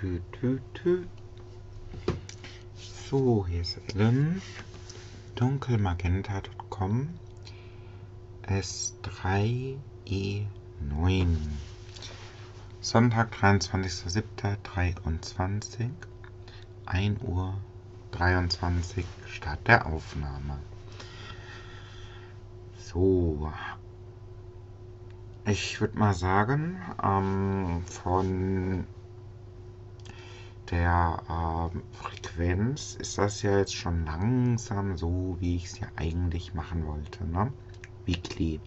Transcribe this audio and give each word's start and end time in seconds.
Tü, 0.00 0.22
tü, 0.32 0.60
tü. 0.74 1.06
So, 2.76 3.46
hier 3.48 3.62
ist 3.62 3.78
Ellen. 3.94 4.42
Dunkelmagenta.com 5.36 7.08
S3E9 8.42 9.78
Sonntag, 12.82 13.32
23.07.23 13.32 15.90
1 16.84 17.22
Uhr 17.22 17.54
23 18.10 19.06
Start 19.26 19.66
der 19.66 19.86
Aufnahme. 19.86 20.58
So, 22.78 23.50
ich 25.46 25.80
würde 25.80 25.98
mal 25.98 26.12
sagen, 26.12 26.82
ähm, 27.02 27.82
von 27.86 28.86
der 30.70 31.22
ähm, 31.30 31.82
Frequenz 31.92 32.96
ist 32.96 33.18
das 33.18 33.42
ja 33.42 33.58
jetzt 33.58 33.74
schon 33.74 34.04
langsam 34.04 34.96
so, 34.96 35.36
wie 35.40 35.56
ich 35.56 35.66
es 35.66 35.78
ja 35.78 35.88
eigentlich 35.96 36.54
machen 36.54 36.86
wollte. 36.86 37.24
Ne? 37.24 37.52
Weekly. 38.04 38.60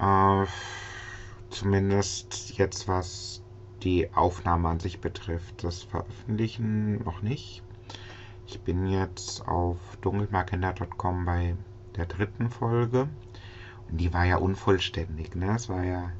Äh, 0.00 0.46
zumindest 1.50 2.58
jetzt 2.58 2.88
was 2.88 3.42
die 3.82 4.12
Aufnahme 4.14 4.68
an 4.68 4.80
sich 4.80 5.00
betrifft. 5.00 5.62
Das 5.62 5.82
Veröffentlichen 5.84 7.02
noch 7.04 7.22
nicht. 7.22 7.62
Ich 8.46 8.60
bin 8.60 8.86
jetzt 8.86 9.46
auf 9.46 9.78
dunkelmarkender.com 10.00 11.24
bei 11.24 11.54
der 11.96 12.06
dritten 12.06 12.50
Folge. 12.50 13.08
Und 13.90 13.98
die 13.98 14.12
war 14.12 14.24
ja 14.24 14.36
unvollständig. 14.36 15.34
Ne? 15.34 15.54
Es 15.54 15.68
war 15.68 15.84
ja 15.84 16.10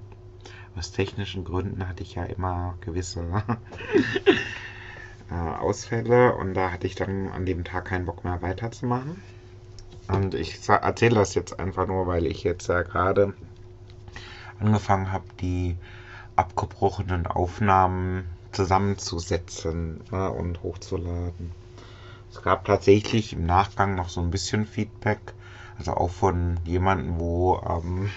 aus 0.76 0.92
technischen 0.92 1.44
Gründen 1.44 1.88
hatte 1.88 2.02
ich 2.02 2.14
ja 2.14 2.24
immer 2.24 2.76
gewisse 2.80 3.20
äh, 5.30 5.34
Ausfälle 5.34 6.34
und 6.34 6.54
da 6.54 6.70
hatte 6.70 6.86
ich 6.86 6.94
dann 6.94 7.28
an 7.28 7.46
dem 7.46 7.64
Tag 7.64 7.86
keinen 7.86 8.06
Bock 8.06 8.24
mehr 8.24 8.40
weiterzumachen. 8.42 9.22
Und 10.08 10.34
ich 10.34 10.66
erzähle 10.68 11.16
das 11.16 11.34
jetzt 11.34 11.60
einfach 11.60 11.86
nur, 11.86 12.06
weil 12.06 12.26
ich 12.26 12.42
jetzt 12.42 12.68
ja 12.68 12.82
gerade 12.82 13.34
angefangen 14.58 15.12
habe, 15.12 15.24
die 15.40 15.76
abgebrochenen 16.36 17.26
Aufnahmen 17.26 18.24
zusammenzusetzen 18.52 20.00
ne, 20.10 20.30
und 20.30 20.62
hochzuladen. 20.62 21.52
Es 22.32 22.42
gab 22.42 22.64
tatsächlich 22.64 23.32
im 23.32 23.44
Nachgang 23.44 23.94
noch 23.94 24.08
so 24.08 24.20
ein 24.20 24.30
bisschen 24.30 24.66
Feedback, 24.66 25.18
also 25.78 25.92
auch 25.92 26.10
von 26.10 26.58
jemandem, 26.64 27.18
wo 27.18 27.60
ähm, 27.68 28.10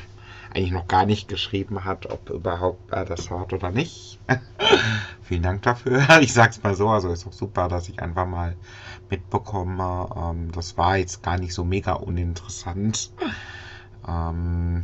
eigentlich 0.53 0.71
noch 0.71 0.88
gar 0.88 1.05
nicht 1.05 1.27
geschrieben 1.27 1.85
hat, 1.85 2.11
ob 2.11 2.30
überhaupt 2.30 2.91
er 2.91 3.05
das 3.05 3.30
hört 3.30 3.53
oder 3.53 3.71
nicht. 3.71 4.19
Vielen 5.21 5.43
Dank 5.43 5.61
dafür. 5.61 6.05
Ich 6.21 6.33
sag's 6.33 6.61
mal 6.61 6.75
so, 6.75 6.89
also 6.89 7.09
ist 7.11 7.25
auch 7.25 7.33
super, 7.33 7.69
dass 7.69 7.88
ich 7.89 8.02
einfach 8.02 8.25
mal 8.25 8.55
mitbekomme. 9.09 10.09
Ähm, 10.16 10.52
das 10.52 10.77
war 10.77 10.97
jetzt 10.97 11.23
gar 11.23 11.38
nicht 11.38 11.53
so 11.53 11.63
mega 11.63 11.93
uninteressant. 11.93 13.11
Ähm, 14.08 14.83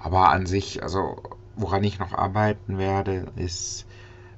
aber 0.00 0.30
an 0.30 0.46
sich, 0.46 0.82
also 0.82 1.22
woran 1.56 1.84
ich 1.84 1.98
noch 1.98 2.12
arbeiten 2.12 2.78
werde, 2.78 3.26
ist 3.36 3.86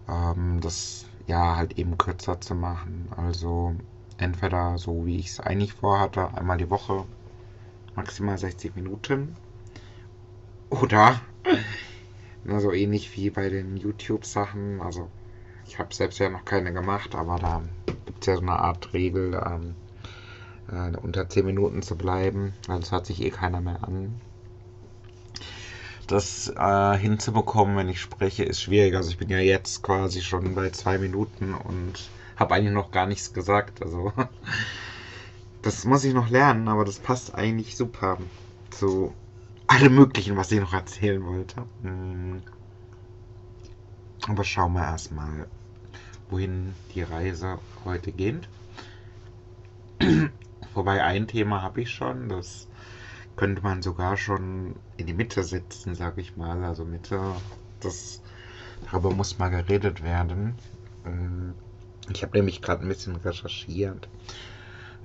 ähm, 0.09 0.61
das 0.61 1.07
ja 1.27 1.57
halt 1.57 1.79
eben 1.79 1.97
kürzer 1.97 2.41
zu 2.41 2.55
machen. 2.55 3.09
Also 3.17 3.75
entweder 4.19 4.77
so 4.77 5.07
wie 5.07 5.19
ich 5.19 5.29
es 5.29 5.41
eigentlich 5.41 5.73
vorhatte, 5.73 6.29
einmal 6.35 6.59
die 6.59 6.71
Woche 6.71 7.05
maximal 7.95 8.37
60 8.37 8.77
Minuten 8.77 9.37
oder 10.71 11.21
na, 12.45 12.61
so 12.61 12.73
ähnlich 12.73 13.17
wie 13.17 13.31
bei 13.31 13.49
den 13.49 13.77
YouTube-Sachen. 13.77 14.81
Also 14.81 15.09
ich 15.67 15.79
habe 15.79 15.95
selbst 15.95 16.19
ja 16.19 16.31
noch 16.31 16.45
keine 16.45 16.73
gemacht, 16.73 17.15
aber 17.15 17.37
da 17.37 17.63
gibt 18.07 18.23
es 18.23 18.27
ja 18.27 18.37
so 18.37 18.43
eine 18.43 18.59
Art 18.59 18.93
Regel, 18.93 19.41
ähm, 19.47 19.75
äh, 20.71 20.97
unter 20.97 21.29
10 21.29 21.47
Minuten 21.47 21.83
zu 21.83 21.97
bleiben, 21.97 22.55
es 22.69 22.93
hört 22.93 23.07
sich 23.07 23.23
eh 23.23 23.31
keiner 23.31 23.61
mehr 23.61 23.85
an. 23.85 24.21
Das 26.07 26.53
äh, 26.57 26.99
hinzubekommen, 26.99 27.77
wenn 27.77 27.89
ich 27.89 28.01
spreche, 28.01 28.43
ist 28.43 28.63
schwierig. 28.63 28.97
Also 28.97 29.11
ich 29.11 29.19
bin 29.19 29.29
ja 29.29 29.39
jetzt 29.39 29.83
quasi 29.83 30.23
schon 30.23 30.57
bei 30.57 30.71
zwei 30.71 30.99
Minuten 30.99 31.55
und 31.55 32.11
habe 32.35 32.55
eigentlich 32.55 32.75
noch 32.75 32.91
gar 32.91 33.07
nichts 33.07 33.33
gesagt. 33.33 33.81
Also 33.81 34.13
das 35.63 35.85
muss 35.85 36.03
ich 36.03 36.13
noch 36.13 36.29
lernen, 36.29 36.67
aber 36.67 36.85
das 36.85 36.99
passt 36.99 37.35
eigentlich 37.35 37.77
super 37.77 38.19
zu 38.71 39.15
allem 39.71 39.95
Möglichen, 39.95 40.37
was 40.37 40.51
ich 40.51 40.61
noch 40.61 40.73
erzählen 40.73 41.25
wollte. 41.25 41.65
Hm. 41.83 42.43
Aber 44.27 44.45
schauen 44.45 44.73
wir 44.73 44.83
erstmal, 44.83 45.47
wohin 46.29 46.75
die 46.95 47.03
Reise 47.03 47.59
heute 47.85 48.11
geht. 48.11 48.49
Wobei 50.75 51.03
ein 51.05 51.29
Thema 51.29 51.63
habe 51.63 51.83
ich 51.83 51.91
schon, 51.91 52.29
das 52.29 52.67
könnte 53.37 53.63
man 53.63 53.81
sogar 53.81 54.17
schon 54.17 54.75
in 54.97 55.07
die 55.07 55.15
Mitte 55.15 55.45
setzen, 55.45 55.95
sage 55.95 56.21
ich 56.21 56.37
mal. 56.37 56.65
Also 56.65 56.85
Mitte, 56.85 57.21
das 57.79 58.21
darüber 58.91 59.13
muss 59.13 59.39
mal 59.39 59.51
geredet 59.51 60.03
werden. 60.03 60.55
Hm. 61.05 61.55
Ich 62.13 62.23
habe 62.25 62.37
nämlich 62.37 62.61
gerade 62.61 62.83
ein 62.83 62.89
bisschen 62.89 63.15
recherchiert 63.17 64.09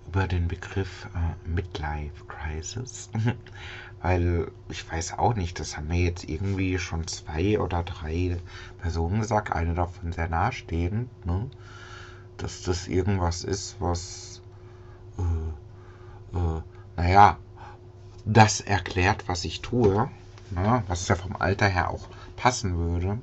über 0.08 0.28
den 0.28 0.48
Begriff 0.48 1.08
äh, 1.16 1.50
Midlife 1.50 2.26
Crisis. 2.28 3.10
Weil 4.02 4.52
ich 4.70 4.90
weiß 4.90 5.18
auch 5.18 5.34
nicht, 5.36 5.60
das 5.60 5.78
haben 5.78 5.88
mir 5.88 6.04
jetzt 6.04 6.30
irgendwie 6.30 6.78
schon 6.78 7.08
zwei 7.08 7.60
oder 7.60 7.84
drei 7.84 8.38
Personen 8.80 9.22
gesagt, 9.22 9.52
eine 9.52 9.74
davon 9.74 10.12
sehr 10.12 10.28
nahestehend, 10.28 11.10
ne? 11.26 11.50
dass 12.38 12.62
das 12.64 12.88
irgendwas 12.88 13.44
ist, 13.44 13.78
was, 13.80 14.42
äh, 15.18 16.38
äh, 16.38 16.62
naja, 16.98 17.38
das 18.26 18.62
erklärt, 18.62 19.28
was 19.28 19.46
ich 19.46 19.62
tue, 19.62 20.10
ne? 20.52 20.84
was 20.88 21.08
ja 21.08 21.16
vom 21.16 21.36
Alter 21.38 21.68
her 21.68 21.90
auch 21.90 22.08
passen 22.36 22.78
würde. 22.78 23.18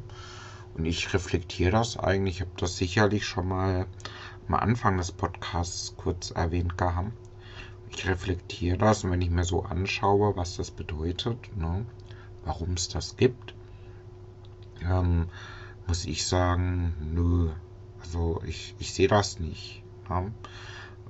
Und 0.75 0.87
ich 0.87 1.13
reflektiere 1.13 1.73
das 1.73 1.99
eigentlich, 1.99 2.37
ich 2.37 2.41
habe 2.41 2.51
das 2.57 2.77
sicherlich 2.77 3.27
schon 3.27 3.47
mal 3.49 3.87
am 4.53 4.61
Anfang 4.61 4.97
des 4.97 5.13
Podcasts 5.13 5.95
kurz 5.97 6.31
erwähnt 6.31 6.77
gehabt 6.77 7.13
ich 7.95 8.09
reflektiere 8.09 8.79
das 8.79 9.05
und 9.05 9.11
wenn 9.11 9.23
ich 9.23 9.31
mir 9.31 9.45
so 9.45 9.63
anschaue, 9.63 10.37
was 10.37 10.57
das 10.57 10.71
bedeutet, 10.71 11.55
ne, 11.57 11.85
warum 12.45 12.73
es 12.73 12.89
das 12.89 13.17
gibt, 13.17 13.55
ähm, 14.83 15.29
muss 15.87 16.05
ich 16.05 16.27
sagen, 16.27 16.95
nö, 17.01 17.51
also 18.01 18.43
ich, 18.47 18.75
ich 18.79 18.93
sehe 18.93 19.09
das 19.09 19.39
nicht. 19.39 19.83
Ja. 20.09 20.25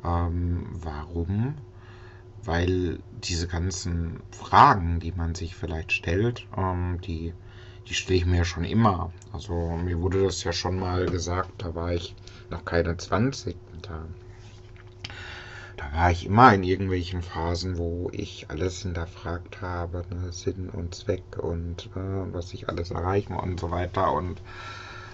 Ähm, 0.05 0.67
warum? 0.73 1.55
Weil 2.45 2.99
diese 3.23 3.47
ganzen 3.47 4.21
Fragen, 4.33 4.99
die 4.99 5.13
man 5.13 5.35
sich 5.35 5.55
vielleicht 5.55 5.93
stellt, 5.93 6.47
ähm, 6.57 7.01
die, 7.01 7.33
die 7.89 7.95
stelle 7.95 8.19
ich 8.19 8.27
mir 8.27 8.39
ja 8.39 8.45
schon 8.45 8.65
immer. 8.65 9.13
Also 9.33 9.55
mir 9.77 10.01
wurde 10.01 10.25
das 10.25 10.45
ja 10.45 10.53
schon 10.53 10.79
mal 10.79 11.07
gesagt, 11.07 11.51
da 11.59 11.75
war 11.75 11.93
ich 11.93 12.15
noch 12.51 12.65
keine 12.65 12.97
20. 12.97 13.57
Da 13.83 14.07
da 15.77 15.97
war 15.97 16.11
ich 16.11 16.27
immer 16.27 16.55
in 16.55 16.63
irgendwelchen 16.63 17.23
Phasen, 17.23 17.79
wo 17.79 18.11
ich 18.13 18.47
alles 18.51 18.83
hinterfragt 18.83 19.63
habe, 19.63 20.05
ne, 20.11 20.31
Sinn 20.31 20.69
und 20.69 20.95
Zweck 20.95 21.25
und 21.39 21.87
äh, 21.97 22.33
was 22.33 22.53
ich 22.55 22.69
alles 22.69 22.91
erreichen 22.91 23.35
und 23.35 23.59
so 23.59 23.71
weiter 23.71 24.13
und 24.13 24.41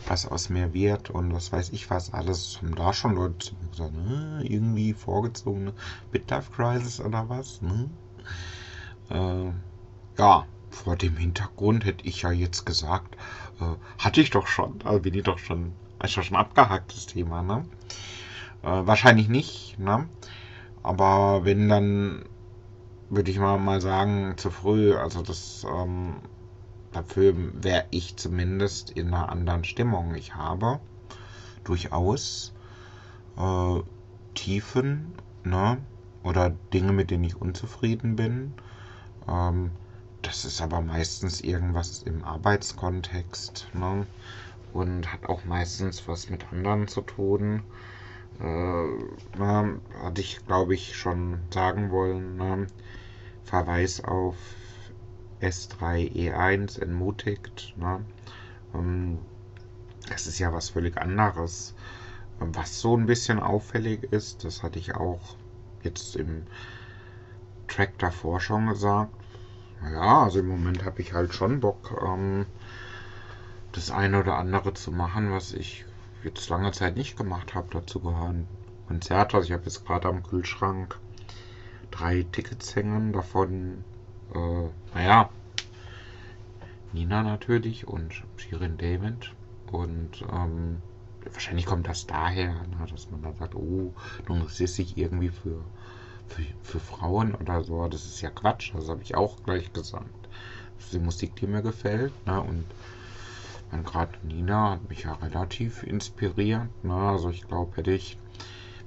was 0.07 0.27
aus 0.27 0.49
mir 0.49 0.75
wird 0.75 1.11
und 1.11 1.33
was 1.33 1.53
weiß 1.53 1.71
ich 1.71 1.89
was 1.91 2.13
alles. 2.13 2.59
Haben 2.61 2.75
da 2.75 2.93
schon 2.93 3.15
Leute 3.15 3.39
zu 3.39 3.55
mir 3.55 3.71
gesagt, 3.71 3.95
ne, 3.95 4.41
irgendwie 4.43 4.93
vorgezogene 4.93 5.73
Midlife 6.13 6.51
Crisis 6.51 7.01
oder 7.01 7.29
was? 7.29 7.63
Ne? 7.63 7.89
Äh, 9.11 9.53
ja, 10.19 10.47
vor 10.71 10.97
dem 10.97 11.17
Hintergrund 11.17 11.85
hätte 11.85 12.07
ich 12.07 12.23
ja 12.23 12.31
jetzt 12.31 12.65
gesagt, 12.65 13.17
äh, 13.61 13.65
hatte 13.99 14.21
ich 14.21 14.31
doch 14.31 14.47
schon, 14.47 14.79
also 14.85 15.01
bin 15.01 15.15
ich 15.15 15.25
doch 15.25 15.39
schon, 15.39 15.73
ist 16.03 16.17
ja 16.17 16.23
schon 16.23 16.37
abgehakt, 16.37 16.95
das 16.95 17.07
Thema, 17.07 17.43
ne? 17.43 17.65
Äh, 18.63 18.87
wahrscheinlich 18.87 19.29
nicht, 19.29 19.79
ne? 19.79 20.09
Aber 20.83 21.45
wenn 21.45 21.69
dann, 21.69 22.25
würde 23.11 23.31
ich 23.31 23.39
mal, 23.39 23.59
mal 23.59 23.81
sagen, 23.81 24.35
zu 24.37 24.51
früh, 24.51 24.95
also 24.95 25.23
das, 25.23 25.67
ähm, 25.71 26.17
dafür 26.93 27.35
wäre 27.63 27.87
ich 27.91 28.17
zumindest 28.17 28.91
in 28.91 29.09
einer 29.09 29.29
anderen 29.29 29.65
Stimmung. 29.65 30.15
Ich 30.15 30.35
habe 30.35 30.81
durchaus 31.65 32.53
äh, 33.37 33.81
Tiefen, 34.35 35.13
ne? 35.45 35.79
Oder 36.23 36.51
Dinge, 36.73 36.93
mit 36.93 37.11
denen 37.11 37.25
ich 37.25 37.41
unzufrieden 37.41 38.17
bin. 38.17 38.55
Ähm, 39.29 39.71
das 40.23 40.45
ist 40.45 40.61
aber 40.61 40.81
meistens 40.81 41.41
irgendwas 41.41 42.03
im 42.03 42.25
Arbeitskontext, 42.25 43.69
ne? 43.75 44.07
Und 44.73 45.13
hat 45.13 45.27
auch 45.29 45.45
meistens 45.45 46.07
was 46.07 46.29
mit 46.29 46.53
anderen 46.53 46.89
zu 46.89 47.01
tun 47.01 47.63
äh, 48.41 48.89
na, 49.37 49.69
hatte 50.03 50.21
ich 50.21 50.45
glaube 50.47 50.75
ich 50.75 50.97
schon 50.97 51.41
sagen 51.53 51.91
wollen, 51.91 52.37
na, 52.37 52.67
Verweis 53.45 54.05
auf 54.05 54.37
S3E1 55.41 56.81
entmutigt. 56.81 57.75
Na, 57.77 58.01
ähm, 58.75 59.19
das 60.09 60.27
ist 60.27 60.39
ja 60.39 60.53
was 60.53 60.71
völlig 60.71 60.97
anderes. 60.99 61.75
Was 62.39 62.81
so 62.81 62.97
ein 62.97 63.07
bisschen 63.07 63.41
auffällig 63.41 64.05
ist, 64.13 64.45
das 64.45 64.63
hatte 64.63 64.79
ich 64.79 64.95
auch 64.95 65.37
jetzt 65.83 66.15
im 66.15 66.45
Track 67.67 67.99
davor 67.99 68.41
schon 68.41 68.69
gesagt. 68.69 69.13
Ja, 69.83 70.25
also 70.25 70.41
im 70.41 70.49
Moment 70.49 70.85
habe 70.85 71.01
ich 71.01 71.13
halt 71.13 71.35
schon 71.35 71.61
Bock, 71.61 72.03
ähm, 72.05 72.47
das 73.73 73.91
eine 73.91 74.21
oder 74.21 74.37
andere 74.37 74.75
zu 74.75 74.91
machen, 74.91 75.31
was 75.31 75.53
ich 75.53 75.85
jetzt 76.25 76.49
lange 76.49 76.73
Zeit 76.73 76.97
nicht 76.97 77.17
gemacht 77.17 77.55
habe. 77.55 77.69
Dazu 77.71 78.01
gehören 78.01 78.47
Konzerte. 78.89 79.37
Also 79.37 79.47
ich 79.47 79.53
habe 79.53 79.65
jetzt 79.65 79.87
gerade 79.87 80.09
am 80.09 80.23
Kühlschrank 80.23 80.99
drei 81.91 82.27
Tickets 82.33 82.75
hängen, 82.75 83.13
davon, 83.13 83.85
äh, 84.35 84.69
naja, 84.95 85.31
Nina 86.93 87.23
natürlich 87.23 87.87
und 87.87 88.23
Shirin 88.37 88.79
David. 88.79 89.33
Und 89.71 90.25
ähm, 90.33 90.81
wahrscheinlich 91.33 91.67
kommt 91.67 91.87
das 91.87 92.07
daher, 92.07 92.55
ne, 92.55 92.87
dass 92.91 93.11
man 93.11 93.23
dann 93.23 93.37
sagt, 93.37 93.55
oh, 93.55 93.93
du 94.27 94.35
interessierst 94.35 94.79
dich 94.79 94.97
irgendwie 94.97 95.29
für, 95.29 95.61
für, 96.29 96.45
für 96.63 96.81
Frauen 96.81 97.35
oder 97.35 97.63
so. 97.65 97.87
Das 97.89 98.05
ist 98.05 98.21
ja 98.21 98.31
Quatsch, 98.31 98.73
das 98.75 98.89
habe 98.89 99.03
ich 99.03 99.15
auch 99.15 99.43
gleich 99.45 99.73
gesagt. 99.73 100.29
Das 100.77 100.87
ist 100.87 100.95
die 100.95 100.99
Musik, 100.99 101.37
die 101.37 101.47
mir 101.47 101.63
gefällt. 101.63 102.13
Ne, 102.27 102.41
und 102.41 102.65
gerade 103.85 104.13
Nina 104.23 104.73
hat 104.73 104.89
mich 104.89 105.05
ja 105.05 105.15
relativ 105.15 105.83
inspiriert. 105.83 106.69
Ne, 106.85 106.95
also 106.95 107.31
ich 107.31 107.47
glaube, 107.47 107.77
hätte 107.77 107.93
ich 107.93 108.19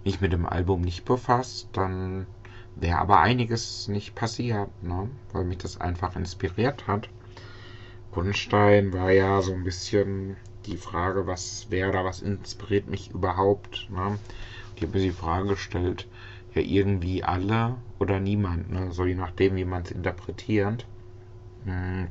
mich 0.04 0.22
mit 0.22 0.34
dem 0.34 0.46
Album 0.46 0.82
nicht 0.82 1.06
befasst, 1.06 1.70
dann 1.74 2.26
wäre 2.76 3.00
aber 3.00 3.20
einiges 3.20 3.88
nicht 3.88 4.16
passiert, 4.16 4.70
ne, 4.82 5.10
weil 5.34 5.44
mich 5.44 5.60
das 5.60 5.80
einfach 5.80 6.16
inspiriert 6.16 6.88
hat. 6.88 7.10
Grundstein 8.12 8.92
war 8.92 9.12
ja 9.12 9.42
so 9.42 9.54
ein 9.54 9.64
bisschen 9.64 10.36
die 10.66 10.78
Frage, 10.78 11.28
was 11.28 11.68
wäre 11.70 11.92
da, 11.92 12.04
was 12.04 12.22
inspiriert 12.22 12.88
mich 12.88 13.12
überhaupt? 13.12 13.88
Ne? 13.90 14.20
Ich 14.76 14.84
habe 14.84 14.98
mir 14.98 15.04
die 15.04 15.12
Frage 15.12 15.50
gestellt, 15.50 16.08
ja 16.54 16.62
irgendwie 16.62 17.24
alle 17.24 17.78
oder 18.00 18.20
niemand, 18.20 18.72
ne? 18.72 18.92
so 18.92 19.06
je 19.06 19.16
nachdem, 19.16 19.56
wie 19.56 19.66
man 19.66 19.84
es 19.84 19.92
interpretiert. 19.92 20.86
Hm. 21.66 22.08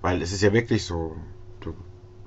Weil 0.00 0.20
es 0.22 0.32
ist 0.32 0.42
ja 0.42 0.52
wirklich 0.52 0.84
so, 0.84 1.16
du 1.60 1.74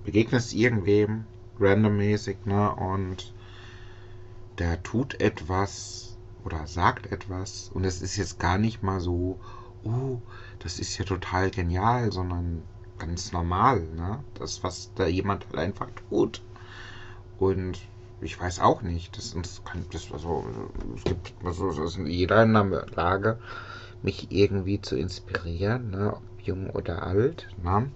begegnest 0.03 0.53
irgendwem 0.53 1.25
randommäßig, 1.59 2.37
ne, 2.45 2.73
und 2.75 3.33
der 4.59 4.81
tut 4.83 5.19
etwas 5.19 6.17
oder 6.45 6.67
sagt 6.67 7.11
etwas 7.11 7.69
und 7.73 7.83
es 7.83 8.01
ist 8.01 8.15
jetzt 8.15 8.39
gar 8.39 8.57
nicht 8.57 8.83
mal 8.83 8.99
so, 8.99 9.39
oh, 9.83 10.19
das 10.59 10.79
ist 10.79 10.97
ja 10.97 11.05
total 11.05 11.49
genial, 11.49 12.11
sondern 12.11 12.63
ganz 12.97 13.31
normal, 13.31 13.81
ne? 13.95 14.23
Das, 14.35 14.63
was 14.63 14.91
da 14.95 15.05
jemand 15.07 15.45
halt 15.47 15.57
einfach 15.57 15.89
tut. 16.09 16.41
Und 17.39 17.81
ich 18.21 18.39
weiß 18.39 18.59
auch 18.59 18.81
nicht, 18.81 19.17
das, 19.17 19.33
das 19.33 19.63
kann, 19.63 19.85
das, 19.91 20.11
also, 20.11 20.45
es 20.95 21.03
gibt, 21.03 21.33
also, 21.43 21.69
das 21.69 21.97
ist 21.97 22.07
jeder 22.07 22.43
in 22.43 22.53
der 22.53 22.85
Lage, 22.95 23.39
mich 24.01 24.31
irgendwie 24.31 24.81
zu 24.81 24.95
inspirieren, 24.95 25.91
ne? 25.91 26.13
ob 26.13 26.23
jung 26.41 26.69
oder 26.69 27.03
alt, 27.03 27.47
ne? 27.61 27.89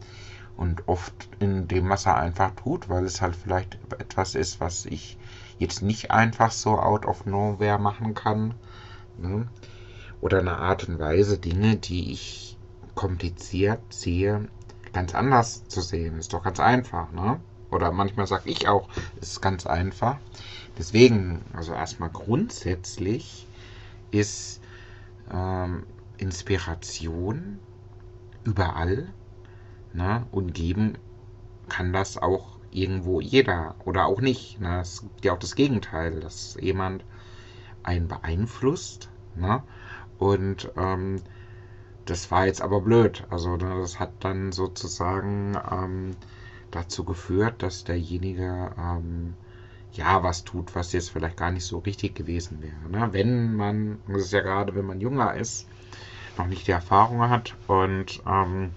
Und 0.58 0.88
oft 0.90 1.30
in 1.40 1.70
dem, 1.70 1.88
was 1.88 2.06
er 2.06 2.18
einfach 2.18 2.52
tut, 2.52 2.90
weil 2.90 3.06
es 3.06 3.22
halt 3.22 3.36
vielleicht 3.36 3.80
etwas 3.98 4.36
ist, 4.36 4.60
was 4.60 4.86
ich 4.86 5.18
jetzt 5.58 5.82
nicht 5.82 6.12
einfach 6.12 6.52
so 6.52 6.78
out 6.78 7.06
of 7.06 7.26
nowhere 7.26 7.80
machen 7.80 8.14
kann. 8.14 8.56
Ne? 9.18 9.48
Oder 10.20 10.40
eine 10.40 10.58
Art 10.58 10.90
und 10.90 11.00
Weise, 11.00 11.38
Dinge, 11.38 11.78
die 11.78 12.12
ich 12.12 12.58
kompliziert 12.94 13.80
sehe, 13.94 14.50
ganz 14.92 15.16
anders 15.16 15.66
zu 15.70 15.80
sehen. 15.80 16.20
Ist 16.20 16.34
doch 16.34 16.44
ganz 16.44 16.60
einfach, 16.60 17.10
ne? 17.14 17.40
Oder 17.72 17.92
manchmal 17.92 18.28
sage 18.28 18.50
ich 18.50 18.68
auch, 18.68 18.88
es 19.22 19.32
ist 19.32 19.42
ganz 19.42 19.66
einfach. 19.66 20.18
Deswegen, 20.78 21.42
also 21.54 21.74
erstmal 21.74 22.10
grundsätzlich 22.10 23.48
ist 24.12 24.62
ähm, 25.32 25.84
Inspiration 26.18 27.60
überall 28.44 29.08
ne? 29.94 30.26
und 30.32 30.54
geben 30.54 30.98
kann 31.68 31.94
das 31.94 32.18
auch 32.18 32.58
irgendwo 32.72 33.22
jeder 33.22 33.76
oder 33.86 34.06
auch 34.06 34.22
nicht. 34.22 34.60
Ne? 34.60 34.80
Es 34.82 35.02
gibt 35.02 35.26
ja 35.26 35.34
auch 35.34 35.40
das 35.40 35.56
Gegenteil, 35.56 36.20
dass 36.20 36.58
jemand 36.60 37.04
einen 37.84 38.08
beeinflusst 38.08 39.10
ne? 39.36 39.64
und 40.18 40.72
ähm, 40.76 41.22
das 42.06 42.32
war 42.32 42.46
jetzt 42.46 42.62
aber 42.62 42.82
blöd. 42.82 43.26
Also 43.30 43.56
ne, 43.56 43.76
das 43.80 44.00
hat 44.00 44.12
dann 44.22 44.52
sozusagen 44.52 45.56
ähm, 45.72 46.16
dazu 46.72 47.04
geführt, 47.04 47.62
dass 47.64 47.84
derjenige 47.84 48.72
ähm, 48.78 49.34
ja 49.94 50.24
was 50.24 50.44
tut, 50.44 50.76
was 50.76 50.94
jetzt 50.94 51.10
vielleicht 51.10 51.38
gar 51.38 51.52
nicht 51.52 51.66
so 51.66 51.80
richtig 51.80 52.16
gewesen 52.16 52.62
wäre. 52.62 52.90
Ne? 52.90 53.14
Wenn 53.14 53.56
man, 53.56 54.00
das 54.08 54.24
ist 54.24 54.34
ja 54.34 54.42
gerade, 54.42 54.76
wenn 54.76 54.86
man 54.86 55.02
jünger 55.02 55.34
ist, 55.36 55.68
noch 56.38 56.48
nicht 56.48 56.68
die 56.68 56.72
Erfahrung 56.72 57.22
hat 57.30 57.56
und 57.68 58.22
ähm, 58.26 58.72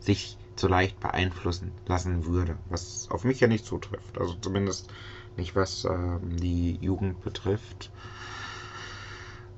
sich 0.00 0.36
so 0.56 0.68
leicht 0.68 0.98
beeinflussen 1.00 1.72
lassen 1.86 2.26
würde, 2.26 2.56
was 2.70 3.08
auf 3.10 3.24
mich 3.24 3.40
ja 3.40 3.46
nicht 3.46 3.66
zutrifft. 3.66 4.18
Also 4.18 4.34
zumindest 4.40 4.90
nicht 5.36 5.54
was 5.54 5.84
ähm, 5.84 6.36
die 6.36 6.78
Jugend 6.80 7.22
betrifft. 7.22 7.90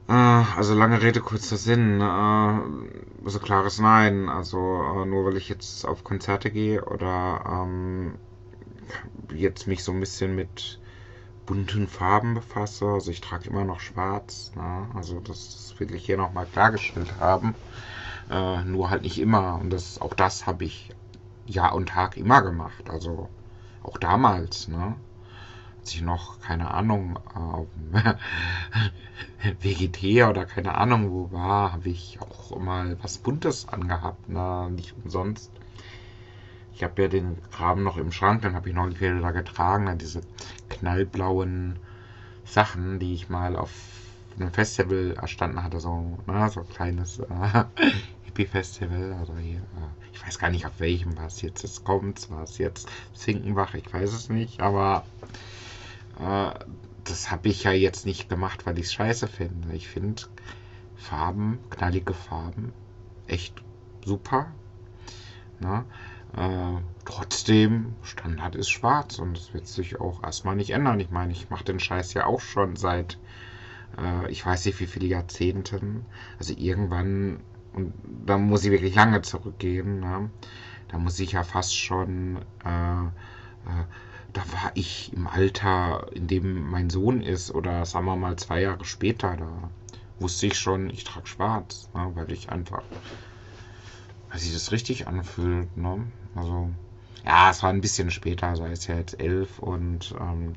Äh, 0.08 0.12
also 0.12 0.74
lange 0.74 1.02
Rede, 1.02 1.20
kurzer 1.20 1.56
Sinn. 1.56 2.00
Äh, 2.00 2.04
also 3.24 3.38
klares 3.40 3.78
Nein. 3.78 4.28
Also 4.28 4.58
äh, 4.58 5.06
nur 5.06 5.26
weil 5.26 5.36
ich 5.36 5.48
jetzt 5.48 5.86
auf 5.86 6.04
Konzerte 6.04 6.50
gehe 6.50 6.84
oder 6.84 7.44
ähm, 7.46 8.14
jetzt 9.34 9.66
mich 9.66 9.84
so 9.84 9.92
ein 9.92 10.00
bisschen 10.00 10.34
mit 10.34 10.80
bunten 11.46 11.88
Farben 11.88 12.34
befasse. 12.34 12.86
Also 12.86 13.10
ich 13.10 13.20
trage 13.20 13.50
immer 13.50 13.64
noch 13.64 13.80
schwarz. 13.80 14.52
Ne? 14.56 14.88
Also 14.94 15.20
das, 15.20 15.74
will 15.78 15.94
ich 15.94 16.06
hier 16.06 16.16
nochmal 16.16 16.46
klargestellt 16.46 17.12
haben. 17.20 17.54
Äh, 18.30 18.64
nur 18.64 18.90
halt 18.90 19.02
nicht 19.02 19.18
immer. 19.20 19.58
Und 19.60 19.70
das, 19.70 20.00
auch 20.00 20.14
das 20.14 20.46
habe 20.46 20.64
ich 20.64 20.90
Jahr 21.46 21.74
und 21.74 21.90
Tag 21.90 22.16
immer 22.16 22.42
gemacht. 22.42 22.90
Also 22.90 23.28
auch 23.82 23.98
damals. 23.98 24.68
Ne? 24.68 24.96
Als 25.88 25.94
ich 25.94 26.02
noch, 26.02 26.38
keine 26.40 26.70
Ahnung, 26.70 27.18
äh, 27.94 29.54
Vegetär 29.62 30.28
oder 30.28 30.44
keine 30.44 30.74
Ahnung 30.74 31.10
wo 31.10 31.32
war, 31.32 31.72
habe 31.72 31.88
ich 31.88 32.18
auch 32.20 32.58
mal 32.60 32.98
was 33.00 33.16
Buntes 33.16 33.66
angehabt, 33.66 34.28
ne? 34.28 34.68
nicht 34.70 34.94
umsonst. 35.02 35.50
Ich 36.74 36.84
habe 36.84 37.00
ja 37.00 37.08
den 37.08 37.38
Rahmen 37.52 37.84
noch 37.84 37.96
im 37.96 38.12
Schrank, 38.12 38.42
dann 38.42 38.54
habe 38.54 38.68
ich 38.68 38.74
noch 38.74 38.86
wieder 39.00 39.18
da 39.18 39.30
getragen, 39.30 39.96
diese 39.96 40.20
knallblauen 40.68 41.76
Sachen, 42.44 42.98
die 42.98 43.14
ich 43.14 43.30
mal 43.30 43.56
auf 43.56 43.70
einem 44.38 44.52
Festival 44.52 45.14
erstanden 45.18 45.62
hatte, 45.62 45.80
so, 45.80 46.18
ne? 46.26 46.50
so 46.50 46.60
ein 46.60 46.68
kleines 46.68 47.20
äh, 47.20 47.64
Hippie-Festival, 48.24 49.14
also 49.18 49.34
hier, 49.38 49.56
äh, 49.56 50.08
ich 50.12 50.26
weiß 50.26 50.38
gar 50.38 50.50
nicht 50.50 50.66
auf 50.66 50.78
welchem 50.80 51.16
was 51.16 51.42
jetzt 51.42 51.64
es 51.64 51.82
kommt, 51.82 52.30
war 52.30 52.42
es 52.42 52.58
jetzt 52.58 52.88
Zinkenbach, 53.14 53.74
ich 53.74 53.92
weiß 53.92 54.12
es 54.12 54.28
nicht, 54.28 54.60
aber 54.60 55.04
das 56.18 57.30
habe 57.30 57.48
ich 57.48 57.64
ja 57.64 57.72
jetzt 57.72 58.06
nicht 58.06 58.28
gemacht, 58.28 58.66
weil 58.66 58.78
ich 58.78 58.86
es 58.86 58.92
scheiße 58.92 59.28
finde. 59.28 59.74
Ich 59.74 59.88
finde 59.88 60.22
Farben, 60.96 61.58
knallige 61.70 62.12
Farben, 62.12 62.72
echt 63.26 63.62
super. 64.04 64.52
Ne? 65.60 65.84
Äh, 66.36 66.80
trotzdem, 67.04 67.94
Standard 68.02 68.54
ist 68.54 68.68
schwarz 68.68 69.18
und 69.18 69.36
das 69.36 69.54
wird 69.54 69.66
sich 69.66 70.00
auch 70.00 70.22
erstmal 70.22 70.56
nicht 70.56 70.70
ändern. 70.70 71.00
Ich 71.00 71.10
meine, 71.10 71.32
ich 71.32 71.50
mache 71.50 71.64
den 71.64 71.80
Scheiß 71.80 72.14
ja 72.14 72.26
auch 72.26 72.40
schon 72.40 72.76
seit, 72.76 73.18
äh, 73.96 74.30
ich 74.30 74.44
weiß 74.44 74.66
nicht 74.66 74.80
wie 74.80 74.86
viele 74.86 75.06
Jahrzehnten. 75.06 76.04
Also 76.38 76.52
irgendwann, 76.56 77.40
und 77.72 77.94
da 78.26 78.36
muss 78.38 78.64
ich 78.64 78.70
wirklich 78.70 78.94
lange 78.94 79.22
zurückgehen, 79.22 80.00
ne? 80.00 80.30
da 80.88 80.98
muss 80.98 81.18
ich 81.20 81.32
ja 81.32 81.44
fast 81.44 81.76
schon 81.76 82.38
äh, 82.64 83.04
äh 83.04 83.84
da 84.32 84.42
war 84.52 84.72
ich 84.74 85.12
im 85.12 85.26
Alter, 85.26 86.06
in 86.12 86.26
dem 86.26 86.70
mein 86.70 86.90
Sohn 86.90 87.22
ist, 87.22 87.54
oder 87.54 87.86
sagen 87.86 88.06
wir 88.06 88.16
mal 88.16 88.36
zwei 88.36 88.60
Jahre 88.62 88.84
später, 88.84 89.36
da 89.36 89.70
wusste 90.18 90.46
ich 90.46 90.58
schon, 90.58 90.90
ich 90.90 91.04
trage 91.04 91.26
schwarz, 91.26 91.88
ne, 91.94 92.10
weil 92.14 92.30
ich 92.32 92.50
einfach, 92.50 92.82
weil 94.30 94.38
sich 94.38 94.52
das 94.52 94.72
richtig 94.72 95.06
anfühlt. 95.06 95.74
Ne? 95.76 96.06
Also, 96.34 96.70
ja, 97.24 97.50
es 97.50 97.62
war 97.62 97.70
ein 97.70 97.80
bisschen 97.80 98.10
später, 98.10 98.54
sei 98.56 98.70
es 98.70 98.86
ja 98.86 98.96
jetzt 98.96 99.18
elf 99.20 99.58
und 99.58 100.14
ähm, 100.20 100.54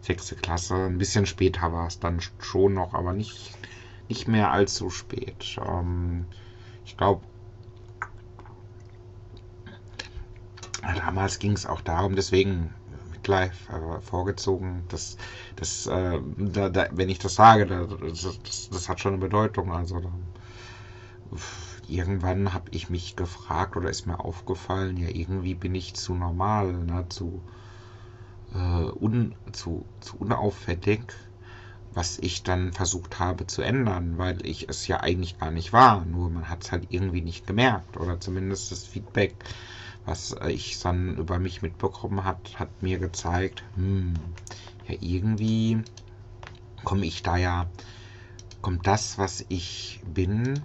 sechste 0.00 0.36
Klasse. 0.36 0.74
Ein 0.74 0.98
bisschen 0.98 1.26
später 1.26 1.72
war 1.72 1.86
es 1.86 1.98
dann 1.98 2.20
schon 2.40 2.74
noch, 2.74 2.94
aber 2.94 3.12
nicht, 3.12 3.52
nicht 4.08 4.28
mehr 4.28 4.50
allzu 4.50 4.90
spät. 4.90 5.58
Ähm, 5.66 6.24
ich 6.84 6.96
glaube, 6.96 7.22
damals 10.96 11.38
ging 11.38 11.52
es 11.52 11.66
auch 11.66 11.80
darum, 11.80 12.16
deswegen 12.16 12.74
Life 13.26 13.72
äh, 13.72 14.00
vorgezogen. 14.00 14.84
Das, 14.88 15.16
das, 15.56 15.86
äh, 15.86 16.20
da, 16.36 16.68
da, 16.68 16.88
wenn 16.92 17.08
ich 17.08 17.18
das 17.18 17.34
sage, 17.34 17.66
da, 17.66 17.84
das, 17.84 18.38
das, 18.42 18.68
das, 18.70 18.88
hat 18.88 19.00
schon 19.00 19.14
eine 19.14 19.20
Bedeutung. 19.20 19.72
Also 19.72 20.02
irgendwann 21.88 22.52
habe 22.52 22.70
ich 22.70 22.90
mich 22.90 23.16
gefragt 23.16 23.76
oder 23.76 23.90
ist 23.90 24.06
mir 24.06 24.20
aufgefallen, 24.20 24.96
ja, 24.96 25.08
irgendwie 25.08 25.54
bin 25.54 25.74
ich 25.74 25.94
zu 25.94 26.14
normal, 26.14 26.72
ne, 26.72 27.06
zu, 27.08 27.42
äh, 28.54 28.58
un, 28.58 29.34
zu, 29.52 29.84
zu 30.00 30.16
unauffällig, 30.18 31.12
was 31.92 32.18
ich 32.18 32.42
dann 32.42 32.72
versucht 32.72 33.18
habe 33.18 33.46
zu 33.46 33.62
ändern, 33.62 34.16
weil 34.16 34.44
ich 34.46 34.68
es 34.68 34.86
ja 34.86 35.00
eigentlich 35.00 35.38
gar 35.38 35.50
nicht 35.50 35.72
war. 35.72 36.04
Nur 36.04 36.30
man 36.30 36.48
hat 36.48 36.64
es 36.64 36.72
halt 36.72 36.86
irgendwie 36.90 37.20
nicht 37.20 37.46
gemerkt 37.46 37.96
oder 37.96 38.20
zumindest 38.20 38.70
das 38.70 38.86
Feedback, 38.86 39.34
was 40.06 40.34
ich 40.48 40.80
dann 40.80 41.16
über 41.16 41.38
mich 41.38 41.62
mitbekommen 41.62 42.24
hat, 42.24 42.58
hat 42.58 42.82
mir 42.82 42.98
gezeigt, 42.98 43.62
hm, 43.76 44.14
ja, 44.86 44.94
irgendwie 45.00 45.82
komme 46.84 47.06
ich 47.06 47.22
da 47.22 47.36
ja, 47.36 47.66
kommt 48.62 48.86
das, 48.86 49.18
was 49.18 49.44
ich 49.48 50.00
bin, 50.04 50.62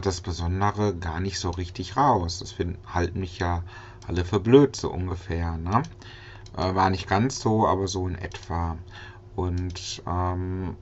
das 0.00 0.20
Besondere 0.20 0.94
gar 0.94 1.20
nicht 1.20 1.38
so 1.38 1.50
richtig 1.50 1.96
raus. 1.96 2.38
Das 2.38 2.52
finden, 2.52 2.78
halten 2.86 3.20
mich 3.20 3.38
ja 3.38 3.62
alle 4.06 4.24
für 4.24 4.40
blöd, 4.40 4.76
so 4.76 4.90
ungefähr. 4.90 5.56
Ne? 5.56 5.82
Äh, 6.56 6.74
war 6.74 6.90
nicht 6.90 7.08
ganz 7.08 7.40
so, 7.40 7.66
aber 7.66 7.88
so 7.88 8.08
in 8.08 8.16
etwa. 8.16 8.76
Und 9.36 10.02
ähm, 10.06 10.76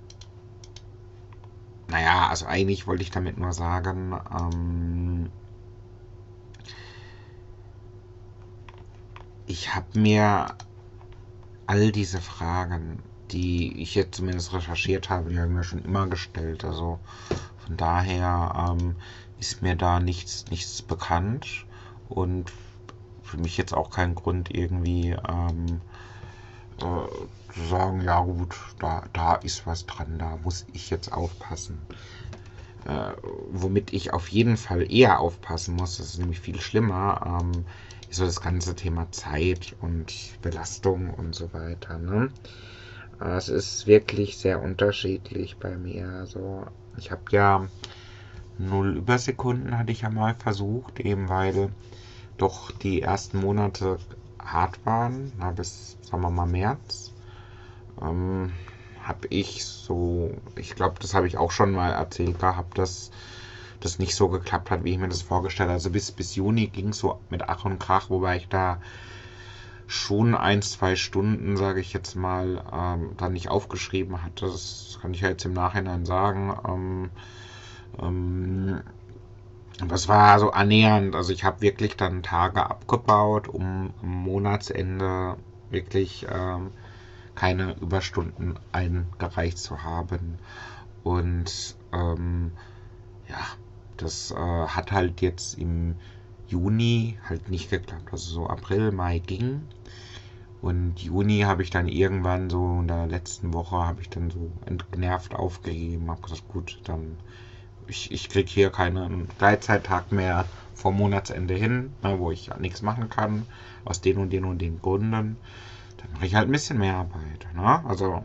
naja, 1.88 2.28
also 2.28 2.46
eigentlich 2.46 2.86
wollte 2.86 3.02
ich 3.02 3.10
damit 3.10 3.38
nur 3.38 3.52
sagen, 3.52 4.18
ähm, 4.30 5.30
ich 9.46 9.74
habe 9.74 9.98
mir 9.98 10.54
all 11.66 11.92
diese 11.92 12.20
Fragen, 12.20 13.02
die 13.30 13.80
ich 13.80 13.94
jetzt 13.94 14.16
zumindest 14.16 14.52
recherchiert 14.52 15.10
habe, 15.10 15.30
die 15.30 15.38
habe 15.38 15.48
ich 15.48 15.54
mir 15.54 15.64
schon 15.64 15.84
immer 15.84 16.06
gestellt. 16.06 16.64
Also 16.64 16.98
von 17.64 17.76
daher 17.76 18.76
ähm, 18.78 18.96
ist 19.38 19.62
mir 19.62 19.76
da 19.76 20.00
nichts, 20.00 20.44
nichts 20.50 20.82
bekannt 20.82 21.66
und 22.08 22.52
für 23.22 23.38
mich 23.38 23.56
jetzt 23.56 23.72
auch 23.72 23.90
kein 23.90 24.14
Grund 24.14 24.54
irgendwie 24.54 25.16
ähm, 25.28 25.80
äh, 26.78 27.52
zu 27.54 27.66
sagen, 27.68 28.02
ja 28.02 28.20
gut, 28.20 28.54
da, 28.78 29.04
da 29.12 29.34
ist 29.36 29.66
was 29.66 29.86
dran, 29.86 30.18
da 30.18 30.36
muss 30.42 30.66
ich 30.72 30.90
jetzt 30.90 31.12
aufpassen. 31.12 31.80
Äh, 32.84 33.12
womit 33.50 33.92
ich 33.92 34.12
auf 34.12 34.28
jeden 34.28 34.56
Fall 34.56 34.90
eher 34.92 35.20
aufpassen 35.20 35.76
muss, 35.76 35.98
das 35.98 36.08
ist 36.08 36.18
nämlich 36.18 36.40
viel 36.40 36.60
schlimmer, 36.60 37.40
ähm, 37.40 37.64
so 38.16 38.24
das 38.24 38.40
ganze 38.40 38.74
Thema 38.74 39.10
Zeit 39.10 39.74
und 39.80 40.12
Belastung 40.42 41.10
und 41.10 41.34
so 41.34 41.52
weiter. 41.52 41.98
Ne? 41.98 42.30
Es 43.20 43.48
ist 43.48 43.86
wirklich 43.86 44.36
sehr 44.36 44.60
unterschiedlich 44.60 45.56
bei 45.58 45.76
mir. 45.76 46.08
Also 46.08 46.66
ich 46.96 47.10
habe 47.10 47.22
ja 47.30 47.68
null 48.58 48.96
Übersekunden 48.96 49.78
hatte 49.78 49.92
ich 49.92 50.02
ja 50.02 50.10
mal 50.10 50.34
versucht, 50.34 51.00
eben 51.00 51.28
weil 51.28 51.72
doch 52.36 52.70
die 52.70 53.02
ersten 53.02 53.38
Monate 53.38 53.98
hart 54.38 54.84
waren, 54.84 55.32
na, 55.38 55.52
bis, 55.52 55.96
sagen 56.02 56.22
wir 56.22 56.30
mal, 56.30 56.46
März. 56.46 57.12
Ähm, 58.00 58.52
habe 59.02 59.26
ich 59.28 59.64
so, 59.64 60.30
ich 60.56 60.74
glaube, 60.74 60.96
das 61.00 61.14
habe 61.14 61.26
ich 61.26 61.36
auch 61.36 61.50
schon 61.50 61.72
mal 61.72 61.92
erzählt 61.92 62.38
gehabt, 62.38 62.78
dass 62.78 63.10
das 63.84 63.98
nicht 63.98 64.14
so 64.14 64.28
geklappt 64.28 64.70
hat, 64.70 64.84
wie 64.84 64.92
ich 64.92 64.98
mir 64.98 65.08
das 65.08 65.22
vorgestellt 65.22 65.68
habe. 65.68 65.74
Also 65.74 65.90
bis, 65.90 66.10
bis 66.10 66.34
Juni 66.34 66.68
ging 66.68 66.88
es 66.88 66.98
so 66.98 67.18
mit 67.30 67.48
Ach 67.48 67.64
und 67.64 67.78
Krach, 67.78 68.10
wobei 68.10 68.36
ich 68.36 68.48
da 68.48 68.80
schon 69.86 70.34
ein, 70.34 70.62
zwei 70.62 70.96
Stunden, 70.96 71.56
sage 71.56 71.80
ich 71.80 71.92
jetzt 71.92 72.14
mal, 72.14 72.64
ähm, 72.72 73.10
dann 73.18 73.34
nicht 73.34 73.50
aufgeschrieben 73.50 74.22
hatte. 74.22 74.46
Das 74.46 74.98
kann 75.02 75.12
ich 75.12 75.20
ja 75.20 75.28
jetzt 75.28 75.44
im 75.44 75.52
Nachhinein 75.52 76.06
sagen. 76.06 76.56
Ähm, 76.66 77.10
ähm, 78.00 78.80
das 79.86 80.08
war 80.08 80.38
so 80.38 80.52
annähernd. 80.52 81.14
Also 81.14 81.32
ich 81.32 81.44
habe 81.44 81.60
wirklich 81.60 81.96
dann 81.96 82.22
Tage 82.22 82.64
abgebaut, 82.68 83.48
um 83.48 83.92
am 84.02 84.08
Monatsende 84.08 85.36
wirklich 85.70 86.26
ähm, 86.30 86.70
keine 87.34 87.74
Überstunden 87.80 88.58
eingereicht 88.72 89.58
zu 89.58 89.82
haben. 89.82 90.38
Und 91.02 91.76
ähm, 91.92 92.52
ja, 93.28 93.38
das 94.02 94.30
äh, 94.30 94.34
hat 94.36 94.92
halt 94.92 95.20
jetzt 95.20 95.58
im 95.58 95.96
Juni 96.48 97.18
halt 97.28 97.48
nicht 97.48 97.70
geklappt. 97.70 98.12
Also 98.12 98.34
so 98.34 98.46
April, 98.46 98.92
Mai 98.92 99.18
ging. 99.18 99.62
Und 100.60 101.00
Juni 101.00 101.40
habe 101.40 101.62
ich 101.62 101.70
dann 101.70 101.88
irgendwann 101.88 102.48
so 102.48 102.80
in 102.80 102.88
der 102.88 103.06
letzten 103.06 103.52
Woche 103.52 103.76
habe 103.76 104.00
ich 104.00 104.08
dann 104.08 104.30
so 104.30 104.50
entnervt 104.64 105.34
aufgegeben, 105.34 106.08
habe 106.08 106.22
gesagt, 106.22 106.48
gut, 106.48 106.80
dann 106.84 107.16
ich, 107.88 108.12
ich 108.12 108.28
kriege 108.28 108.48
hier 108.48 108.70
keinen 108.70 109.28
Gleitzeittag 109.38 110.12
mehr 110.12 110.44
vom 110.74 110.96
Monatsende 110.96 111.54
hin, 111.54 111.92
ne, 112.02 112.18
wo 112.18 112.30
ich 112.30 112.50
nichts 112.58 112.82
machen 112.82 113.08
kann, 113.08 113.46
aus 113.84 114.00
den 114.00 114.18
und 114.18 114.30
den 114.30 114.44
und 114.44 114.58
den 114.58 114.80
Gründen. 114.80 115.36
Dann 115.96 116.12
mache 116.14 116.26
ich 116.26 116.34
halt 116.34 116.48
ein 116.48 116.52
bisschen 116.52 116.78
mehr 116.78 116.96
Arbeit. 116.96 117.46
Ne? 117.54 117.84
Also 117.84 118.24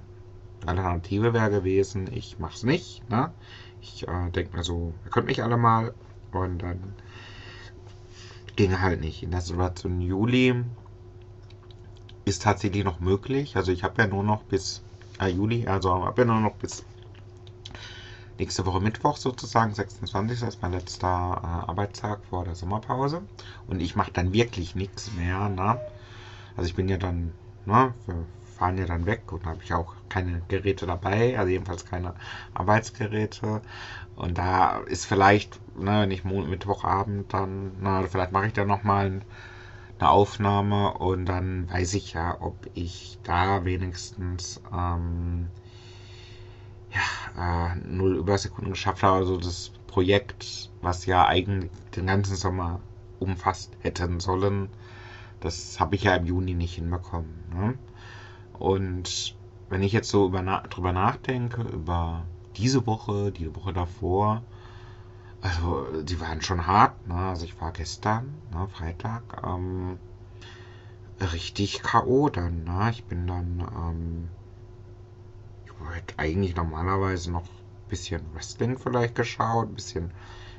Alternative 0.66 1.34
wäre 1.34 1.50
gewesen, 1.50 2.08
ich 2.12 2.40
mache 2.40 2.56
es 2.56 2.64
nicht. 2.64 3.08
Ne? 3.10 3.32
Ich 3.82 4.08
äh, 4.08 4.30
denke 4.32 4.56
mir 4.56 4.64
so, 4.64 4.94
ihr 5.06 5.12
könnt 5.12 5.28
mich 5.28 5.44
alle 5.44 5.58
mal 5.58 5.94
und 6.32 6.60
dann 6.60 6.94
ging 8.56 8.80
halt 8.80 9.02
nicht. 9.02 9.24
In 9.24 9.32
der 9.32 9.42
Situation 9.42 10.02
Juli 10.02 10.64
ist 12.26 12.42
tatsächlich 12.42 12.84
noch 12.84 13.00
möglich. 13.00 13.56
Also 13.56 13.72
ich 13.72 13.84
habe 13.84 14.02
ja 14.02 14.08
nur 14.08 14.24
noch 14.24 14.44
bis 14.44 14.84
äh, 15.20 15.28
Juli, 15.28 15.68
also 15.68 16.06
habe 16.06 16.22
ja 16.22 16.26
nur 16.26 16.42
noch 16.42 16.56
bis 16.56 16.84
nächste 18.40 18.66
Woche 18.66 18.80
Mittwoch 18.80 19.18
sozusagen, 19.18 19.74
26. 19.74 20.40
Das 20.40 20.56
ist 20.56 20.62
mein 20.62 20.74
letzter 20.74 21.08
äh, 21.08 21.70
Arbeitstag 21.70 22.20
vor 22.30 22.44
der 22.44 22.56
Sommerpause. 22.56 23.22
Und 23.68 23.82
ich 23.82 23.96
mache 23.96 24.12
dann 24.12 24.34
wirklich 24.34 24.76
nichts 24.76 25.12
mehr. 25.14 25.50
Ne? 25.50 25.80
Also 26.56 26.68
ich 26.68 26.76
bin 26.76 26.90
ja 26.90 26.98
dann, 26.98 27.34
ne, 27.66 27.94
wir 28.06 28.26
fahren 28.58 28.78
ja 28.78 28.86
dann 28.86 29.06
weg 29.06 29.32
und 29.32 29.46
habe 29.46 29.60
ich 29.64 29.74
auch 29.74 29.94
keine 30.18 30.42
Geräte 30.48 30.86
dabei, 30.86 31.38
also 31.38 31.50
jedenfalls 31.50 31.86
keine 31.86 32.14
Arbeitsgeräte. 32.54 33.62
Und 34.16 34.38
da 34.38 34.80
ist 34.80 35.06
vielleicht, 35.06 35.60
ne, 35.78 36.02
wenn 36.02 36.12
ich 36.12 36.24
Mittwochabend 36.24 37.34
dann, 37.34 37.74
na, 37.80 38.04
vielleicht 38.04 38.32
mache 38.32 38.48
ich 38.48 38.54
dann 38.54 38.68
nochmal 38.68 39.06
ein 39.08 39.22
eine 40.00 40.10
Aufnahme 40.10 40.94
und 40.94 41.26
dann 41.26 41.70
weiß 41.72 41.96
ich 41.96 42.14
ja, 42.14 42.38
ob 42.40 42.56
ich 42.76 43.18
da 43.24 43.66
wenigstens 43.66 44.62
ähm, 44.72 45.48
ja, 46.92 47.72
äh, 47.72 47.76
null 47.84 48.18
Übersekunden 48.18 48.72
geschafft 48.72 49.04
habe. 49.04 49.18
Also 49.18 49.38
das 49.38 49.72
Projekt, 49.88 50.70
was 50.82 51.06
ja 51.06 51.26
eigentlich 51.26 51.72
den 51.96 52.08
ganzen 52.08 52.36
Sommer 52.36 52.80
umfasst 53.20 53.72
hätten 53.80 54.20
sollen, 54.20 54.70
das 55.40 55.80
habe 55.80 55.96
ich 55.96 56.04
ja 56.04 56.16
im 56.16 56.26
Juni 56.26 56.54
nicht 56.54 56.76
hinbekommen. 56.76 57.34
Ne? 57.52 57.78
Und 58.60 59.36
wenn 59.70 59.84
ich 59.84 59.92
jetzt 59.92 60.10
so 60.10 60.28
über 60.28 60.42
drüber 60.70 60.94
nachdenke, 60.94 61.62
über 61.62 62.24
diese 62.56 62.86
Woche, 62.86 63.32
die 63.32 63.54
Woche 63.56 63.74
davor, 63.74 64.44
also, 65.42 66.02
die 66.04 66.20
waren 66.20 66.42
schon 66.42 66.66
hart. 66.66 67.08
Ne? 67.08 67.16
Also, 67.16 67.46
ich 67.46 67.60
war 67.62 67.72
gestern, 67.72 68.34
ne, 68.52 68.68
Freitag, 68.68 69.22
ähm, 69.46 70.00
richtig 71.22 71.82
K.O. 71.84 72.30
dann. 72.30 72.64
Ne? 72.64 72.90
Ich 72.92 73.04
bin 73.04 73.28
dann, 73.28 73.60
ähm, 73.60 74.30
ich 75.66 75.96
hätte 75.96 76.18
eigentlich 76.18 76.56
normalerweise 76.56 77.32
noch 77.32 77.44
ein 77.44 77.90
bisschen 77.90 78.22
Wrestling 78.34 78.78
vielleicht 78.80 79.16
geschaut, 79.16 79.70
ein 79.70 79.76
bisschen 79.76 80.12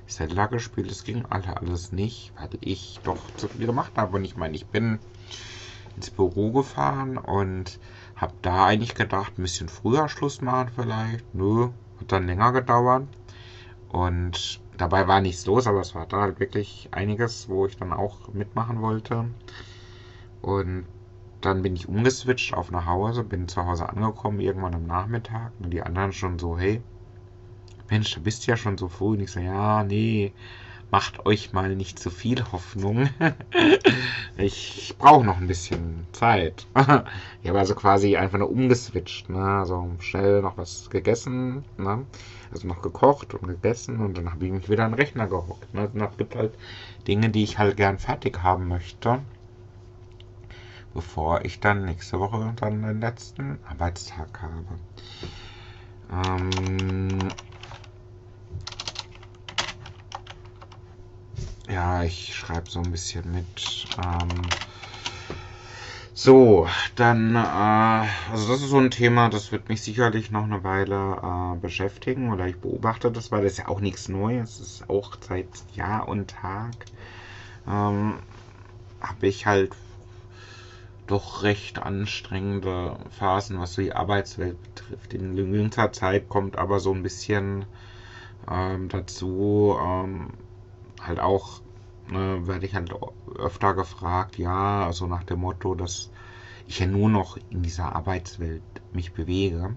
Zelda 0.07 0.47
gespielt. 0.47 0.91
Das 0.91 1.05
ging 1.05 1.25
alle 1.29 1.57
alles 1.57 1.93
nicht, 1.93 2.33
weil 2.39 2.51
ich 2.61 3.01
doch 3.03 3.19
zu 3.37 3.49
viel 3.49 3.67
gemacht 3.67 3.93
habe. 3.97 4.17
Und 4.17 4.25
ich 4.25 4.37
meine, 4.37 4.55
ich 4.55 4.67
bin 4.67 5.01
ins 5.97 6.11
Büro 6.11 6.53
gefahren 6.53 7.19
und 7.19 7.81
habe 8.21 8.35
da 8.43 8.67
eigentlich 8.67 8.95
gedacht, 8.95 9.39
ein 9.39 9.43
bisschen 9.43 9.69
früher 9.69 10.09
Schluss 10.09 10.41
machen 10.41 10.71
vielleicht. 10.75 11.35
Nö, 11.35 11.69
hat 12.01 12.13
dann 12.13 12.27
länger 12.27 12.53
gedauert. 12.53 13.07
Und 13.89 14.61
dabei 14.77 15.09
war 15.09 15.21
nichts 15.21 15.47
los, 15.47 15.67
aber 15.67 15.81
es 15.81 15.95
war 15.95 16.07
da 16.07 16.21
halt 16.21 16.41
wirklich 16.41 16.89
einiges, 16.91 17.49
wo 17.49 17.67
ich 17.67 17.77
dann 17.77 17.93
auch 17.93 18.29
mitmachen 18.33 18.83
wollte. 18.83 19.25
Und 20.43 20.87
dann 21.41 21.63
bin 21.63 21.77
ich 21.77 21.89
umgeswitcht 21.89 22.55
auf 22.55 22.71
nach 22.71 22.87
Hause, 22.87 23.23
bin 23.23 23.49
zu 23.49 23.65
Hause 23.65 23.89
angekommen, 23.89 24.41
irgendwann 24.41 24.75
am 24.75 24.87
Nachmittag. 24.87 25.53
Und 25.61 25.71
die 25.71 25.83
anderen 25.83 26.13
schon 26.13 26.39
so, 26.39 26.59
hey, 26.59 26.83
Mensch, 27.89 28.15
du 28.15 28.21
bist 28.21 28.47
ja 28.47 28.57
schon 28.57 28.77
so 28.77 28.89
früh. 28.89 29.15
Und 29.15 29.21
ich 29.21 29.31
so, 29.31 29.41
ja, 29.41 29.85
nee, 29.85 30.33
macht 30.91 31.27
euch 31.27 31.53
mal 31.53 31.75
nicht 31.77 31.99
zu 31.99 32.11
viel 32.11 32.43
Hoffnung. 32.51 33.09
ich 34.37 34.95
brauche 34.99 35.25
noch 35.25 35.37
ein 35.39 35.47
bisschen 35.47 36.07
Zeit. 36.13 36.67
ich 37.43 37.49
habe 37.49 37.59
also 37.59 37.75
quasi 37.75 38.17
einfach 38.17 38.39
nur 38.39 38.51
umgeswitcht. 38.51 39.29
Ne? 39.29 39.43
Also 39.43 39.91
schnell 40.01 40.41
noch 40.41 40.57
was 40.57 40.89
gegessen. 40.91 41.65
Ne? 41.77 42.07
Also 42.51 42.67
noch 42.67 42.81
gekocht 42.81 43.35
und 43.35 43.49
gegessen. 43.49 44.01
Und 44.01 44.17
dann 44.17 44.33
habe 44.33 44.47
ich 44.47 44.53
mich 44.53 44.69
wieder 44.71 44.85
an 44.85 44.93
den 44.93 45.01
Rechner 45.01 45.27
gehockt. 45.27 45.73
Ne? 45.75 45.91
Und 45.93 46.01
es 46.01 46.17
gibt 46.17 46.35
halt 46.35 46.55
Dinge, 47.07 47.29
die 47.29 47.45
ich 47.45 47.59
halt 47.59 47.77
gern 47.77 47.99
fertig 47.99 48.43
haben 48.43 48.69
möchte. 48.69 49.21
Bevor 50.95 51.45
ich 51.45 51.61
dann 51.61 51.85
nächste 51.85 52.19
Woche 52.19 52.55
dann 52.57 52.83
den 52.83 53.01
letzten 53.01 53.59
Arbeitstag 53.69 54.41
habe. 54.41 54.65
Ähm, 56.11 57.19
ja, 61.69 62.03
ich 62.03 62.35
schreibe 62.35 62.71
so 62.71 62.81
ein 62.81 62.91
bisschen 62.91 63.31
mit. 63.31 63.87
Ähm, 63.99 64.43
so, 66.15 66.67
dann, 66.97 67.37
äh, 67.37 67.39
also 67.39 68.49
das 68.53 68.63
ist 68.63 68.71
so 68.71 68.79
ein 68.79 68.91
Thema, 68.91 69.29
das 69.29 69.53
wird 69.53 69.69
mich 69.69 69.83
sicherlich 69.83 70.31
noch 70.33 70.45
eine 70.45 70.65
Weile 70.65 71.21
äh, 71.23 71.61
beschäftigen 71.61 72.33
oder 72.33 72.49
ich 72.49 72.57
beobachte 72.59 73.13
das, 73.13 73.31
weil 73.31 73.45
das 73.45 73.53
ist 73.53 73.59
ja 73.59 73.69
auch 73.69 73.81
nichts 73.81 74.09
Neues, 74.09 74.59
das 74.59 74.69
ist 74.69 74.91
auch 74.91 75.17
seit 75.21 75.47
Jahr 75.75 76.09
und 76.09 76.31
Tag, 76.31 76.75
ähm, 77.69 78.19
habe 79.01 79.27
ich 79.29 79.47
halt 79.47 79.71
doch 81.07 81.43
recht 81.43 81.79
anstrengende 81.79 82.99
Phasen, 83.11 83.61
was 83.61 83.75
so 83.75 83.83
die 83.83 83.95
Arbeitswelt 83.95 84.57
betrifft. 84.75 85.15
In 85.15 85.37
jüngster 85.37 85.93
Zeit 85.93 86.29
kommt 86.29 86.59
aber 86.59 86.81
so 86.81 86.93
ein 86.93 87.03
bisschen 87.03 87.65
ähm, 88.51 88.89
dazu, 88.89 89.77
ähm, 89.81 90.31
halt 91.09 91.21
auch 91.21 91.61
äh, 92.11 92.47
werde 92.47 92.67
ich 92.67 92.75
halt 92.75 92.93
öfter 93.39 93.75
gefragt, 93.75 94.39
ja, 94.39 94.87
also 94.87 95.07
nach 95.07 95.25
dem 95.25 95.41
Motto, 95.41 95.75
dass 95.75 96.11
ich 96.67 96.79
ja 96.79 96.87
nur 96.87 97.09
noch 97.09 97.39
in 97.51 97.63
dieser 97.63 97.95
Arbeitswelt 97.95 98.63
mich 98.93 99.13
bewege. 99.13 99.75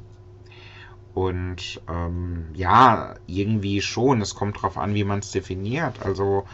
Und 1.13 1.81
ähm, 1.89 2.47
ja, 2.53 3.15
irgendwie 3.27 3.81
schon. 3.81 4.21
Es 4.21 4.35
kommt 4.35 4.61
drauf 4.61 4.77
an, 4.77 4.93
wie 4.93 5.03
man 5.03 5.19
es 5.19 5.31
definiert. 5.31 6.05
Also 6.05 6.45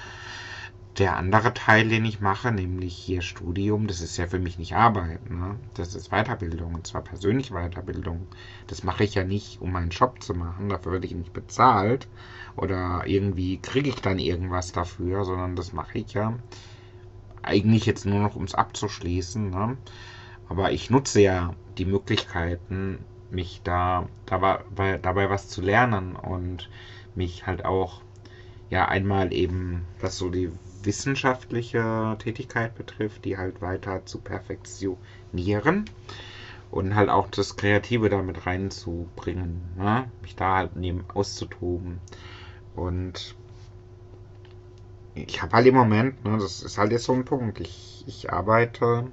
der 0.98 1.16
andere 1.16 1.54
Teil, 1.54 1.90
den 1.90 2.06
ich 2.06 2.22
mache, 2.22 2.52
nämlich 2.52 2.96
hier 2.96 3.22
Studium, 3.22 3.86
das 3.86 4.02
ist 4.02 4.18
ja 4.18 4.26
für 4.26 4.40
mich 4.40 4.58
nicht 4.58 4.74
Arbeit. 4.74 5.30
Ne? 5.30 5.56
Das 5.76 5.94
ist 5.94 6.10
Weiterbildung, 6.10 6.74
und 6.74 6.88
zwar 6.88 7.04
persönliche 7.04 7.54
Weiterbildung. 7.54 8.28
Das 8.66 8.84
mache 8.84 9.04
ich 9.04 9.14
ja 9.14 9.24
nicht, 9.24 9.62
um 9.62 9.72
meinen 9.72 9.92
Job 9.92 10.24
zu 10.24 10.34
machen. 10.34 10.70
Dafür 10.70 10.94
werde 10.94 11.06
ich 11.06 11.14
nicht 11.14 11.34
bezahlt. 11.34 12.08
Oder 12.58 13.04
irgendwie 13.06 13.60
kriege 13.60 13.90
ich 13.90 14.02
dann 14.02 14.20
irgendwas 14.20 14.72
dafür, 14.72 15.24
sondern 15.24 15.56
das 15.56 15.74
mache 15.74 16.00
ich 16.00 16.14
ja 16.14 16.38
eigentlich 17.44 17.86
jetzt 17.86 18.06
nur 18.06 18.20
noch, 18.20 18.36
um 18.36 18.44
es 18.44 18.56
abzuschließen. 18.56 19.50
Ne? 19.50 19.78
Aber 20.50 20.72
ich 20.72 20.90
nutze 20.90 21.22
ja 21.22 21.54
die 21.78 21.86
Möglichkeiten, 21.86 23.06
mich 23.30 23.62
da 23.64 24.08
dabei, 24.26 24.98
dabei 24.98 25.30
was 25.30 25.48
zu 25.48 25.62
lernen 25.62 26.16
und 26.16 26.70
mich 27.16 27.46
halt 27.46 27.66
auch 27.66 28.02
ja 28.70 28.88
einmal 28.88 29.34
eben, 29.34 29.86
was 30.00 30.18
so 30.18 30.30
die 30.30 30.52
wissenschaftliche 30.84 32.16
Tätigkeit 32.20 32.76
betrifft, 32.76 33.26
die 33.26 33.38
halt 33.38 33.62
weiter 33.62 34.06
zu 34.06 34.20
perfektionieren 34.20 35.86
und 36.72 36.96
halt 36.96 37.10
auch 37.10 37.30
das 37.30 37.56
Kreative 37.56 38.10
damit 38.10 38.46
reinzubringen, 38.46 39.62
ne? 39.78 40.10
mich 40.22 40.36
da 40.36 40.56
halt 40.56 40.76
neben 40.76 41.06
auszutoben. 41.14 42.00
Und 42.78 43.36
ich 45.16 45.42
habe 45.42 45.54
halt 45.54 45.66
im 45.66 45.74
Moment, 45.74 46.24
ne, 46.24 46.38
das 46.38 46.62
ist 46.62 46.78
halt 46.78 46.92
jetzt 46.92 47.06
so 47.06 47.14
ein 47.14 47.26
Punkt, 47.26 47.60
ich, 47.60 48.04
ich 48.06 48.32
arbeite 48.32 49.12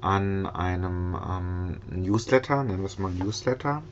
an 0.00 0.46
einem 0.46 1.16
ähm, 1.28 1.80
Newsletter, 1.90 2.62
nennen 2.62 2.78
wir 2.78 2.86
es 2.86 3.00
mal 3.00 3.10
Newsletter. 3.10 3.82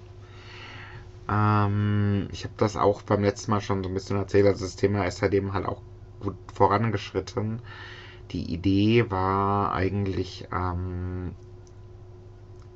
Ähm, 1.29 2.29
ich 2.31 2.45
habe 2.45 2.55
das 2.57 2.77
auch 2.77 3.03
beim 3.03 3.23
letzten 3.25 3.51
Mal 3.51 3.61
schon 3.61 3.83
so 3.83 3.91
ein 3.91 3.95
bisschen 3.95 4.17
erzählt, 4.17 4.47
also 4.47 4.65
das 4.65 4.77
Thema 4.77 5.05
ist 5.07 5.19
seitdem 5.19 5.55
halt 5.55 5.67
auch 5.67 5.83
gut 6.21 6.37
vorangeschritten. 6.55 7.63
Die 8.31 8.53
Idee 8.53 9.11
war 9.11 9.73
eigentlich 9.73 10.47
ähm, 10.53 11.35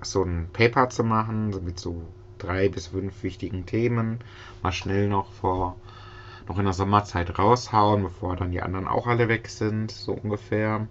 so 0.02 0.24
ein 0.24 0.48
Paper 0.52 0.90
zu 0.90 1.04
machen, 1.04 1.50
mit 1.64 1.78
so 1.78 2.02
drei 2.38 2.68
bis 2.68 2.88
fünf 2.88 3.22
wichtigen 3.22 3.66
Themen, 3.66 4.18
mal 4.64 4.72
schnell 4.72 5.08
noch 5.08 5.30
vor 5.30 5.76
noch 6.48 6.58
in 6.58 6.64
der 6.64 6.72
Sommerzeit 6.72 7.38
raushauen, 7.38 8.02
bevor 8.02 8.36
dann 8.36 8.52
die 8.52 8.62
anderen 8.62 8.88
auch 8.88 9.06
alle 9.06 9.28
weg 9.28 9.48
sind, 9.48 9.90
so 9.90 10.12
ungefähr. 10.12 10.88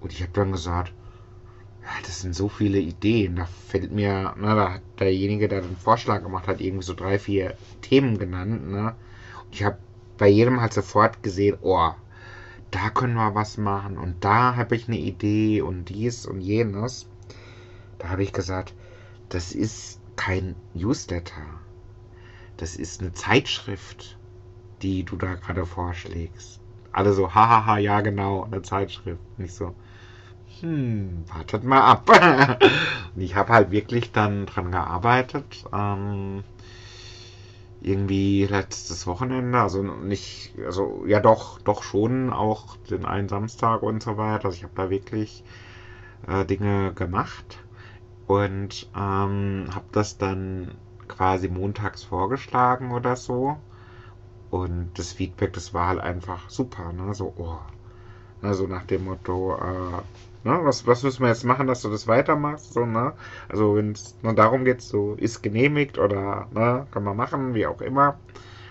Und 0.00 0.12
ich 0.12 0.20
habe 0.22 0.32
dann 0.32 0.52
gesagt, 0.52 0.92
das 2.02 2.20
sind 2.20 2.34
so 2.34 2.48
viele 2.48 2.78
Ideen. 2.78 3.36
Da 3.36 3.46
fällt 3.46 3.92
mir, 3.92 4.34
na, 4.36 4.54
da 4.54 4.72
hat 4.74 4.82
derjenige, 4.98 5.48
der 5.48 5.60
den 5.60 5.76
Vorschlag 5.76 6.22
gemacht 6.22 6.48
hat, 6.48 6.60
irgendwie 6.60 6.84
so 6.84 6.94
drei, 6.94 7.18
vier 7.18 7.56
Themen 7.82 8.18
genannt. 8.18 8.70
Ne? 8.70 8.94
Und 9.44 9.54
ich 9.54 9.64
habe 9.64 9.78
bei 10.18 10.28
jedem 10.28 10.60
halt 10.60 10.72
sofort 10.72 11.22
gesehen, 11.22 11.58
oh, 11.62 11.90
da 12.70 12.90
können 12.90 13.14
wir 13.14 13.34
was 13.34 13.56
machen 13.56 13.98
und 13.98 14.24
da 14.24 14.56
habe 14.56 14.74
ich 14.74 14.88
eine 14.88 14.98
Idee 14.98 15.62
und 15.62 15.88
dies 15.88 16.26
und 16.26 16.40
jenes. 16.40 17.06
Da 17.98 18.08
habe 18.08 18.24
ich 18.24 18.32
gesagt, 18.32 18.74
das 19.28 19.52
ist 19.52 20.00
kein 20.16 20.56
Newsletter. 20.74 21.42
Das 22.56 22.76
ist 22.76 23.00
eine 23.00 23.12
Zeitschrift, 23.12 24.16
die 24.84 25.04
du 25.04 25.16
da 25.16 25.34
gerade 25.36 25.66
vorschlägst. 25.66 26.60
Alle 26.92 27.12
so, 27.14 27.34
hahaha, 27.34 27.78
ja 27.78 28.00
genau, 28.02 28.44
eine 28.44 28.62
Zeitschrift. 28.62 29.22
Nicht 29.38 29.54
so, 29.54 29.74
hm, 30.60 31.24
wartet 31.28 31.64
mal 31.64 31.82
ab. 31.82 32.08
und 33.14 33.22
ich 33.22 33.34
habe 33.36 33.52
halt 33.52 33.70
wirklich 33.70 34.12
dann 34.12 34.46
dran 34.46 34.70
gearbeitet. 34.72 35.64
Ähm, 35.72 36.44
irgendwie 37.80 38.46
letztes 38.46 39.06
Wochenende, 39.06 39.60
also 39.60 39.82
nicht, 39.82 40.54
also 40.64 41.04
ja 41.06 41.20
doch, 41.20 41.60
doch 41.60 41.82
schon, 41.82 42.32
auch 42.32 42.76
den 42.90 43.04
einen 43.04 43.28
Samstag 43.28 43.82
und 43.82 44.02
so 44.02 44.16
weiter. 44.16 44.46
Also 44.46 44.56
ich 44.56 44.64
habe 44.64 44.72
da 44.74 44.90
wirklich 44.90 45.44
äh, 46.26 46.44
Dinge 46.44 46.92
gemacht 46.94 47.58
und 48.26 48.88
ähm, 48.96 49.68
habe 49.74 49.86
das 49.92 50.18
dann 50.18 50.72
quasi 51.08 51.48
montags 51.48 52.04
vorgeschlagen 52.04 52.92
oder 52.92 53.16
so. 53.16 53.58
Und 54.54 54.92
das 54.94 55.12
Feedback, 55.12 55.52
das 55.52 55.74
war 55.74 55.88
halt 55.88 56.00
einfach 56.00 56.48
super, 56.48 56.92
ne? 56.92 57.14
So, 57.14 57.32
oh. 57.36 57.58
Also 58.42 58.66
nach 58.66 58.84
dem 58.84 59.04
Motto, 59.04 59.56
äh, 59.56 60.02
Ne? 60.44 60.60
Was, 60.62 60.86
was 60.86 61.02
müssen 61.02 61.22
wir 61.22 61.28
jetzt 61.28 61.44
machen, 61.44 61.66
dass 61.66 61.80
du 61.82 61.90
das 61.90 62.06
weitermachst? 62.06 62.74
So, 62.74 62.84
ne? 62.84 63.14
Also 63.48 63.76
wenn 63.76 63.92
es 63.92 64.14
nur 64.22 64.34
darum 64.34 64.64
geht, 64.64 64.82
so 64.82 65.14
ist 65.14 65.42
genehmigt 65.42 65.98
oder 65.98 66.48
ne, 66.52 66.86
kann 66.90 67.04
man 67.04 67.16
machen, 67.16 67.54
wie 67.54 67.66
auch 67.66 67.80
immer. 67.80 68.18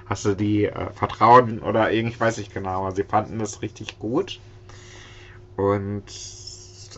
Hast 0.05 0.25
du 0.25 0.35
die 0.35 0.65
äh, 0.65 0.91
Vertrauen 0.91 1.59
oder 1.59 1.91
irgendwie, 1.91 2.19
weiß 2.19 2.37
ich 2.37 2.53
genau, 2.53 2.91
sie 2.91 3.03
fanden 3.03 3.39
das 3.39 3.61
richtig 3.63 3.97
gut. 3.99 4.39
Und 5.57 6.03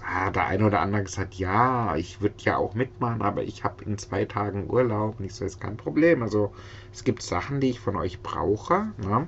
ah, 0.06 0.30
der 0.30 0.48
eine 0.48 0.66
oder 0.66 0.82
andere 0.82 1.04
gesagt, 1.04 1.36
ja, 1.36 1.96
ich 1.96 2.22
würde 2.22 2.36
ja 2.40 2.58
auch 2.58 2.76
mitmachen, 2.76 3.22
aber 3.22 3.44
ich 3.44 3.64
habe 3.64 3.84
in 3.84 3.98
zwei 3.98 4.26
Tagen 4.26 4.70
Urlaub 4.70 5.20
und 5.20 5.26
ich 5.26 5.34
so, 5.34 5.46
ist 5.46 5.60
kein 5.60 5.78
Problem. 5.78 6.22
Also 6.22 6.54
es 6.94 7.04
gibt 7.04 7.22
Sachen, 7.22 7.60
die 7.60 7.72
ich 7.72 7.80
von 7.80 7.96
euch 7.96 8.22
brauche, 8.22 8.94
ne? 8.98 9.28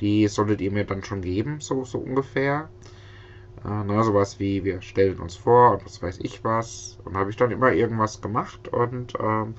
die 0.00 0.28
solltet 0.28 0.60
ihr 0.60 0.72
mir 0.72 0.84
dann 0.84 1.04
schon 1.04 1.22
geben, 1.22 1.60
so, 1.60 1.84
so 1.84 1.98
ungefähr. 1.98 2.70
Äh, 3.64 3.84
ne, 3.84 4.02
sowas 4.04 4.38
wie, 4.38 4.64
wir 4.64 4.80
stellen 4.82 5.18
uns 5.18 5.36
vor 5.36 5.72
und 5.72 5.84
was 5.84 6.02
weiß 6.02 6.20
ich 6.22 6.44
was. 6.44 6.98
Und 7.04 7.16
habe 7.16 7.30
ich 7.30 7.36
dann 7.36 7.50
immer 7.50 7.72
irgendwas 7.72 8.20
gemacht 8.20 8.68
und, 8.68 9.14
ähm, 9.20 9.54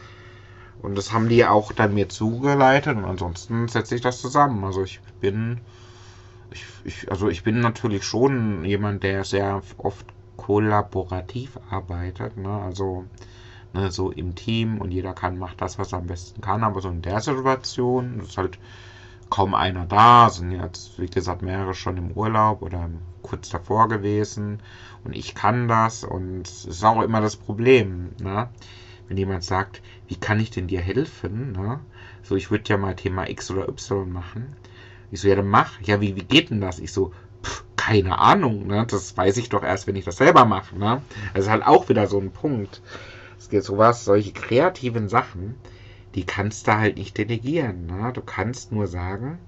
und 0.82 0.98
das 0.98 1.12
haben 1.12 1.30
die 1.30 1.46
auch 1.46 1.74
dann 1.74 1.94
mir 1.94 2.10
zugeleitet 2.10 2.96
und 2.98 3.06
ansonsten 3.06 3.68
setze 3.68 3.96
ich 3.96 4.02
das 4.02 4.22
zusammen. 4.22 4.64
Also 4.64 4.84
ich 4.84 5.02
bin, 5.20 5.60
ich, 6.52 6.66
ich, 6.86 7.12
also 7.12 7.28
ich 7.30 7.44
bin 7.44 7.60
natürlich 7.60 8.06
schon 8.06 8.64
jemand, 8.64 9.04
der 9.04 9.26
sehr 9.26 9.62
oft 9.78 10.06
kollaborativ 10.40 11.60
arbeitet, 11.70 12.38
ne? 12.38 12.50
also 12.50 13.06
ne, 13.74 13.92
so 13.92 14.12
im 14.12 14.36
Team 14.36 14.80
und 14.80 14.92
jeder 14.92 15.14
kann, 15.14 15.38
macht 15.38 15.62
das, 15.62 15.78
was 15.78 15.92
er 15.92 16.00
am 16.00 16.08
besten 16.08 16.42
kann, 16.42 16.64
aber 16.64 16.82
so 16.82 16.90
in 16.90 17.02
der 17.02 17.20
Situation 17.20 18.20
ist 18.22 18.38
halt 18.38 18.58
kaum 19.30 19.54
einer 19.54 19.86
da, 19.86 20.30
sind 20.30 20.52
jetzt, 20.52 20.98
wie 21.00 21.06
gesagt, 21.06 21.42
mehrere 21.42 21.74
schon 21.74 21.98
im 21.98 22.12
Urlaub 22.12 22.62
oder 22.62 22.90
kurz 23.22 23.50
davor 23.50 23.88
gewesen 23.88 24.60
und 25.04 25.16
ich 25.16 25.36
kann 25.36 25.68
das 25.68 26.04
und 26.04 26.48
es 26.48 26.66
ist 26.66 26.84
auch 26.84 27.02
immer 27.02 27.22
das 27.22 27.36
Problem, 27.36 28.12
ne? 28.22 28.48
wenn 29.08 29.18
jemand 29.18 29.44
sagt, 29.44 29.82
wie 30.08 30.16
kann 30.16 30.40
ich 30.40 30.52
denn 30.52 30.68
dir 30.68 30.82
helfen? 30.82 31.52
Ne? 31.52 31.82
So, 32.24 32.36
ich 32.36 32.50
würde 32.50 32.70
ja 32.70 32.78
mal 32.78 32.96
Thema 32.96 33.30
X 33.30 33.52
oder 33.52 33.68
Y 33.68 34.12
machen. 34.12 34.56
Ich 35.12 35.22
so, 35.22 35.28
ja, 35.28 35.36
dann 35.36 35.50
mach. 35.50 35.82
Ja, 35.82 36.00
wie, 36.00 36.16
wie 36.16 36.24
geht 36.24 36.52
denn 36.52 36.62
das? 36.62 36.78
Ich 36.78 36.92
so, 36.92 37.12
keine 37.80 38.20
Ahnung, 38.20 38.68
ne? 38.68 38.86
Das 38.90 39.16
weiß 39.16 39.38
ich 39.38 39.48
doch 39.48 39.64
erst, 39.64 39.88
wenn 39.88 39.96
ich 39.96 40.04
das 40.04 40.18
selber 40.18 40.44
mache, 40.44 40.78
ne? 40.78 41.02
Das 41.34 41.46
ist 41.46 41.50
halt 41.50 41.66
auch 41.66 41.88
wieder 41.88 42.08
so 42.08 42.20
ein 42.20 42.32
Punkt. 42.32 42.82
Es 43.38 43.48
geht 43.48 43.64
sowas, 43.64 44.04
solche 44.04 44.34
kreativen 44.34 45.08
Sachen, 45.08 45.56
die 46.14 46.26
kannst 46.26 46.68
du 46.68 46.78
halt 46.78 46.98
nicht 46.98 47.18
delegieren. 47.18 47.86
Ne? 47.86 48.12
Du 48.14 48.22
kannst 48.22 48.74
nur 48.74 48.86
sagen, 48.88 49.40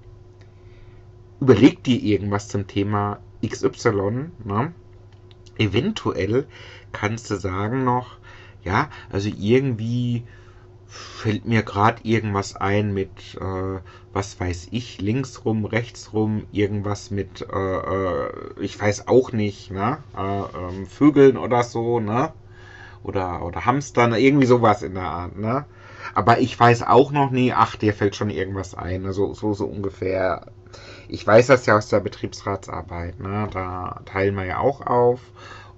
überleg 1.42 1.84
dir 1.84 2.02
irgendwas 2.02 2.48
zum 2.48 2.68
Thema 2.68 3.20
XY. 3.46 4.30
Ne? 4.46 4.74
Eventuell 5.58 6.48
kannst 6.94 7.30
du 7.32 7.36
sagen 7.36 7.84
noch, 7.84 8.18
ja, 8.64 8.90
also 9.12 9.28
irgendwie 9.28 10.24
fällt 10.92 11.46
mir 11.46 11.64
gerade 11.64 12.04
irgendwas 12.04 12.56
ein 12.58 12.94
mit, 12.94 13.38
äh, 13.40 13.80
was 14.14 14.40
weiß 14.40 14.68
ich, 14.72 15.00
links 15.00 15.46
rum, 15.46 15.66
rechts 15.66 16.14
rum, 16.14 16.46
irgendwas 16.52 17.12
mit, 17.12 17.48
äh, 17.50 17.56
äh, 17.56 18.30
ich 18.60 18.80
weiß 18.80 19.08
auch 19.08 19.32
nicht, 19.32 19.72
ne? 19.72 20.00
Äh, 20.18 20.42
ähm, 20.58 20.86
Vögeln 20.88 21.38
oder 21.38 21.64
so, 21.64 22.02
ne? 22.02 22.34
Oder, 23.04 23.44
oder 23.46 23.66
Hamstern, 23.66 24.14
irgendwie 24.14 24.46
sowas 24.46 24.84
in 24.84 24.96
der 24.96 25.04
Art, 25.04 25.38
ne? 25.38 25.66
Aber 26.14 26.40
ich 26.40 26.60
weiß 26.60 26.84
auch 26.84 27.12
noch 27.12 27.32
nie, 27.32 27.54
ach, 27.54 27.78
dir 27.78 27.94
fällt 27.94 28.16
schon 28.18 28.30
irgendwas 28.30 28.76
ein. 28.76 29.06
Also 29.06 29.34
so, 29.34 29.54
so 29.54 29.66
ungefähr 29.66 30.52
ich 31.08 31.26
weiß 31.26 31.48
das 31.48 31.66
ja 31.66 31.78
aus 31.78 31.90
der 31.90 32.00
Betriebsratsarbeit, 32.00 33.20
ne? 33.20 33.48
Da 33.52 34.02
teilen 34.06 34.36
wir 34.36 34.46
ja 34.46 34.60
auch 34.60 34.82
auf. 34.86 35.20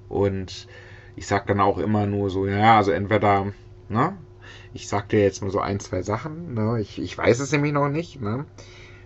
Und 0.10 0.68
ich 1.16 1.28
sage 1.28 1.46
dann 1.48 1.60
auch 1.60 1.78
immer 1.78 2.06
nur 2.06 2.30
so, 2.30 2.48
ja, 2.48 2.78
also 2.78 2.92
entweder, 2.92 3.54
ne? 3.90 4.18
Ich 4.74 4.88
sag 4.88 5.10
dir 5.10 5.22
jetzt 5.22 5.42
nur 5.42 5.52
so 5.52 5.60
ein, 5.60 5.80
zwei 5.80 6.02
Sachen, 6.02 6.54
ne? 6.54 6.80
Ich, 6.82 7.00
ich 7.00 7.18
weiß 7.18 7.40
es 7.40 7.52
nämlich 7.52 7.74
noch 7.74 7.90
nicht, 7.90 8.22
ne? 8.22 8.46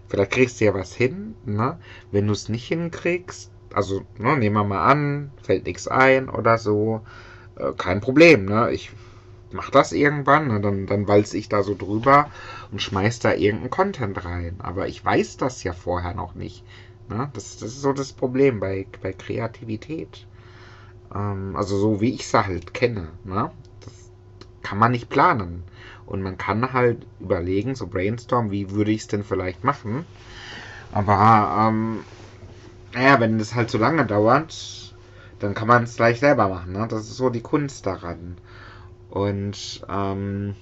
Vielleicht 0.08 0.32
kriegst 0.32 0.62
du 0.62 0.66
ja 0.66 0.74
was 0.74 0.94
hin, 0.96 1.36
ne? 1.46 1.80
Wenn 2.12 2.28
du 2.28 2.34
es 2.34 2.50
nicht 2.50 2.68
hinkriegst, 2.68 3.52
also, 3.74 4.04
ne, 4.18 4.38
nehmen 4.38 4.56
wir 4.56 4.64
mal 4.64 4.86
an, 4.86 5.32
fällt 5.44 5.66
nichts 5.66 5.88
ein 5.88 6.30
oder 6.30 6.58
so, 6.58 7.02
äh, 7.58 7.74
kein 7.78 8.02
Problem, 8.02 8.46
ne? 8.46 8.72
Ich 8.72 8.92
mach 9.52 9.70
das 9.70 9.92
irgendwann, 9.92 10.48
ne? 10.48 10.62
dann, 10.62 10.86
dann 10.88 11.08
walze 11.08 11.38
ich 11.38 11.50
da 11.50 11.64
so 11.64 11.76
drüber 11.76 12.30
und 12.72 12.82
schmeiß 12.82 13.20
da 13.20 13.34
irgendeinen 13.34 13.70
Content 13.70 14.26
rein. 14.26 14.56
Aber 14.60 14.88
ich 14.88 15.04
weiß 15.04 15.38
das 15.38 15.64
ja 15.64 15.74
vorher 15.74 16.14
noch 16.14 16.36
nicht. 16.36 16.64
Ne? 17.10 17.30
Das, 17.34 17.58
das 17.58 17.70
ist 17.70 17.82
so 17.82 17.94
das 17.94 18.14
Problem 18.14 18.60
bei, 18.60 18.86
bei 19.02 19.14
Kreativität. 19.14 20.28
Ähm, 21.14 21.56
also 21.56 21.78
so 21.78 22.02
wie 22.02 22.14
ich 22.14 22.28
sie 22.28 22.46
halt 22.46 22.74
kenne. 22.74 23.10
Ne? 23.24 23.52
Das 24.68 24.72
kann 24.72 24.80
man 24.80 24.92
nicht 24.92 25.08
planen. 25.08 25.64
Und 26.06 26.22
man 26.22 26.38
kann 26.38 26.74
halt 26.74 27.06
überlegen, 27.22 27.76
so 27.76 27.88
brainstorm, 27.88 28.52
wie 28.52 28.72
würde 28.72 28.92
ich 28.92 29.00
es 29.02 29.08
denn 29.08 29.24
vielleicht 29.24 29.64
machen. 29.64 30.06
Aber 30.92 31.70
ähm, 31.70 32.00
naja, 32.94 33.18
wenn 33.22 33.40
es 33.40 33.56
halt 33.56 33.70
so 33.70 33.78
lange 33.78 34.06
dauert, 34.06 34.94
dann 35.40 35.54
kann 35.54 35.70
man 35.70 35.84
es 35.84 35.96
gleich 35.96 36.20
selber 36.20 36.50
machen. 36.50 36.74
Ne? 36.74 36.86
Das 36.90 37.04
ist 37.04 37.16
so 37.16 37.30
die 37.30 37.40
Kunst 37.40 37.86
daran. 37.86 38.36
Und 39.10 39.86
ähm, 39.90 40.56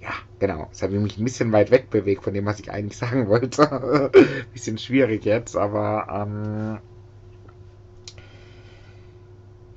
ja, 0.00 0.14
genau. 0.38 0.70
Das 0.70 0.82
ich 0.90 0.90
mich 0.98 1.18
ein 1.18 1.24
bisschen 1.24 1.52
weit 1.52 1.70
weg 1.70 1.90
bewegt 1.90 2.24
von 2.24 2.32
dem, 2.32 2.46
was 2.46 2.60
ich 2.60 2.72
eigentlich 2.72 2.96
sagen 2.96 3.28
wollte. 3.28 4.10
bisschen 4.54 4.78
schwierig 4.78 5.26
jetzt, 5.26 5.54
aber 5.54 6.06
ähm, 6.10 6.78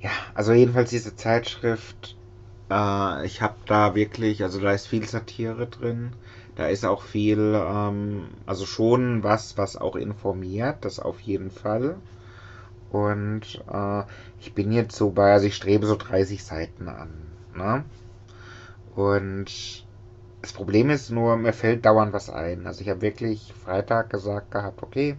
ja, 0.00 0.10
also 0.32 0.54
jedenfalls 0.54 0.88
diese 0.88 1.14
Zeitschrift. 1.16 2.16
Äh, 2.72 3.26
ich 3.26 3.42
habe 3.42 3.56
da 3.66 3.94
wirklich, 3.94 4.42
also 4.42 4.60
da 4.60 4.72
ist 4.72 4.86
viel 4.86 5.06
Satire 5.06 5.66
drin. 5.66 6.12
Da 6.56 6.66
ist 6.66 6.84
auch 6.84 7.02
viel, 7.02 7.54
ähm, 7.54 8.28
also 8.46 8.66
schon 8.66 9.22
was, 9.22 9.58
was 9.58 9.76
auch 9.76 9.96
informiert, 9.96 10.84
das 10.84 10.98
auf 10.98 11.20
jeden 11.20 11.50
Fall. 11.50 11.96
Und 12.90 13.62
äh, 13.72 14.02
ich 14.40 14.54
bin 14.54 14.72
jetzt 14.72 14.96
so 14.96 15.10
bei, 15.10 15.32
also 15.32 15.46
ich 15.46 15.56
strebe 15.56 15.86
so 15.86 15.96
30 15.96 16.44
Seiten 16.44 16.88
an. 16.88 17.10
Ne? 17.54 17.84
Und 18.94 19.84
das 20.42 20.52
Problem 20.52 20.90
ist 20.90 21.10
nur, 21.10 21.36
mir 21.36 21.52
fällt 21.52 21.86
dauernd 21.86 22.12
was 22.12 22.28
ein. 22.30 22.66
Also 22.66 22.82
ich 22.82 22.88
habe 22.88 23.00
wirklich 23.02 23.52
Freitag 23.64 24.10
gesagt 24.10 24.50
gehabt, 24.50 24.82
okay, 24.82 25.16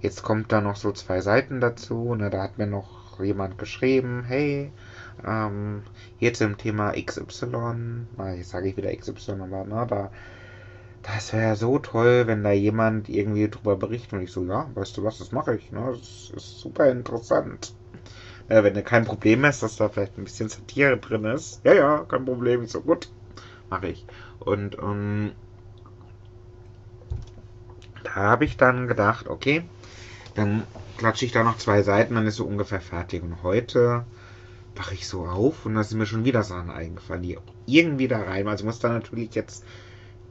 jetzt 0.00 0.22
kommt 0.22 0.52
da 0.52 0.60
noch 0.60 0.76
so 0.76 0.92
zwei 0.92 1.20
Seiten 1.20 1.60
dazu. 1.60 2.14
Ne? 2.14 2.30
Da 2.30 2.42
hat 2.42 2.58
mir 2.58 2.66
noch 2.66 3.20
jemand 3.20 3.58
geschrieben, 3.58 4.24
hey, 4.26 4.72
ähm, 5.26 5.82
hier 6.18 6.34
zum 6.34 6.56
Thema 6.56 6.92
XY, 6.92 8.06
na, 8.16 8.34
jetzt 8.34 8.50
sage 8.50 8.68
ich 8.68 8.76
wieder 8.76 8.94
XY, 8.94 9.32
aber 9.32 9.64
ne, 9.64 9.86
da, 9.88 10.10
das 11.02 11.32
wäre 11.32 11.56
so 11.56 11.78
toll, 11.78 12.26
wenn 12.26 12.42
da 12.42 12.52
jemand 12.52 13.08
irgendwie 13.08 13.48
drüber 13.48 13.76
berichtet 13.76 14.12
und 14.12 14.22
ich 14.22 14.32
so, 14.32 14.44
ja, 14.44 14.68
weißt 14.74 14.96
du 14.96 15.04
was, 15.04 15.18
das 15.18 15.32
mache 15.32 15.56
ich, 15.56 15.72
ne, 15.72 15.86
das 15.90 16.30
ist 16.36 16.60
super 16.60 16.90
interessant. 16.90 17.72
Äh, 18.48 18.62
wenn 18.64 18.74
du 18.74 18.82
kein 18.82 19.04
Problem 19.04 19.44
hast, 19.44 19.62
dass 19.62 19.76
da 19.76 19.88
vielleicht 19.88 20.18
ein 20.18 20.24
bisschen 20.24 20.48
Satire 20.48 20.96
drin 20.98 21.24
ist, 21.24 21.60
ja, 21.64 21.74
ja, 21.74 22.04
kein 22.08 22.24
Problem, 22.24 22.62
ich 22.62 22.70
so, 22.70 22.80
gut, 22.80 23.08
mache 23.70 23.88
ich. 23.88 24.04
Und 24.40 24.76
ähm, 24.78 25.32
da 28.02 28.14
habe 28.14 28.44
ich 28.44 28.56
dann 28.56 28.88
gedacht, 28.88 29.28
okay, 29.28 29.62
dann 30.34 30.64
klatsche 30.98 31.24
ich 31.24 31.32
da 31.32 31.44
noch 31.44 31.58
zwei 31.58 31.82
Seiten, 31.82 32.14
dann 32.14 32.26
ist 32.26 32.36
so 32.36 32.44
ungefähr 32.44 32.80
fertig. 32.80 33.22
Und 33.22 33.42
heute 33.42 34.04
wache 34.80 34.94
ich 34.94 35.06
so 35.06 35.26
auf 35.26 35.66
und 35.66 35.74
da 35.74 35.84
sind 35.84 35.98
mir 35.98 36.06
schon 36.06 36.24
wieder 36.24 36.42
Sachen 36.42 36.70
eingefallen, 36.70 37.22
die 37.22 37.38
irgendwie 37.66 38.08
da 38.08 38.22
rein. 38.22 38.48
Also 38.48 38.64
muss 38.64 38.78
da 38.78 38.88
natürlich 38.88 39.34
jetzt 39.34 39.62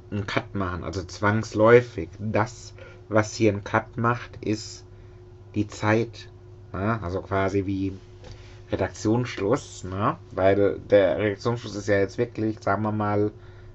einen 0.09 0.25
Cut 0.25 0.55
machen, 0.55 0.83
also 0.83 1.03
zwangsläufig. 1.03 2.09
Das, 2.17 2.73
was 3.09 3.35
hier 3.35 3.51
einen 3.51 3.63
Cut 3.63 3.95
macht, 3.97 4.43
ist 4.43 4.85
die 5.53 5.67
Zeit. 5.67 6.29
Ne? 6.73 6.99
Also 7.03 7.21
quasi 7.21 7.67
wie 7.67 7.93
Redaktionsschluss, 8.71 9.83
ne? 9.83 10.17
Weil 10.31 10.79
der 10.79 11.19
Redaktionsschluss 11.19 11.75
ist 11.75 11.87
ja 11.87 11.99
jetzt 11.99 12.17
wirklich, 12.17 12.59
sagen 12.59 12.81
wir 12.81 12.91
mal, 12.91 13.31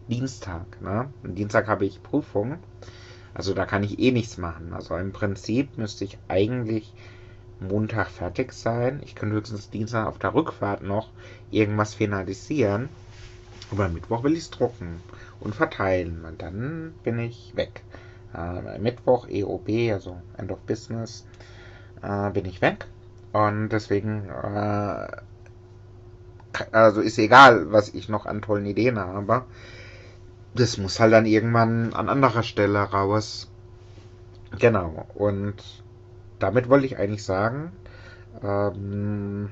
Dienstag, 0.09 0.83
ne? 0.83 1.09
Und 1.23 1.37
Dienstag 1.37 1.69
habe 1.69 1.87
ich 1.87 2.03
Prüfung. 2.03 2.59
Also 3.33 3.55
da 3.55 3.65
kann 3.65 3.85
ich 3.85 4.01
eh 4.01 4.11
nichts 4.11 4.39
machen. 4.39 4.73
Also 4.73 4.97
im 4.97 5.13
Prinzip 5.13 5.79
müsste 5.79 6.05
ich 6.05 6.19
eigentlich 6.27 6.93
Montag 7.61 8.09
fertig 8.09 8.53
sein. 8.53 9.01
Ich 9.05 9.15
könnte 9.15 9.37
höchstens 9.37 9.71
Dienstag 9.71 10.07
auf 10.07 10.19
der 10.19 10.35
Rückfahrt 10.35 10.83
noch 10.83 11.11
irgendwas 11.51 11.95
finalisieren. 11.95 12.89
Aber 13.71 13.89
Mittwoch 13.89 14.23
will 14.23 14.33
ich 14.35 14.41
es 14.41 14.51
drucken 14.51 15.01
und 15.41 15.55
verteilen. 15.55 16.25
Und 16.25 16.43
dann 16.43 16.95
bin 17.03 17.19
ich 17.19 17.53
weg. 17.57 17.83
Äh, 18.35 18.79
Mittwoch 18.79 19.29
EOB, 19.29 19.93
also 19.93 20.21
End 20.37 20.51
of 20.51 20.59
Business, 20.61 21.27
äh, 22.03 22.31
bin 22.31 22.45
ich 22.45 22.61
weg. 22.61 22.87
Und 23.33 23.71
deswegen, 23.71 24.29
äh, 24.29 25.07
also 26.73 27.01
ist 27.01 27.19
egal, 27.19 27.73
was 27.73 27.95
ich 27.95 28.09
noch 28.09 28.27
an 28.27 28.43
tollen 28.43 28.67
Ideen 28.67 28.99
habe. 28.99 29.45
Das 30.55 30.79
muss 30.79 31.01
halt 31.01 31.13
dann 31.13 31.27
irgendwann 31.27 31.95
an 31.95 32.09
anderer 32.09 32.45
Stelle 32.45 32.79
raus. 32.79 33.51
Genau. 34.59 35.07
Und 35.15 35.84
damit 36.39 36.69
wollte 36.69 36.87
ich 36.87 36.99
eigentlich 36.99 37.25
sagen, 37.25 37.73
ähm, 38.43 39.51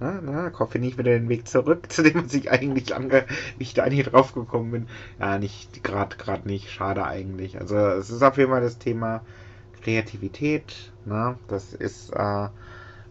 na, 0.00 0.18
na, 0.22 0.50
hoffe 0.58 0.78
nicht 0.78 0.96
wieder 0.96 1.12
den 1.12 1.28
Weg 1.28 1.46
zurück, 1.46 1.86
zu 1.92 2.02
dem 2.02 2.24
ich 2.30 2.50
eigentlich 2.50 2.88
lange 2.88 3.26
nicht 3.58 3.76
nie 3.76 4.02
drauf 4.02 4.32
gekommen 4.32 4.70
bin. 4.70 4.88
Ja, 5.18 5.38
nicht, 5.38 5.84
gerade 5.84 6.16
gerade 6.16 6.48
nicht, 6.48 6.70
schade 6.70 7.04
eigentlich. 7.04 7.60
Also 7.60 7.76
es 7.76 8.10
ist 8.10 8.22
auf 8.22 8.38
jeden 8.38 8.50
Fall 8.50 8.62
das 8.62 8.78
Thema 8.78 9.22
Kreativität, 9.82 10.92
ne? 11.04 11.36
Das 11.48 11.74
ist 11.74 12.10
äh, 12.14 12.44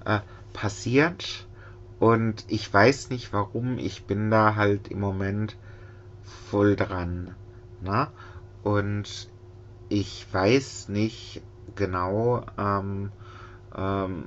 äh, 0.06 0.19
passiert 0.54 1.48
und 2.00 2.45
ich 2.48 2.74
weiß 2.74 3.10
nicht 3.10 3.34
warum, 3.34 3.78
ich 3.78 4.06
bin 4.06 4.32
da 4.32 4.56
halt 4.56 4.88
im 4.88 5.00
Moment 5.00 5.58
voll 6.50 6.76
dran, 6.76 7.36
ne? 7.82 8.08
Und 8.63 9.30
ich 9.89 10.26
weiß 10.32 10.89
nicht 10.89 11.41
genau, 11.80 12.44
ähm, 12.60 13.12
ähm, 13.76 14.26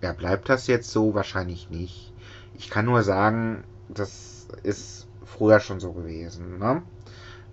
ja, 0.00 0.12
bleibt 0.12 0.48
das 0.48 0.66
jetzt 0.66 0.90
so? 0.90 1.14
Wahrscheinlich 1.14 1.68
nicht. 1.68 2.12
Ich 2.54 2.70
kann 2.70 2.86
nur 2.86 3.02
sagen, 3.02 3.64
das 3.88 4.48
ist 4.62 5.08
früher 5.24 5.60
schon 5.60 5.80
so 5.80 5.92
gewesen. 5.92 6.58
Ne? 6.58 6.82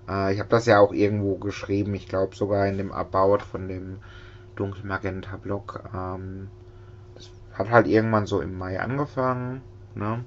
Äh, 0.07 0.33
ich 0.33 0.39
habe 0.39 0.49
das 0.49 0.65
ja 0.65 0.79
auch 0.79 0.93
irgendwo 0.93 1.35
geschrieben, 1.35 1.93
ich 1.95 2.07
glaube 2.07 2.35
sogar 2.35 2.67
in 2.67 2.77
dem 2.77 2.91
About 2.91 3.39
von 3.39 3.67
dem 3.67 3.99
Dunkelmagenta-Blog. 4.55 5.89
Ähm, 5.93 6.49
das 7.15 7.29
hat 7.53 7.69
halt 7.69 7.87
irgendwann 7.87 8.25
so 8.25 8.41
im 8.41 8.57
Mai 8.57 8.79
angefangen. 8.79 9.61
Ne? 9.95 10.23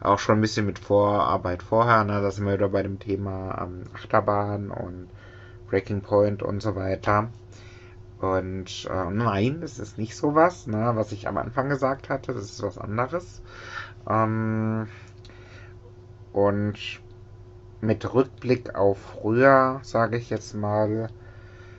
Auch 0.00 0.18
schon 0.18 0.38
ein 0.38 0.42
bisschen 0.42 0.66
mit 0.66 0.78
Vorarbeit 0.78 1.62
vorher. 1.62 2.04
Ne? 2.04 2.20
Da 2.20 2.30
sind 2.30 2.44
wir 2.44 2.54
wieder 2.54 2.68
bei 2.68 2.82
dem 2.82 2.98
Thema 2.98 3.62
ähm, 3.62 3.84
Achterbahn 3.94 4.70
und 4.70 5.08
Breaking 5.68 6.02
Point 6.02 6.42
und 6.42 6.60
so 6.60 6.76
weiter. 6.76 7.30
Und 8.20 8.88
äh, 8.90 9.10
nein, 9.10 9.60
es 9.62 9.78
ist 9.78 9.98
nicht 9.98 10.16
sowas, 10.16 10.66
ne, 10.66 10.92
was 10.94 11.12
ich 11.12 11.28
am 11.28 11.36
Anfang 11.36 11.68
gesagt 11.68 12.08
hatte, 12.08 12.32
das 12.32 12.44
ist 12.44 12.62
was 12.62 12.78
anderes. 12.78 13.42
Ähm, 14.08 14.88
und 16.32 17.00
mit 17.80 18.14
Rückblick 18.14 18.74
auf 18.74 18.98
früher, 18.98 19.80
sage 19.82 20.16
ich 20.16 20.30
jetzt 20.30 20.54
mal, 20.54 21.08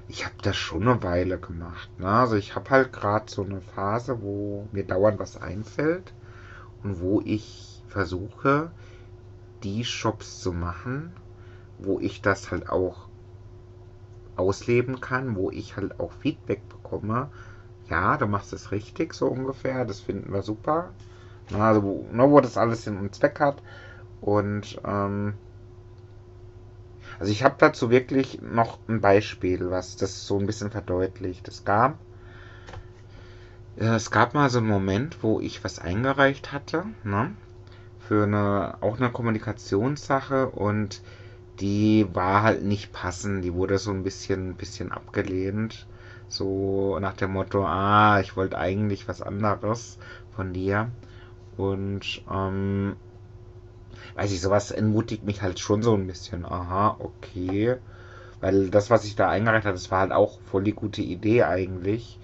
ich 0.08 0.26
habe 0.26 0.36
das 0.44 0.56
schon 0.56 0.88
eine 0.88 1.02
Weile 1.02 1.40
gemacht. 1.40 1.90
Ne? 2.00 2.08
Also 2.08 2.36
ich 2.36 2.56
habe 2.56 2.70
halt 2.70 2.94
gerade 2.94 3.26
so 3.28 3.44
eine 3.44 3.62
Phase, 3.62 4.22
wo 4.22 4.68
mir 4.72 4.86
dauernd 4.86 5.20
was 5.20 5.42
einfällt 5.42 6.14
und 6.84 7.02
wo 7.02 7.22
ich 7.22 7.82
versuche, 7.88 8.72
die 9.64 9.84
Shops 9.84 10.42
zu 10.42 10.54
machen, 10.54 11.12
wo 11.80 12.00
ich 12.00 12.22
das 12.22 12.52
halt 12.52 12.70
auch 12.70 13.05
ausleben 14.38 15.02
kann, 15.02 15.36
wo 15.36 15.52
ich 15.52 15.76
halt 15.78 16.00
auch 16.00 16.12
Feedback 16.12 16.68
bekomme. 16.70 17.30
Ja, 17.90 18.18
du 18.18 18.26
machst 18.26 18.54
es 18.54 18.72
richtig, 18.72 19.14
so 19.14 19.28
ungefähr. 19.28 19.86
Das 19.86 20.00
finden 20.00 20.34
wir 20.34 20.42
super. 20.42 20.92
Also, 21.54 21.84
wo, 21.84 22.06
ne, 22.12 22.30
wo 22.30 22.40
das 22.42 22.58
alles 22.58 22.84
Sinn 22.84 22.98
und 22.98 23.14
Zweck 23.14 23.40
hat. 23.40 23.62
Und, 24.22 24.80
ähm, 24.84 25.36
also 27.20 27.32
ich 27.32 27.44
habe 27.44 27.56
dazu 27.60 27.90
wirklich 27.90 28.42
noch 28.42 28.80
ein 28.88 29.02
Beispiel, 29.02 29.70
was 29.70 29.96
das 29.96 30.26
so 30.26 30.40
ein 30.40 30.48
bisschen 30.48 30.72
verdeutlicht. 30.72 31.48
Es 31.48 31.64
gab, 31.64 31.98
äh, 33.78 33.86
es 33.86 34.12
gab 34.12 34.34
mal 34.34 34.50
so 34.50 34.58
einen 34.58 34.68
Moment, 34.68 35.22
wo 35.22 35.40
ich 35.40 35.64
was 35.64 35.80
eingereicht 35.80 36.52
hatte, 36.52 36.86
ne? 37.04 37.36
Für 38.00 38.24
eine, 38.24 38.78
auch 38.82 38.98
eine 38.98 39.12
Kommunikationssache 39.12 40.50
und 40.50 41.02
die 41.60 42.08
war 42.14 42.44
halt 42.44 42.64
nicht 42.64 42.92
passend. 42.92 43.44
Die 43.44 43.54
wurde 43.54 43.78
so 43.78 43.92
ein 43.92 44.04
bisschen, 44.04 44.56
bisschen 44.56 44.92
abgelehnt. 44.92 45.88
So 46.28 47.00
nach 47.00 47.14
dem 47.14 47.32
Motto, 47.32 47.66
ah, 47.66 48.20
ich 48.20 48.36
wollte 48.36 48.58
eigentlich 48.58 49.08
was 49.08 49.22
anderes 49.22 49.98
von 50.36 50.54
dir. 50.54 50.90
Und 51.58 52.22
ähm, 52.30 52.96
weiß 54.16 54.32
ich, 54.32 54.42
sowas 54.42 54.72
entmutigt 54.72 55.24
mich 55.24 55.42
halt 55.42 55.60
schon 55.60 55.82
so 55.84 55.94
ein 55.94 56.08
bisschen. 56.08 56.46
Aha, 56.46 56.98
okay. 57.00 57.78
Weil 58.42 58.70
das, 58.70 58.90
was 58.90 59.06
ich 59.06 59.16
da 59.16 59.30
eingereicht 59.30 59.66
habe, 59.66 59.76
das 59.76 59.92
war 59.92 60.02
halt 60.02 60.12
auch 60.12 60.40
voll 60.42 60.64
die 60.64 60.74
gute 60.74 61.02
Idee 61.02 61.44
eigentlich. 61.44 62.20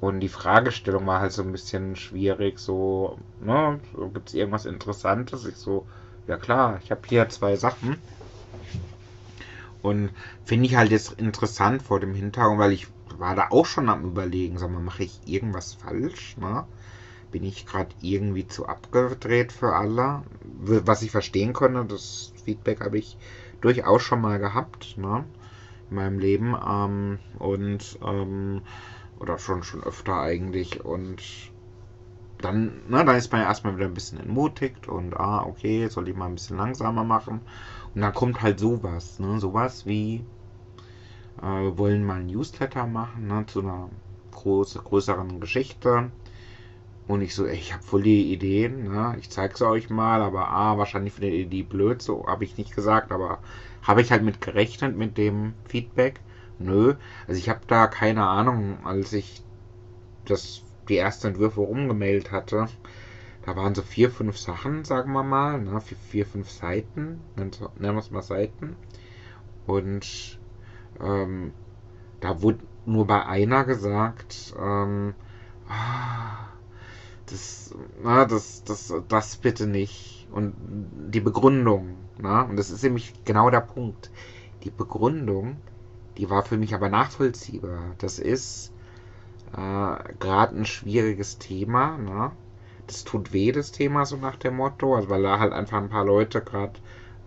Und 0.00 0.20
die 0.20 0.28
Fragestellung 0.28 1.06
war 1.06 1.20
halt 1.20 1.32
so 1.32 1.42
ein 1.42 1.52
bisschen 1.52 1.96
schwierig. 1.96 2.58
So, 2.58 3.18
ne, 3.40 3.80
gibt 4.12 4.28
es 4.28 4.34
irgendwas 4.34 4.66
Interessantes? 4.66 5.44
Ich 5.44 5.56
so, 5.56 5.86
ja 6.26 6.36
klar, 6.36 6.80
ich 6.82 6.90
habe 6.90 7.00
hier 7.08 7.28
zwei 7.28 7.56
Sachen. 7.56 8.00
Und 9.88 10.10
finde 10.44 10.66
ich 10.66 10.76
halt 10.76 10.90
jetzt 10.90 11.12
interessant 11.12 11.82
vor 11.82 12.00
dem 12.00 12.14
Hintergrund, 12.14 12.58
weil 12.58 12.72
ich 12.72 12.88
war 13.16 13.34
da 13.34 13.46
auch 13.50 13.66
schon 13.66 13.88
am 13.88 14.04
überlegen, 14.04 14.58
sag 14.58 14.70
mal, 14.70 14.80
mache 14.82 15.04
ich 15.04 15.20
irgendwas 15.26 15.74
falsch? 15.74 16.36
Ne? 16.36 16.66
Bin 17.30 17.44
ich 17.44 17.66
gerade 17.66 17.94
irgendwie 18.00 18.46
zu 18.46 18.66
abgedreht 18.66 19.52
für 19.52 19.74
alle? 19.74 20.22
Was 20.42 21.02
ich 21.02 21.10
verstehen 21.10 21.52
konnte, 21.52 21.84
das 21.84 22.32
Feedback 22.44 22.80
habe 22.80 22.98
ich 22.98 23.16
durchaus 23.60 24.02
schon 24.02 24.20
mal 24.20 24.38
gehabt, 24.38 24.96
ne? 24.98 25.24
In 25.90 25.96
meinem 25.96 26.18
Leben. 26.18 26.54
Ähm, 26.54 27.18
und 27.38 27.98
ähm, 28.04 28.62
oder 29.20 29.38
schon 29.38 29.62
schon 29.62 29.82
öfter 29.82 30.20
eigentlich. 30.20 30.84
Und 30.84 31.22
dann, 32.40 32.82
ne, 32.88 33.04
dann 33.04 33.16
ist 33.16 33.32
man 33.32 33.40
ja 33.40 33.48
erstmal 33.48 33.76
wieder 33.76 33.86
ein 33.86 33.94
bisschen 33.94 34.20
entmutigt 34.20 34.88
und 34.88 35.16
ah, 35.16 35.42
okay, 35.44 35.88
soll 35.88 36.08
ich 36.08 36.16
mal 36.16 36.26
ein 36.26 36.34
bisschen 36.34 36.56
langsamer 36.56 37.04
machen. 37.04 37.40
Und 37.94 38.00
dann 38.02 38.14
kommt 38.14 38.42
halt 38.42 38.60
sowas, 38.60 39.18
ne? 39.18 39.40
Sowas 39.40 39.86
wie 39.86 40.24
äh, 41.42 41.78
wollen 41.78 42.04
mal 42.04 42.20
ein 42.20 42.26
Newsletter 42.26 42.86
machen, 42.86 43.28
ne, 43.28 43.44
zu 43.46 43.60
einer 43.60 43.90
groß, 44.32 44.78
größeren 44.84 45.40
Geschichte. 45.40 46.10
Und 47.06 47.22
ich 47.22 47.34
so, 47.34 47.46
ey, 47.46 47.56
ich 47.56 47.72
habe 47.72 47.82
voll 47.82 48.02
die 48.02 48.32
Ideen, 48.32 48.92
ne? 48.92 49.16
ich 49.18 49.30
zeig's 49.30 49.62
euch 49.62 49.88
mal, 49.88 50.20
aber 50.20 50.50
ah, 50.50 50.76
wahrscheinlich 50.76 51.14
findet 51.14 51.32
ihr 51.32 51.46
die 51.46 51.62
blöd, 51.62 52.02
so 52.02 52.26
habe 52.26 52.44
ich 52.44 52.58
nicht 52.58 52.74
gesagt, 52.74 53.12
aber 53.12 53.38
habe 53.82 54.02
ich 54.02 54.10
halt 54.12 54.22
mit 54.22 54.42
gerechnet 54.42 54.94
mit 54.94 55.16
dem 55.16 55.54
Feedback. 55.66 56.20
Nö, 56.58 56.96
also 57.26 57.38
ich 57.38 57.48
habe 57.48 57.60
da 57.66 57.86
keine 57.86 58.26
Ahnung, 58.26 58.78
als 58.84 59.12
ich 59.14 59.42
das 60.26 60.62
die 60.88 60.98
ersten 60.98 61.28
Entwürfe 61.28 61.62
umgemeldet 61.62 62.30
hatte, 62.30 62.68
da 63.44 63.56
waren 63.56 63.74
so 63.74 63.82
vier, 63.82 64.10
fünf 64.10 64.36
Sachen, 64.38 64.84
sagen 64.84 65.12
wir 65.12 65.22
mal, 65.22 65.60
ne? 65.60 65.80
vier, 65.80 65.96
vier 65.96 66.26
fünf 66.26 66.50
Seiten, 66.50 67.20
nennen 67.36 67.52
wir 67.78 67.98
es 67.98 68.10
mal 68.10 68.22
Seiten. 68.22 68.76
Und 69.66 70.38
ähm, 71.00 71.52
da 72.20 72.42
wurde 72.42 72.60
nur 72.86 73.06
bei 73.06 73.24
einer 73.26 73.64
gesagt, 73.64 74.54
ähm, 74.58 75.14
ah, 75.68 76.48
das, 77.26 77.74
na, 78.02 78.24
das, 78.24 78.64
das, 78.64 78.92
das 79.08 79.36
bitte 79.36 79.66
nicht. 79.66 80.26
Und 80.32 80.54
die 81.12 81.20
Begründung, 81.20 81.96
na, 82.18 82.42
und 82.42 82.56
das 82.56 82.70
ist 82.70 82.82
nämlich 82.82 83.24
genau 83.24 83.50
der 83.50 83.60
Punkt. 83.60 84.10
Die 84.64 84.70
Begründung, 84.70 85.56
die 86.16 86.28
war 86.28 86.42
für 86.42 86.56
mich 86.56 86.74
aber 86.74 86.88
nachvollziehbar. 86.88 87.94
Das 87.98 88.18
ist 88.18 88.72
äh, 89.52 90.14
gerade 90.18 90.56
ein 90.56 90.66
schwieriges 90.66 91.38
Thema, 91.38 91.98
na. 91.98 92.32
Das 92.88 93.04
tut 93.04 93.32
weh, 93.32 93.52
das 93.52 93.70
Thema, 93.70 94.04
so 94.04 94.16
nach 94.16 94.36
dem 94.36 94.56
Motto, 94.56 94.96
also 94.96 95.08
weil 95.08 95.22
da 95.22 95.38
halt 95.38 95.52
einfach 95.52 95.78
ein 95.78 95.90
paar 95.90 96.04
Leute 96.04 96.40
gerade 96.40 96.72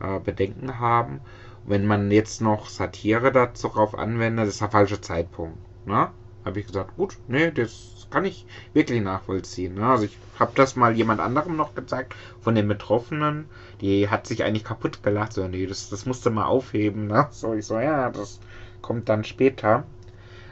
äh, 0.01 0.19
Bedenken 0.19 0.79
haben 0.79 1.21
wenn 1.65 1.85
man 1.85 2.11
jetzt 2.11 2.41
noch 2.41 2.69
Satire 2.69 3.31
darauf 3.31 3.97
anwendet, 3.97 4.47
ist 4.47 4.61
der 4.61 4.69
falsche 4.69 5.01
Zeitpunkt. 5.01 5.57
Ne? 5.85 6.09
Habe 6.43 6.59
ich 6.59 6.67
gesagt, 6.67 6.95
gut, 6.97 7.17
nee, 7.27 7.51
das 7.51 8.07
kann 8.09 8.25
ich 8.25 8.45
wirklich 8.73 9.01
nachvollziehen. 9.01 9.75
Ne? 9.75 9.85
Also 9.85 10.05
ich 10.05 10.17
habe 10.39 10.51
das 10.55 10.75
mal 10.75 10.95
jemand 10.95 11.19
anderem 11.19 11.55
noch 11.55 11.75
gezeigt, 11.75 12.15
von 12.41 12.55
den 12.55 12.67
Betroffenen. 12.67 13.45
Die 13.79 14.09
hat 14.09 14.27
sich 14.27 14.43
eigentlich 14.43 14.63
kaputt 14.63 15.03
gelacht. 15.03 15.33
So, 15.33 15.47
nee, 15.47 15.65
das, 15.65 15.89
das 15.89 16.05
musste 16.05 16.29
mal 16.29 16.45
aufheben. 16.45 17.07
Ne? 17.07 17.27
So, 17.31 17.53
ich 17.53 17.65
so, 17.65 17.79
ja, 17.79 18.09
das 18.09 18.39
kommt 18.81 19.07
dann 19.07 19.23
später. 19.23 19.83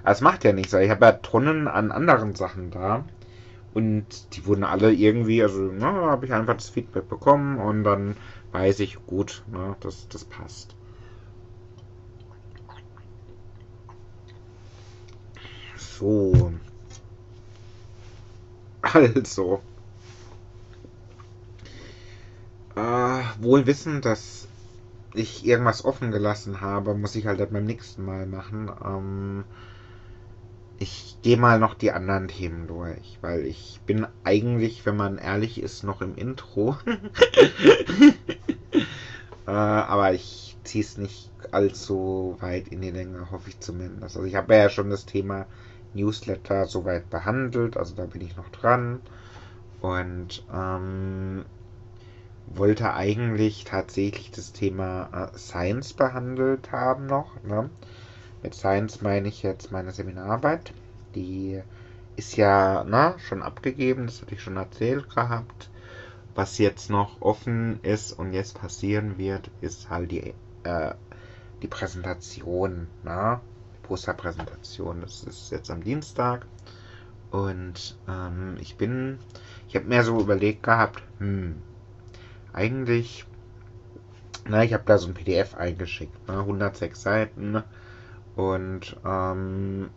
Aber 0.04 0.12
es 0.12 0.22
macht 0.22 0.44
ja 0.44 0.54
nichts. 0.54 0.74
Ich 0.74 0.90
habe 0.90 1.06
ja 1.06 1.12
Tonnen 1.14 1.68
an 1.68 1.92
anderen 1.92 2.36
Sachen 2.36 2.72
da. 2.72 3.04
Und 3.74 4.36
die 4.36 4.46
wurden 4.46 4.64
alle 4.64 4.94
irgendwie, 4.94 5.42
also 5.44 5.62
ne, 5.72 5.86
habe 5.86 6.26
ich 6.26 6.34
einfach 6.34 6.56
das 6.56 6.70
Feedback 6.70 7.08
bekommen 7.08 7.60
und 7.60 7.84
dann 7.84 8.18
weiß 8.52 8.80
ich, 8.82 8.98
gut, 9.06 9.44
ne, 9.48 9.76
das, 9.82 10.08
das 10.10 10.26
passt. 10.26 10.76
So. 15.78 16.54
Also. 18.94 19.62
Äh, 22.76 23.22
wohl 23.40 23.68
wissen, 23.68 24.02
dass 24.02 24.48
ich 25.14 25.46
irgendwas 25.46 25.86
offen 25.86 26.12
gelassen 26.12 26.62
habe, 26.62 26.96
muss 26.96 27.16
ich 27.16 27.28
halt 27.28 27.40
beim 27.52 27.66
nächsten 27.66 28.06
Mal 28.06 28.26
machen. 28.28 28.72
Ähm, 28.84 29.46
ich 30.80 31.18
gehe 31.22 31.38
mal 31.38 31.60
noch 31.60 31.74
die 31.74 31.92
anderen 31.92 32.30
Themen 32.30 32.68
durch, 32.68 33.20
weil 33.22 33.46
ich 33.46 33.82
bin 33.86 34.08
eigentlich, 34.24 34.86
wenn 34.86 34.96
man 34.96 35.18
ehrlich 35.18 35.62
ist, 35.62 35.84
noch 35.84 36.02
im 36.02 36.16
Intro. 36.16 36.78
äh, 39.46 39.52
aber 39.52 40.14
ich 40.14 40.58
ziehe 40.64 40.84
es 40.84 40.98
nicht 40.98 41.30
allzu 41.52 42.38
weit 42.40 42.70
in 42.70 42.82
die 42.82 42.92
Länge, 42.92 43.30
hoffe 43.32 43.50
ich 43.50 43.60
zumindest. 43.60 44.16
Also 44.16 44.24
ich 44.24 44.36
habe 44.36 44.56
ja 44.56 44.70
schon 44.70 44.90
das 44.90 45.06
Thema 45.06 45.48
Newsletter 45.94 46.66
soweit 46.66 47.10
behandelt, 47.10 47.76
also 47.76 47.96
da 47.96 48.06
bin 48.06 48.22
ich 48.22 48.38
noch 48.38 48.50
dran. 48.50 49.02
Und 49.82 50.44
ähm, 50.54 51.46
wollte 52.48 52.94
eigentlich 52.94 53.64
tatsächlich 53.66 54.32
das 54.32 54.54
Thema 54.54 55.32
äh, 55.34 55.38
Science 55.38 55.94
behandelt 55.94 56.72
haben 56.72 57.06
noch. 57.06 57.42
Ne? 57.44 57.70
Mit 58.42 58.56
Science 58.56 59.02
meine 59.02 59.28
ich 59.28 59.44
jetzt 59.44 59.72
meine 59.72 59.92
Seminararbeit. 59.92 60.74
Die 61.16 61.62
ist 62.16 62.38
ja 62.38 62.86
na, 62.88 63.18
schon 63.20 63.44
abgegeben, 63.44 64.06
das 64.06 64.22
hatte 64.22 64.36
ich 64.36 64.42
schon 64.42 64.58
erzählt 64.58 65.14
gehabt. 65.14 65.70
Was 66.36 66.58
jetzt 66.58 66.90
noch 66.90 67.22
offen 67.22 67.80
ist 67.82 68.14
und 68.14 68.34
jetzt 68.34 68.60
passieren 68.60 69.18
wird, 69.18 69.50
ist 69.62 69.90
halt 69.90 70.12
die, 70.12 70.34
äh, 70.64 70.94
die 71.62 71.68
Präsentation. 71.68 72.88
Na? 73.04 73.34
Ne? 73.34 73.42
Posterpräsentation. 73.84 75.02
Das 75.02 75.24
ist 75.24 75.52
jetzt 75.52 75.72
am 75.72 75.84
Dienstag. 75.84 76.46
Und 77.32 77.98
ähm, 78.08 78.58
ich 78.60 78.78
bin, 78.78 79.20
ich 79.68 79.76
habe 79.76 79.86
mir 79.86 80.04
so 80.04 80.20
überlegt 80.20 80.64
gehabt, 80.64 81.02
hm, 81.18 81.56
eigentlich, 82.54 83.26
na, 84.48 84.64
ich 84.64 84.74
habe 84.74 84.84
da 84.86 84.98
so 84.98 85.08
ein 85.08 85.14
PDF 85.14 85.56
eingeschickt, 85.56 86.28
ne, 86.28 86.40
106 86.40 87.02
Seiten. 87.02 87.64
Und 88.40 88.96
ähm, 89.04 89.90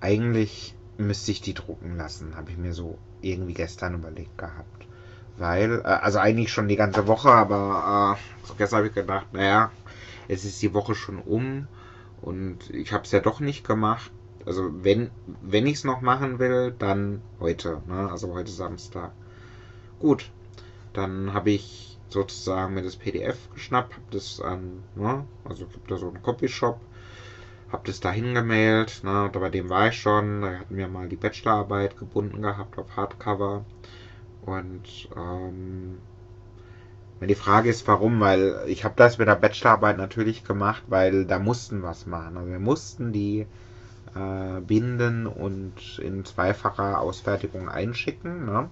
eigentlich 0.00 0.74
müsste 0.96 1.30
ich 1.30 1.40
die 1.40 1.54
drucken 1.54 1.96
lassen, 1.96 2.34
habe 2.34 2.50
ich 2.50 2.56
mir 2.56 2.72
so 2.72 2.98
irgendwie 3.22 3.54
gestern 3.54 3.94
überlegt 3.94 4.36
gehabt. 4.36 4.88
Weil, 5.36 5.78
äh, 5.78 5.84
also 5.84 6.18
eigentlich 6.18 6.50
schon 6.50 6.66
die 6.66 6.74
ganze 6.74 7.06
Woche, 7.06 7.30
aber 7.30 8.16
äh, 8.18 8.46
so 8.48 8.54
gestern 8.54 8.78
habe 8.78 8.88
ich 8.88 8.94
gedacht, 8.94 9.32
naja, 9.32 9.70
es 10.26 10.44
ist 10.44 10.60
die 10.60 10.74
Woche 10.74 10.96
schon 10.96 11.20
um 11.20 11.68
und 12.20 12.68
ich 12.70 12.92
habe 12.92 13.04
es 13.04 13.12
ja 13.12 13.20
doch 13.20 13.38
nicht 13.38 13.64
gemacht. 13.64 14.10
Also 14.44 14.70
wenn, 14.82 15.12
wenn 15.40 15.68
ich 15.68 15.74
es 15.74 15.84
noch 15.84 16.00
machen 16.00 16.40
will, 16.40 16.74
dann 16.76 17.22
heute, 17.38 17.80
ne? 17.86 18.10
also 18.10 18.34
heute 18.34 18.50
Samstag. 18.50 19.12
Gut, 20.00 20.32
dann 20.94 21.32
habe 21.32 21.50
ich 21.50 21.87
sozusagen 22.08 22.74
mir 22.74 22.82
das 22.82 22.96
PDF 22.96 23.36
geschnappt, 23.54 23.94
habe 23.94 24.04
das 24.10 24.40
an, 24.40 24.82
ne? 24.94 25.24
also 25.44 25.66
gibt 25.66 25.90
da 25.90 25.96
so 25.96 26.08
einen 26.08 26.22
Copyshop, 26.22 26.80
habe 27.70 27.86
das 27.86 28.00
da 28.00 28.10
hingemailt, 28.10 29.02
ne? 29.04 29.30
bei 29.32 29.50
dem 29.50 29.68
war 29.68 29.88
ich 29.88 30.00
schon, 30.00 30.42
da 30.42 30.58
hatten 30.58 30.76
wir 30.76 30.88
mal 30.88 31.08
die 31.08 31.16
Bachelorarbeit 31.16 31.98
gebunden 31.98 32.42
gehabt 32.42 32.78
auf 32.78 32.96
Hardcover 32.96 33.64
und 34.42 35.08
ähm, 35.16 35.98
die 37.26 37.34
Frage 37.34 37.68
ist, 37.68 37.86
warum? 37.88 38.20
Weil 38.20 38.64
ich 38.68 38.84
habe 38.84 38.94
das 38.96 39.18
mit 39.18 39.26
der 39.26 39.34
Bachelorarbeit 39.34 39.98
natürlich 39.98 40.44
gemacht, 40.44 40.84
weil 40.86 41.24
da 41.24 41.38
mussten 41.38 41.82
was 41.82 42.06
machen. 42.06 42.36
Also 42.36 42.50
wir 42.50 42.60
mussten 42.60 43.12
die 43.12 43.46
äh, 44.14 44.60
binden 44.60 45.26
und 45.26 45.98
in 45.98 46.24
zweifacher 46.24 47.00
Ausfertigung 47.00 47.68
einschicken. 47.68 48.46
Ne? 48.46 48.70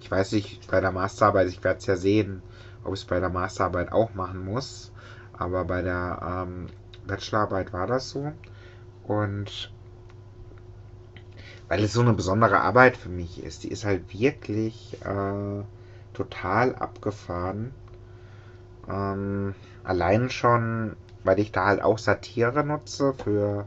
Ich 0.00 0.10
weiß 0.10 0.32
nicht, 0.32 0.70
bei 0.70 0.80
der 0.80 0.92
Masterarbeit, 0.92 1.48
ich 1.48 1.62
werde 1.62 1.78
es 1.78 1.86
ja 1.86 1.96
sehen, 1.96 2.42
ob 2.84 2.94
ich 2.94 3.00
es 3.00 3.06
bei 3.06 3.20
der 3.20 3.30
Masterarbeit 3.30 3.92
auch 3.92 4.14
machen 4.14 4.44
muss. 4.44 4.92
Aber 5.32 5.64
bei 5.64 5.82
der 5.82 6.46
ähm, 6.46 6.66
Bachelorarbeit 7.06 7.72
war 7.72 7.86
das 7.86 8.10
so. 8.10 8.32
Und 9.04 9.72
weil 11.68 11.82
es 11.82 11.92
so 11.92 12.02
eine 12.02 12.12
besondere 12.12 12.60
Arbeit 12.60 12.96
für 12.96 13.08
mich 13.08 13.42
ist, 13.42 13.64
die 13.64 13.68
ist 13.68 13.84
halt 13.84 14.12
wirklich... 14.12 14.96
Äh, 15.04 15.64
total 16.14 16.74
abgefahren. 16.76 17.74
Ähm, 18.88 19.54
allein 19.82 20.30
schon, 20.30 20.96
weil 21.24 21.38
ich 21.40 21.52
da 21.52 21.66
halt 21.66 21.82
auch 21.82 21.98
Satire 21.98 22.64
nutze 22.64 23.12
für 23.12 23.66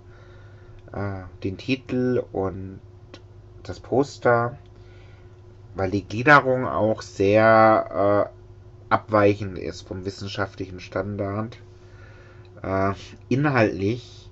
äh, 0.93 1.23
den 1.43 1.57
Titel 1.57 2.23
und 2.31 2.79
das 3.63 3.79
Poster, 3.79 4.57
weil 5.75 5.91
die 5.91 6.07
Gliederung 6.07 6.65
auch 6.65 7.01
sehr 7.01 8.31
äh, 8.31 8.36
abweichend 8.89 9.57
ist 9.57 9.81
vom 9.81 10.05
wissenschaftlichen 10.05 10.79
Standard. 10.79 11.57
Äh, 12.63 12.93
inhaltlich 13.29 14.29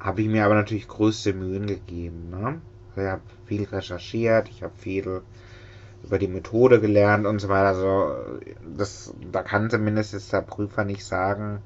habe 0.00 0.22
ich 0.22 0.28
mir 0.28 0.44
aber 0.44 0.54
natürlich 0.54 0.88
größte 0.88 1.32
Mühen 1.32 1.66
gegeben. 1.66 2.30
Ne? 2.30 2.60
Ich 2.96 3.02
habe 3.02 3.22
viel 3.46 3.64
recherchiert, 3.64 4.48
ich 4.48 4.62
habe 4.62 4.74
viel 4.76 5.22
über 6.04 6.18
die 6.18 6.28
Methode 6.28 6.80
gelernt 6.80 7.26
und 7.26 7.40
so 7.40 7.48
weiter. 7.48 7.68
Also 7.68 8.40
das, 8.76 9.12
da 9.32 9.42
kann 9.42 9.70
zumindest 9.70 10.12
jetzt 10.12 10.32
der 10.32 10.42
Prüfer 10.42 10.84
nicht 10.84 11.04
sagen, 11.04 11.60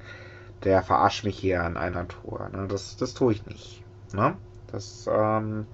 der 0.63 0.81
verarscht 0.81 1.23
mich 1.23 1.37
hier 1.37 1.63
an 1.63 1.77
einer 1.77 2.07
Tour. 2.07 2.49
Ne? 2.51 2.67
Das, 2.67 2.97
das 2.97 3.13
tue 3.13 3.33
ich 3.33 3.45
nicht. 3.45 3.83
Ne? 4.13 4.35
Das, 4.71 5.07
ähm, 5.11 5.67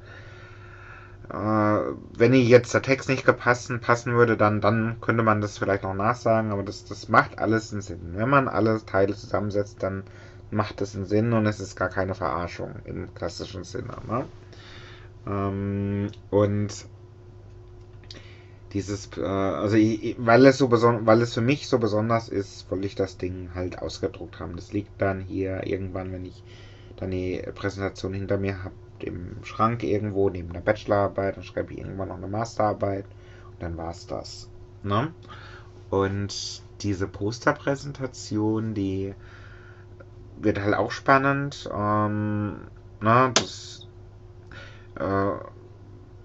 äh, 1.30 1.94
wenn 2.18 2.34
jetzt 2.34 2.74
der 2.74 2.82
Text 2.82 3.08
nicht 3.10 3.26
gepasst 3.26 3.72
passen 3.82 4.16
würde, 4.16 4.36
dann, 4.36 4.62
dann 4.62 4.98
könnte 5.02 5.24
man 5.24 5.42
das 5.42 5.58
vielleicht 5.58 5.84
noch 5.84 5.94
nachsagen, 5.94 6.52
aber 6.52 6.64
das, 6.64 6.86
das 6.86 7.10
macht 7.10 7.38
alles 7.40 7.72
einen 7.72 7.82
Sinn. 7.82 8.14
Wenn 8.16 8.30
man 8.30 8.48
alle 8.48 8.84
Teile 8.86 9.16
zusammensetzt, 9.16 9.84
dann 9.84 10.04
macht 10.52 10.82
es 10.82 10.96
einen 10.96 11.06
Sinn 11.06 11.34
und 11.34 11.46
es 11.46 11.60
ist 11.60 11.76
gar 11.76 11.90
keine 11.90 12.16
Verarschung 12.16 12.76
im 12.86 13.14
klassischen 13.14 13.64
Sinne. 13.64 13.96
Ne? 14.08 14.26
Ähm, 15.28 16.12
und 16.32 16.70
dieses, 18.74 19.10
äh, 19.18 19.22
also 19.24 19.76
ich, 19.76 20.16
weil 20.18 20.46
es 20.46 20.58
so 20.58 20.72
weil 20.72 21.22
es 21.22 21.34
für 21.34 21.42
mich 21.42 21.68
so 21.68 21.80
besonders 21.80 22.30
ist, 22.30 22.70
wollte 22.72 22.88
ich 22.88 22.96
das 22.96 23.18
Ding 23.18 23.50
halt 23.54 23.80
ausgedruckt 23.80 24.40
haben. 24.40 24.56
Das 24.56 24.74
liegt 24.74 25.00
dann 25.02 25.22
hier 25.22 25.66
irgendwann, 25.66 26.12
wenn 26.12 26.26
ich 26.26 26.44
dann 27.00 27.12
die 27.12 27.42
Präsentation 27.56 28.14
hinter 28.14 28.38
mir 28.38 28.64
habe, 28.64 28.76
im 29.00 29.44
Schrank 29.44 29.84
irgendwo 29.84 30.30
neben 30.30 30.52
der 30.52 30.60
Bachelorarbeit, 30.60 31.38
dann 31.38 31.44
schreibe 31.44 31.74
ich 31.74 31.80
irgendwann 31.80 32.10
noch 32.10 32.18
eine 32.18 32.28
Masterarbeit 32.28 33.06
und 33.52 33.64
dann 33.64 33.78
war 33.78 33.92
es 33.92 34.06
das. 34.08 34.50
Ne? 34.84 35.14
Und 35.90 36.62
diese 36.82 37.08
Posterpräsentation, 37.08 38.74
die 38.74 39.14
wird 40.38 40.60
halt 40.60 40.76
auch 40.76 40.92
spannend. 40.92 41.70
Ähm, 41.74 42.68
na, 43.00 43.30
das 43.30 43.88
äh, 45.00 45.32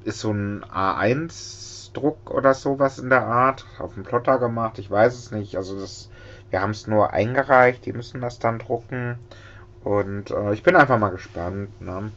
ist 0.04 0.20
so 0.20 0.32
ein 0.32 0.64
A1-Druck 0.64 2.30
oder 2.30 2.54
sowas 2.54 2.98
in 2.98 3.10
der 3.10 3.26
Art. 3.26 3.66
Auf 3.78 3.94
dem 3.94 4.02
Plotter 4.02 4.38
gemacht, 4.38 4.78
ich 4.78 4.90
weiß 4.90 5.14
es 5.14 5.30
nicht. 5.30 5.56
Also 5.56 5.78
das, 5.78 6.10
wir 6.50 6.60
haben 6.60 6.70
es 6.70 6.86
nur 6.86 7.12
eingereicht, 7.12 7.86
die 7.86 7.92
müssen 7.92 8.20
das 8.20 8.38
dann 8.38 8.58
drucken. 8.58 9.18
Und 9.84 10.30
äh, 10.30 10.54
ich 10.54 10.62
bin 10.62 10.76
einfach 10.76 10.98
mal 10.98 11.10
gespannt. 11.10 11.80
Ne? 11.80 12.10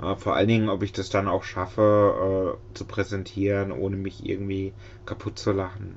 Äh, 0.00 0.16
vor 0.16 0.36
allen 0.36 0.48
Dingen, 0.48 0.68
ob 0.68 0.82
ich 0.82 0.92
das 0.92 1.10
dann 1.10 1.28
auch 1.28 1.42
schaffe 1.44 2.56
äh, 2.56 2.74
zu 2.76 2.84
präsentieren, 2.84 3.72
ohne 3.72 3.96
mich 3.96 4.24
irgendwie 4.28 4.72
kaputt 5.06 5.38
zu 5.38 5.52
lachen. 5.52 5.94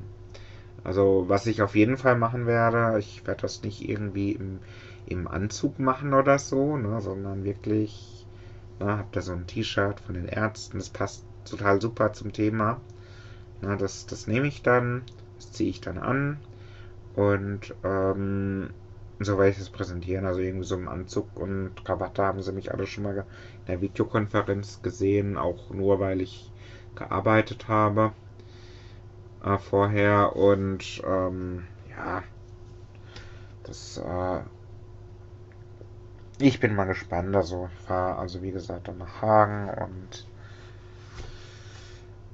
Also 0.83 1.25
was 1.27 1.45
ich 1.47 1.61
auf 1.61 1.75
jeden 1.75 1.97
Fall 1.97 2.17
machen 2.17 2.45
werde, 2.45 2.99
ich 2.99 3.25
werde 3.25 3.43
das 3.43 3.63
nicht 3.63 3.87
irgendwie 3.87 4.33
im, 4.33 4.59
im 5.05 5.27
Anzug 5.27 5.79
machen 5.79 6.13
oder 6.13 6.39
so, 6.39 6.75
ne, 6.75 6.99
sondern 6.99 7.45
wirklich, 7.45 8.25
ne, 8.79 8.97
habt 8.97 9.15
ihr 9.15 9.21
so 9.21 9.31
ein 9.31 9.47
T-Shirt 9.47 10.01
von 10.01 10.15
den 10.15 10.27
Ärzten, 10.27 10.79
das 10.79 10.89
passt 10.89 11.23
total 11.45 11.81
super 11.81 12.11
zum 12.11 12.33
Thema. 12.33 12.81
Na, 13.61 13.77
das, 13.77 14.05
das 14.07 14.27
nehme 14.27 14.47
ich 14.47 14.61
dann, 14.61 15.03
das 15.37 15.53
ziehe 15.53 15.69
ich 15.69 15.79
dann 15.79 15.97
an 15.97 16.39
und 17.15 17.73
ähm, 17.83 18.71
so 19.19 19.37
werde 19.37 19.51
ich 19.51 19.59
es 19.59 19.69
präsentieren. 19.69 20.25
Also 20.25 20.41
irgendwie 20.41 20.65
so 20.65 20.75
im 20.75 20.87
Anzug 20.87 21.27
und 21.35 21.73
Krawatte 21.85 22.23
haben 22.23 22.41
sie 22.41 22.51
mich 22.51 22.71
alle 22.71 22.87
schon 22.87 23.03
mal 23.03 23.17
in 23.17 23.65
der 23.67 23.81
Videokonferenz 23.81 24.81
gesehen, 24.81 25.37
auch 25.37 25.69
nur 25.69 25.99
weil 25.99 26.21
ich 26.21 26.51
gearbeitet 26.95 27.67
habe 27.67 28.13
äh, 29.43 29.57
vorher 29.57 30.35
und 30.35 31.01
ähm, 31.05 31.65
ja, 31.89 32.23
das 33.63 33.97
äh, 33.97 34.41
ich 36.39 36.59
bin 36.59 36.75
mal 36.75 36.85
gespannt. 36.85 37.35
Also 37.35 37.69
ich 37.73 37.85
fahre 37.85 38.17
also 38.17 38.41
wie 38.41 38.51
gesagt 38.51 38.87
dann 38.87 38.97
nach 38.97 39.21
Hagen 39.21 39.69
und 39.69 40.27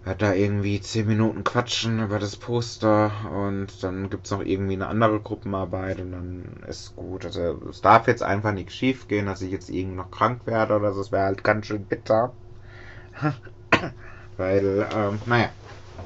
werde 0.04 0.26
da 0.26 0.34
irgendwie 0.34 0.80
10 0.80 1.08
Minuten 1.08 1.44
quatschen 1.44 2.02
über 2.02 2.20
das 2.20 2.38
Poster 2.38 3.12
und 3.32 3.84
dann 3.84 4.10
gibt 4.10 4.26
es 4.26 4.32
noch 4.32 4.42
irgendwie 4.42 4.74
eine 4.74 4.88
andere 4.88 5.20
Gruppenarbeit 5.20 6.00
und 6.00 6.12
dann 6.12 6.64
ist 6.68 6.96
gut. 6.96 7.26
Also 7.26 7.60
es 7.70 7.82
darf 7.82 8.08
jetzt 8.08 8.24
einfach 8.24 8.54
nichts 8.54 8.74
schief 8.74 9.08
gehen, 9.08 9.26
dass 9.26 9.42
ich 9.42 9.52
jetzt 9.52 9.70
irgendwie 9.70 9.98
noch 9.98 10.12
krank 10.12 10.46
werde 10.46 10.76
oder 10.76 10.94
so. 10.94 11.02
Es 11.02 11.12
wäre 11.12 11.26
halt 11.26 11.44
ganz 11.44 11.66
schön 11.66 11.86
bitter. 11.86 12.34
Weil, 14.38 14.88
ähm, 14.96 15.20
naja, 15.26 15.50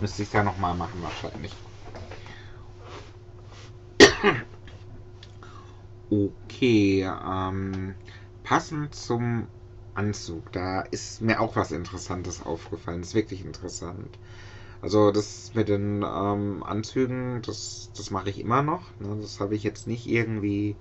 müsste 0.02 0.24
ich 0.24 0.30
es 0.30 0.34
ja 0.34 0.44
nochmal 0.44 0.76
machen 0.76 1.02
wahrscheinlich. 1.04 1.54
Okay, 6.10 7.02
ähm, 7.02 7.96
passend 8.44 8.94
zum 8.94 9.48
Anzug. 9.96 10.52
Da 10.52 10.82
ist 10.82 11.22
mir 11.22 11.40
auch 11.40 11.56
was 11.56 11.72
Interessantes 11.72 12.46
aufgefallen. 12.46 13.02
Das 13.02 13.10
ist 13.10 13.16
wirklich 13.16 13.46
interessant. 13.46 14.18
Also 14.82 15.12
das 15.12 15.52
mit 15.54 15.70
den 15.70 16.04
ähm, 16.04 16.64
Anzügen, 16.64 17.42
das, 17.46 17.90
das 17.96 18.12
mache 18.12 18.30
ich 18.30 18.40
immer 18.40 18.62
noch. 18.64 18.82
Ne? 19.00 19.18
Das 19.22 19.40
habe 19.40 19.56
ich 19.56 19.64
jetzt 19.64 19.88
nicht 19.88 20.08
irgendwie 20.08 20.76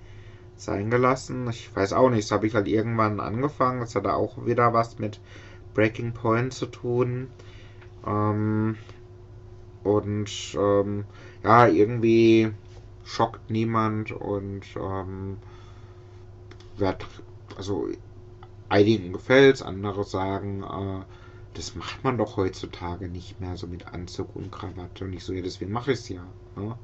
sein 0.56 0.90
gelassen. 0.90 1.48
Ich 1.50 1.74
weiß 1.74 1.92
auch 1.92 2.10
nicht, 2.10 2.24
das 2.24 2.32
habe 2.32 2.46
ich 2.46 2.54
halt 2.54 2.68
irgendwann 2.68 3.20
angefangen. 3.20 3.80
Das 3.80 3.94
hat 3.94 4.06
auch 4.06 4.44
wieder 4.44 4.72
was 4.72 4.98
mit 4.98 5.20
Breaking 5.74 6.12
Point 6.12 6.52
zu 6.52 6.66
tun. 6.66 7.28
Ähm, 8.06 8.76
und 9.84 10.56
ähm, 10.58 11.04
ja, 11.44 11.66
irgendwie 11.66 12.52
schockt 13.04 13.50
niemand 13.50 14.12
und 14.12 14.62
ähm, 14.76 15.36
wird, 16.76 17.06
also 17.56 17.88
einigen 18.72 19.12
gefällt 19.12 19.56
es, 19.56 19.62
andere 19.62 20.04
sagen, 20.04 20.62
äh, 20.62 21.04
das 21.54 21.74
macht 21.74 22.02
man 22.02 22.16
doch 22.16 22.38
heutzutage 22.38 23.08
nicht 23.08 23.38
mehr 23.38 23.56
so 23.56 23.66
mit 23.66 23.86
Anzug 23.88 24.34
und 24.34 24.50
Krawatte. 24.50 25.04
Und 25.04 25.12
ich 25.12 25.22
so, 25.22 25.34
ja, 25.34 25.42
deswegen 25.42 25.72
mache 25.72 25.92
ich 25.92 25.98
es 25.98 26.08
ja. 26.08 26.26
Ne? 26.56 26.78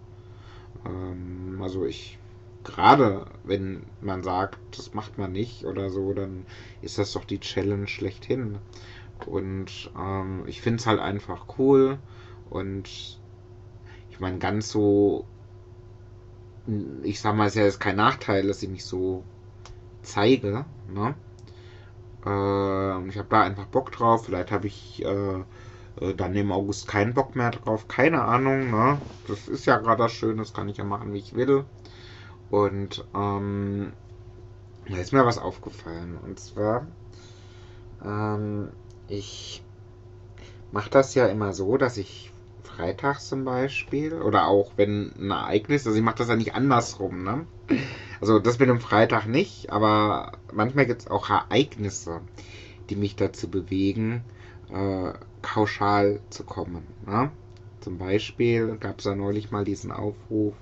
Ähm, 0.84 1.58
also 1.62 1.86
ich, 1.86 2.18
gerade 2.64 3.24
wenn 3.44 3.84
man 4.02 4.22
sagt, 4.22 4.58
das 4.76 4.92
macht 4.92 5.16
man 5.16 5.32
nicht 5.32 5.64
oder 5.64 5.88
so, 5.88 6.12
dann 6.12 6.44
ist 6.82 6.98
das 6.98 7.12
doch 7.12 7.24
die 7.24 7.40
Challenge 7.40 7.86
schlechthin. 7.86 8.58
Und 9.26 9.90
ähm, 9.98 10.44
ich 10.46 10.60
finde 10.60 10.80
es 10.80 10.86
halt 10.86 11.00
einfach 11.00 11.46
cool. 11.58 11.98
Und 12.50 13.18
ich 14.10 14.20
meine, 14.20 14.38
ganz 14.38 14.70
so, 14.70 15.24
ich 17.02 17.18
sag 17.20 17.34
mal, 17.34 17.46
es 17.46 17.54
ist 17.54 17.58
ja 17.58 17.64
jetzt 17.64 17.80
kein 17.80 17.96
Nachteil, 17.96 18.46
dass 18.46 18.62
ich 18.62 18.68
mich 18.68 18.84
so 18.84 19.24
zeige. 20.02 20.66
Ne? 20.92 21.14
Äh, 22.24 23.08
ich 23.08 23.18
habe 23.18 23.28
da 23.28 23.42
einfach 23.42 23.66
Bock 23.66 23.92
drauf. 23.92 24.26
Vielleicht 24.26 24.50
habe 24.50 24.66
ich 24.66 25.04
äh, 25.04 25.38
äh, 26.00 26.14
dann 26.14 26.34
im 26.34 26.52
August 26.52 26.88
keinen 26.88 27.14
Bock 27.14 27.36
mehr 27.36 27.50
drauf. 27.50 27.88
Keine 27.88 28.22
Ahnung. 28.22 28.70
Ne? 28.70 28.98
Das 29.26 29.48
ist 29.48 29.66
ja 29.66 29.78
gerade 29.78 30.08
schön. 30.08 30.38
Das 30.38 30.52
kann 30.52 30.68
ich 30.68 30.76
ja 30.76 30.84
machen, 30.84 31.12
wie 31.12 31.18
ich 31.18 31.34
will. 31.34 31.64
Und 32.50 33.04
ähm, 33.14 33.92
da 34.88 34.96
ist 34.96 35.12
mir 35.12 35.26
was 35.26 35.38
aufgefallen. 35.38 36.18
Und 36.22 36.40
zwar, 36.40 36.86
ähm, 38.04 38.70
ich 39.08 39.62
mache 40.72 40.90
das 40.90 41.14
ja 41.14 41.26
immer 41.26 41.52
so, 41.52 41.76
dass 41.76 41.96
ich 41.96 42.32
freitags 42.62 43.28
zum 43.28 43.44
Beispiel 43.44 44.14
oder 44.14 44.46
auch 44.46 44.72
wenn 44.76 45.12
ein 45.18 45.30
Ereignis, 45.30 45.86
also 45.86 45.98
ich 45.98 46.04
mache 46.04 46.18
das 46.18 46.28
ja 46.28 46.36
nicht 46.36 46.54
andersrum, 46.54 47.24
ne? 47.24 47.46
Also 48.20 48.38
das 48.38 48.58
mit 48.58 48.68
dem 48.68 48.80
Freitag 48.80 49.26
nicht, 49.26 49.70
aber 49.70 50.32
manchmal 50.52 50.86
gibt 50.86 51.02
es 51.02 51.08
auch 51.08 51.30
Ereignisse, 51.30 52.20
die 52.90 52.96
mich 52.96 53.16
dazu 53.16 53.48
bewegen, 53.48 54.22
äh, 54.72 55.12
kauschal 55.42 56.20
zu 56.30 56.44
kommen. 56.44 56.82
Ne? 57.06 57.30
Zum 57.80 57.98
Beispiel 57.98 58.76
gab 58.78 58.98
es 58.98 59.04
da 59.04 59.14
neulich 59.14 59.50
mal 59.50 59.64
diesen 59.64 59.92
Aufruf 59.92 60.54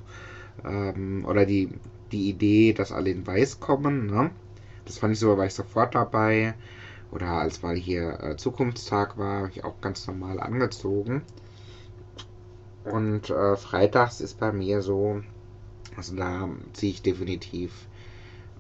ähm, 0.65 1.25
oder 1.27 1.47
die, 1.47 1.71
die 2.13 2.29
Idee, 2.29 2.73
dass 2.73 2.93
alle 2.93 3.11
in 3.11 3.27
Weiß 3.27 3.59
kommen. 3.59 4.07
Ne? 4.07 4.31
Das 4.85 4.99
fand 4.99 5.15
ich 5.15 5.19
so, 5.19 5.37
war 5.37 5.47
ich 5.47 5.55
sofort 5.55 5.95
dabei. 5.95 6.55
Oder 7.13 7.29
als 7.29 7.63
weil 7.63 7.77
hier 7.77 8.21
äh, 8.21 8.37
Zukunftstag 8.37 9.17
war, 9.17 9.39
habe 9.39 9.51
ich 9.51 9.65
auch 9.65 9.81
ganz 9.81 10.07
normal 10.07 10.41
angezogen. 10.41 11.23
Und 12.85 13.31
äh, 13.31 13.57
freitags 13.57 14.21
ist 14.21 14.39
bei 14.39 14.53
mir 14.53 14.83
so, 14.83 15.23
also 15.97 16.15
da 16.17 16.49
ziehe 16.73 16.93
ich 16.93 17.03
definitiv 17.03 17.73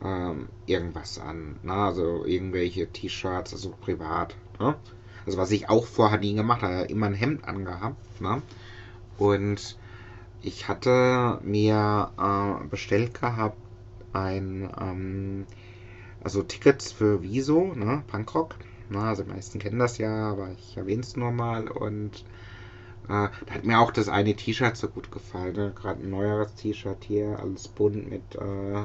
ähm, 0.03 0.49
irgendwas 0.67 1.19
an. 1.19 1.57
Ne? 1.63 1.73
Also 1.73 2.25
irgendwelche 2.25 2.87
T-Shirts, 2.89 3.53
also 3.53 3.71
privat. 3.81 4.37
Ne? 4.59 4.77
Also 5.25 5.39
was 5.39 5.51
ich 5.51 5.69
auch 5.69 5.87
vorher 5.87 6.19
nie 6.19 6.35
gemacht 6.35 6.63
habe, 6.63 6.85
immer 6.85 7.07
ein 7.07 7.15
Hemd 7.15 7.47
angehabt. 7.47 8.21
Ne? 8.21 8.43
Und 9.19 9.77
ich 10.43 10.69
hatte 10.69 11.41
mir 11.43 12.13
äh, 12.19 12.67
bestellt 12.69 13.21
gehabt 13.21 13.59
ein, 14.13 14.71
ähm, 14.81 15.47
also 16.23 16.43
Tickets 16.43 16.93
für 16.93 17.23
Wieso, 17.23 17.75
ne, 17.75 18.03
Punkrock. 18.07 18.57
Na, 18.89 19.09
also 19.09 19.25
die 19.25 19.31
meisten 19.31 19.59
kennen 19.59 19.79
das 19.79 19.99
ja, 19.99 20.31
aber 20.31 20.51
ich 20.53 20.77
erwähne 20.77 21.03
es 21.03 21.17
nur 21.17 21.33
mal 21.33 21.69
und 21.69 22.25
äh, 23.09 23.29
da 23.47 23.55
hat 23.55 23.65
mir 23.65 23.79
auch 23.79 23.91
das 23.91 24.09
eine 24.09 24.35
T-Shirt 24.35 24.77
so 24.77 24.89
gut 24.89 25.11
gefallen. 25.11 25.55
Ne? 25.55 25.73
Gerade 25.75 26.03
ein 26.03 26.11
neueres 26.11 26.55
T-Shirt 26.55 27.05
hier, 27.07 27.39
alles 27.41 27.69
bunt 27.69 28.09
mit 28.09 28.35
äh, 28.35 28.85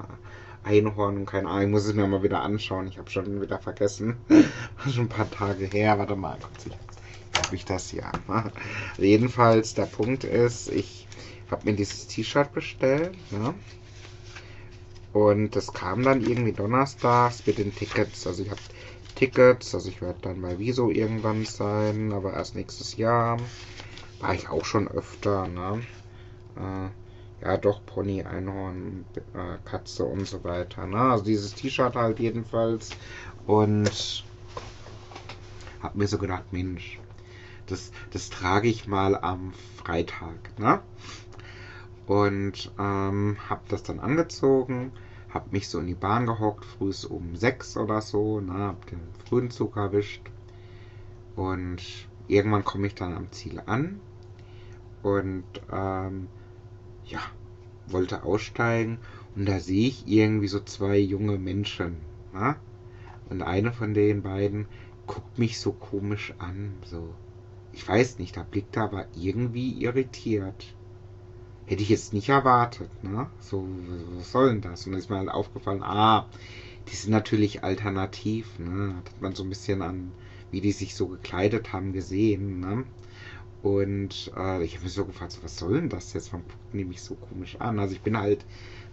Einhorn 0.64 1.18
und 1.18 1.26
keine 1.26 1.48
Ahnung. 1.48 1.64
Ich 1.64 1.70
muss 1.70 1.86
es 1.86 1.94
mir 1.94 2.08
mal 2.08 2.24
wieder 2.24 2.42
anschauen. 2.42 2.88
Ich 2.88 2.98
habe 2.98 3.10
schon 3.10 3.42
wieder 3.42 3.60
vergessen. 3.60 4.18
schon 4.90 5.06
ein 5.06 5.10
paar 5.10 5.30
Tage 5.30 5.66
her. 5.66 5.98
Warte 5.98 6.16
mal, 6.16 6.38
kurz. 6.40 6.66
Habe 7.44 7.56
ich 7.56 7.66
das 7.66 7.92
ja. 7.92 8.12
Also 8.28 9.04
jedenfalls, 9.04 9.74
der 9.74 9.86
Punkt 9.86 10.24
ist, 10.24 10.70
ich 10.70 11.08
habe 11.50 11.70
mir 11.70 11.76
dieses 11.76 12.08
T-Shirt 12.08 12.54
bestellt. 12.54 13.14
Ne? 13.32 13.54
Und 15.14 15.56
das 15.56 15.74
kam 15.74 16.04
dann 16.04 16.22
irgendwie 16.22 16.54
donnerstags 16.54 17.46
mit 17.46 17.58
den 17.58 17.76
Tickets. 17.76 18.28
Also 18.28 18.44
ich 18.44 18.50
habe 18.50 18.62
Tickets, 19.16 19.76
also 19.76 19.90
ich 19.90 20.02
werde 20.02 20.20
dann 20.22 20.42
bei 20.42 20.58
Wieso 20.58 20.90
irgendwann 20.90 21.46
sein, 21.46 22.14
aber 22.14 22.34
erst 22.34 22.56
nächstes 22.56 22.98
Jahr. 22.98 23.38
War 24.22 24.36
ich 24.36 24.50
auch 24.50 24.66
schon 24.66 24.88
öfter, 24.88 25.48
ne? 25.48 25.82
Äh, 26.56 27.44
ja, 27.44 27.58
doch, 27.58 27.84
Pony, 27.88 28.22
Einhorn, 28.22 29.06
äh, 29.16 29.58
Katze 29.66 30.06
und 30.06 30.28
so 30.28 30.44
weiter, 30.44 30.86
ne? 30.86 31.00
Also 31.00 31.24
dieses 31.24 31.56
T-Shirt 31.56 31.96
halt 31.96 32.20
jedenfalls. 32.20 32.92
Und 33.48 34.24
hab 35.82 35.96
mir 35.96 36.08
so 36.08 36.20
gedacht, 36.20 36.54
Mensch, 36.54 37.00
das, 37.66 37.92
das 38.12 38.30
trage 38.30 38.68
ich 38.68 38.88
mal 38.88 39.16
am 39.16 39.54
Freitag, 39.78 40.58
ne? 40.60 40.82
Und 42.06 42.72
ähm, 42.78 43.38
hab 43.50 43.68
das 43.70 43.82
dann 43.82 44.00
angezogen, 44.00 44.92
hab 45.34 45.52
mich 45.52 45.68
so 45.68 45.80
in 45.80 45.88
die 45.88 45.96
Bahn 45.96 46.28
gehockt, 46.28 46.66
früh 46.66 46.94
um 47.10 47.36
sechs 47.36 47.76
oder 47.76 48.02
so, 48.02 48.40
ne? 48.40 48.54
Hab 48.54 48.86
den 48.86 49.02
frühen 49.26 49.50
Zug 49.50 49.78
erwischt. 49.78 50.30
Und 51.36 51.82
irgendwann 52.28 52.64
komme 52.64 52.86
ich 52.86 52.94
dann 52.94 53.18
am 53.18 53.32
Ziel 53.32 53.60
an 53.66 54.00
und 55.04 55.46
ähm, 55.72 56.28
ja, 57.06 57.22
wollte 57.88 58.24
aussteigen 58.24 59.00
und 59.36 59.48
da 59.48 59.60
sehe 59.60 59.88
ich 59.88 60.08
irgendwie 60.08 60.48
so 60.48 60.60
zwei 60.60 60.98
junge 60.98 61.38
Menschen. 61.38 61.98
Na? 62.34 62.58
Und 63.30 63.42
eine 63.42 63.72
von 63.72 63.94
den 63.94 64.22
beiden 64.22 64.68
guckt 65.08 65.40
mich 65.40 65.60
so 65.60 65.72
komisch 65.72 66.34
an, 66.38 66.76
so. 66.86 67.14
Ich 67.74 67.88
weiß 67.88 68.20
nicht, 68.20 68.36
da 68.36 68.44
blickt 68.44 68.76
er 68.76 68.84
aber 68.84 69.06
irgendwie 69.16 69.72
irritiert. 69.82 70.76
Hätte 71.66 71.84
ich 71.84 71.90
jetzt 71.90 72.12
nicht 72.12 72.28
erwartet, 72.28 72.90
ne? 73.02 73.28
So, 73.40 73.66
was 74.18 74.32
soll 74.32 74.50
denn 74.50 74.62
das? 74.62 74.86
Und 74.86 74.92
dann 74.92 75.00
ist 75.00 75.10
mir 75.10 75.18
halt 75.18 75.30
aufgefallen, 75.30 75.82
ah, 75.82 76.28
die 76.90 76.96
sind 76.96 77.12
natürlich 77.12 77.64
alternativ, 77.64 78.60
ne? 78.60 78.96
Hat 78.98 79.22
man 79.22 79.34
so 79.34 79.44
ein 79.44 79.50
bisschen 79.50 79.82
an, 79.82 80.12
wie 80.52 80.60
die 80.60 80.74
sich 80.74 80.96
so 80.96 81.08
gekleidet 81.08 81.72
haben, 81.72 81.94
gesehen, 81.94 82.60
ne? 82.60 82.84
Und 83.64 84.32
äh, 84.36 84.64
ich 84.64 84.76
habe 84.76 84.86
mich 84.86 84.94
so 84.94 85.06
gefragt, 85.06 85.34
so, 85.34 85.44
was 85.44 85.58
soll 85.58 85.74
denn 85.74 85.90
das 85.90 86.14
jetzt? 86.14 86.34
Warum 86.34 86.48
gucken 86.48 86.80
die 86.80 86.86
mich 86.86 87.02
so 87.02 87.16
komisch 87.16 87.58
an? 87.60 87.80
Also 87.80 87.94
ich 87.94 88.02
bin 88.02 88.18
halt, 88.18 88.44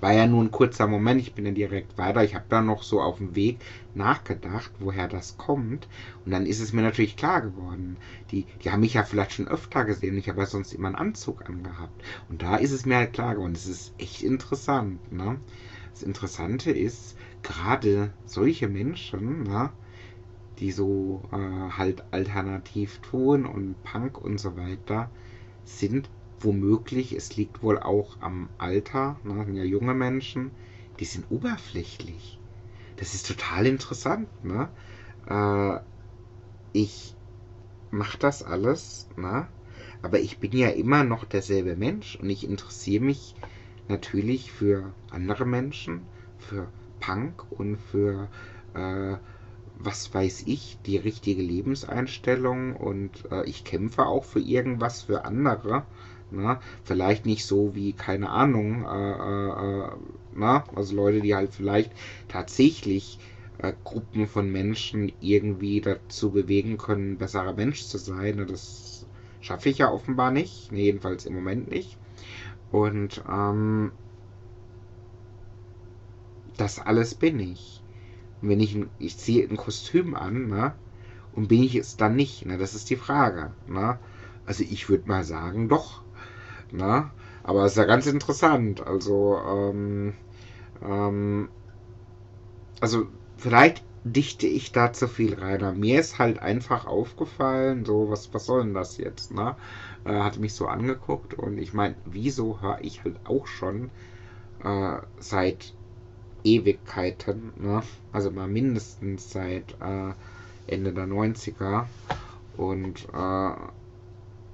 war 0.00 0.12
ja 0.12 0.26
nur 0.26 0.42
ein 0.44 0.50
kurzer 0.50 0.86
Moment, 0.86 1.20
ich 1.20 1.34
bin 1.34 1.46
dann 1.46 1.54
direkt 1.54 1.96
weiter. 1.96 2.22
Ich 2.22 2.34
habe 2.34 2.44
dann 2.48 2.66
noch 2.66 2.82
so 2.82 3.00
auf 3.00 3.16
dem 3.16 3.34
Weg 3.34 3.60
nachgedacht, 3.94 4.70
woher 4.78 5.08
das 5.08 5.38
kommt. 5.38 5.88
Und 6.24 6.32
dann 6.32 6.44
ist 6.44 6.60
es 6.60 6.72
mir 6.72 6.82
natürlich 6.82 7.16
klar 7.16 7.40
geworden. 7.40 7.96
Die, 8.30 8.44
die 8.62 8.70
haben 8.70 8.80
mich 8.80 8.94
ja 8.94 9.04
vielleicht 9.04 9.32
schon 9.32 9.48
öfter 9.48 9.84
gesehen. 9.84 10.18
Ich 10.18 10.28
habe 10.28 10.40
ja 10.40 10.46
sonst 10.46 10.74
immer 10.74 10.88
einen 10.88 10.96
Anzug 10.96 11.48
angehabt. 11.48 12.02
Und 12.28 12.42
da 12.42 12.56
ist 12.56 12.72
es 12.72 12.84
mir 12.84 12.96
halt 12.96 13.14
klar 13.14 13.34
geworden. 13.34 13.54
Das 13.54 13.66
ist 13.66 13.94
echt 13.98 14.22
interessant. 14.22 15.00
Ne? 15.10 15.38
Das 15.92 16.02
Interessante 16.02 16.70
ist, 16.70 17.16
gerade 17.42 18.12
solche 18.26 18.68
Menschen, 18.68 19.44
ne? 19.44 19.70
Die 20.58 20.72
so 20.72 21.22
äh, 21.32 21.36
halt 21.36 22.02
alternativ 22.10 22.98
tun 22.98 23.46
und 23.46 23.82
Punk 23.82 24.18
und 24.18 24.38
so 24.38 24.56
weiter, 24.56 25.10
sind 25.64 26.08
womöglich, 26.40 27.12
es 27.12 27.36
liegt 27.36 27.62
wohl 27.62 27.78
auch 27.78 28.16
am 28.20 28.48
Alter, 28.58 29.16
ne, 29.24 29.44
sind 29.44 29.56
ja 29.56 29.64
junge 29.64 29.94
Menschen, 29.94 30.50
die 31.00 31.04
sind 31.04 31.26
oberflächlich. 31.30 32.38
Das 32.96 33.14
ist 33.14 33.26
total 33.26 33.66
interessant. 33.66 34.28
Ne? 34.44 34.68
Äh, 35.28 35.80
ich 36.72 37.14
mache 37.90 38.18
das 38.18 38.42
alles, 38.42 39.08
ne? 39.16 39.46
aber 40.02 40.20
ich 40.20 40.38
bin 40.38 40.52
ja 40.52 40.68
immer 40.68 41.04
noch 41.04 41.24
derselbe 41.24 41.76
Mensch 41.76 42.16
und 42.16 42.30
ich 42.30 42.44
interessiere 42.44 43.04
mich 43.04 43.34
natürlich 43.88 44.52
für 44.52 44.92
andere 45.10 45.46
Menschen, 45.46 46.06
für 46.38 46.68
Punk 47.00 47.44
und 47.50 47.78
für 47.78 48.28
äh, 48.74 49.16
was 49.80 50.12
weiß 50.12 50.44
ich, 50.46 50.78
die 50.86 50.96
richtige 50.96 51.42
Lebenseinstellung 51.42 52.74
und 52.74 53.30
äh, 53.30 53.44
ich 53.48 53.64
kämpfe 53.64 54.06
auch 54.06 54.24
für 54.24 54.40
irgendwas 54.40 55.02
für 55.02 55.24
andere. 55.24 55.84
Ne? 56.30 56.58
Vielleicht 56.84 57.26
nicht 57.26 57.46
so 57.46 57.74
wie, 57.74 57.92
keine 57.92 58.30
Ahnung, 58.30 58.84
äh, 58.84 59.12
äh, 59.12 59.86
äh 59.86 59.90
na? 60.34 60.64
also 60.74 60.94
Leute, 60.96 61.20
die 61.20 61.34
halt 61.34 61.54
vielleicht 61.54 61.92
tatsächlich 62.26 63.18
äh, 63.58 63.72
Gruppen 63.84 64.26
von 64.26 64.50
Menschen 64.50 65.12
irgendwie 65.20 65.80
dazu 65.80 66.30
bewegen 66.30 66.76
können, 66.76 67.16
besserer 67.16 67.54
Mensch 67.54 67.84
zu 67.84 67.98
sein. 67.98 68.36
Ne? 68.36 68.46
Das 68.46 69.06
schaffe 69.40 69.68
ich 69.68 69.78
ja 69.78 69.90
offenbar 69.90 70.32
nicht, 70.32 70.72
nee, 70.72 70.84
jedenfalls 70.84 71.24
im 71.24 71.34
Moment 71.34 71.70
nicht. 71.70 71.96
Und 72.72 73.22
ähm, 73.30 73.92
das 76.56 76.80
alles 76.80 77.14
bin 77.14 77.38
ich 77.38 77.77
wenn 78.40 78.60
ich, 78.60 78.76
ich 78.98 79.16
ziehe 79.18 79.48
ein 79.48 79.56
Kostüm 79.56 80.14
an, 80.14 80.48
ne? 80.48 80.74
Und 81.32 81.48
bin 81.48 81.62
ich 81.62 81.76
es 81.76 81.96
dann 81.96 82.16
nicht? 82.16 82.46
Ne? 82.46 82.58
Das 82.58 82.74
ist 82.74 82.90
die 82.90 82.96
Frage. 82.96 83.52
Ne? 83.68 83.98
Also 84.46 84.64
ich 84.64 84.88
würde 84.88 85.08
mal 85.08 85.24
sagen, 85.24 85.68
doch. 85.68 86.02
Ne? 86.72 87.10
Aber 87.42 87.64
es 87.64 87.72
ist 87.72 87.78
ja 87.78 87.84
ganz 87.84 88.06
interessant. 88.06 88.86
Also, 88.86 89.38
ähm, 89.46 90.14
ähm, 90.82 91.48
also 92.80 93.06
vielleicht 93.36 93.84
dichte 94.04 94.46
ich 94.46 94.72
da 94.72 94.92
zu 94.92 95.08
viel 95.08 95.34
rein. 95.34 95.78
Mir 95.78 96.00
ist 96.00 96.18
halt 96.18 96.38
einfach 96.40 96.86
aufgefallen, 96.86 97.84
so, 97.84 98.10
was, 98.10 98.32
was 98.34 98.46
soll 98.46 98.64
denn 98.64 98.74
das 98.74 98.96
jetzt? 98.96 99.32
Ne? 99.32 99.56
Äh, 100.04 100.14
hat 100.14 100.38
mich 100.38 100.54
so 100.54 100.66
angeguckt 100.66 101.34
und 101.34 101.58
ich 101.58 101.72
meine, 101.72 101.94
wieso 102.04 102.60
höre 102.60 102.78
ich 102.80 103.04
halt 103.04 103.16
auch 103.24 103.46
schon 103.46 103.90
äh, 104.64 104.96
seit 105.18 105.74
Ewigkeiten, 106.56 107.52
ne? 107.56 107.82
also 108.12 108.30
mal 108.30 108.48
mindestens 108.48 109.30
seit 109.30 109.76
äh, 109.80 110.12
Ende 110.66 110.92
der 110.92 111.06
90er. 111.06 111.86
Und 112.56 113.06
äh, 113.12 113.52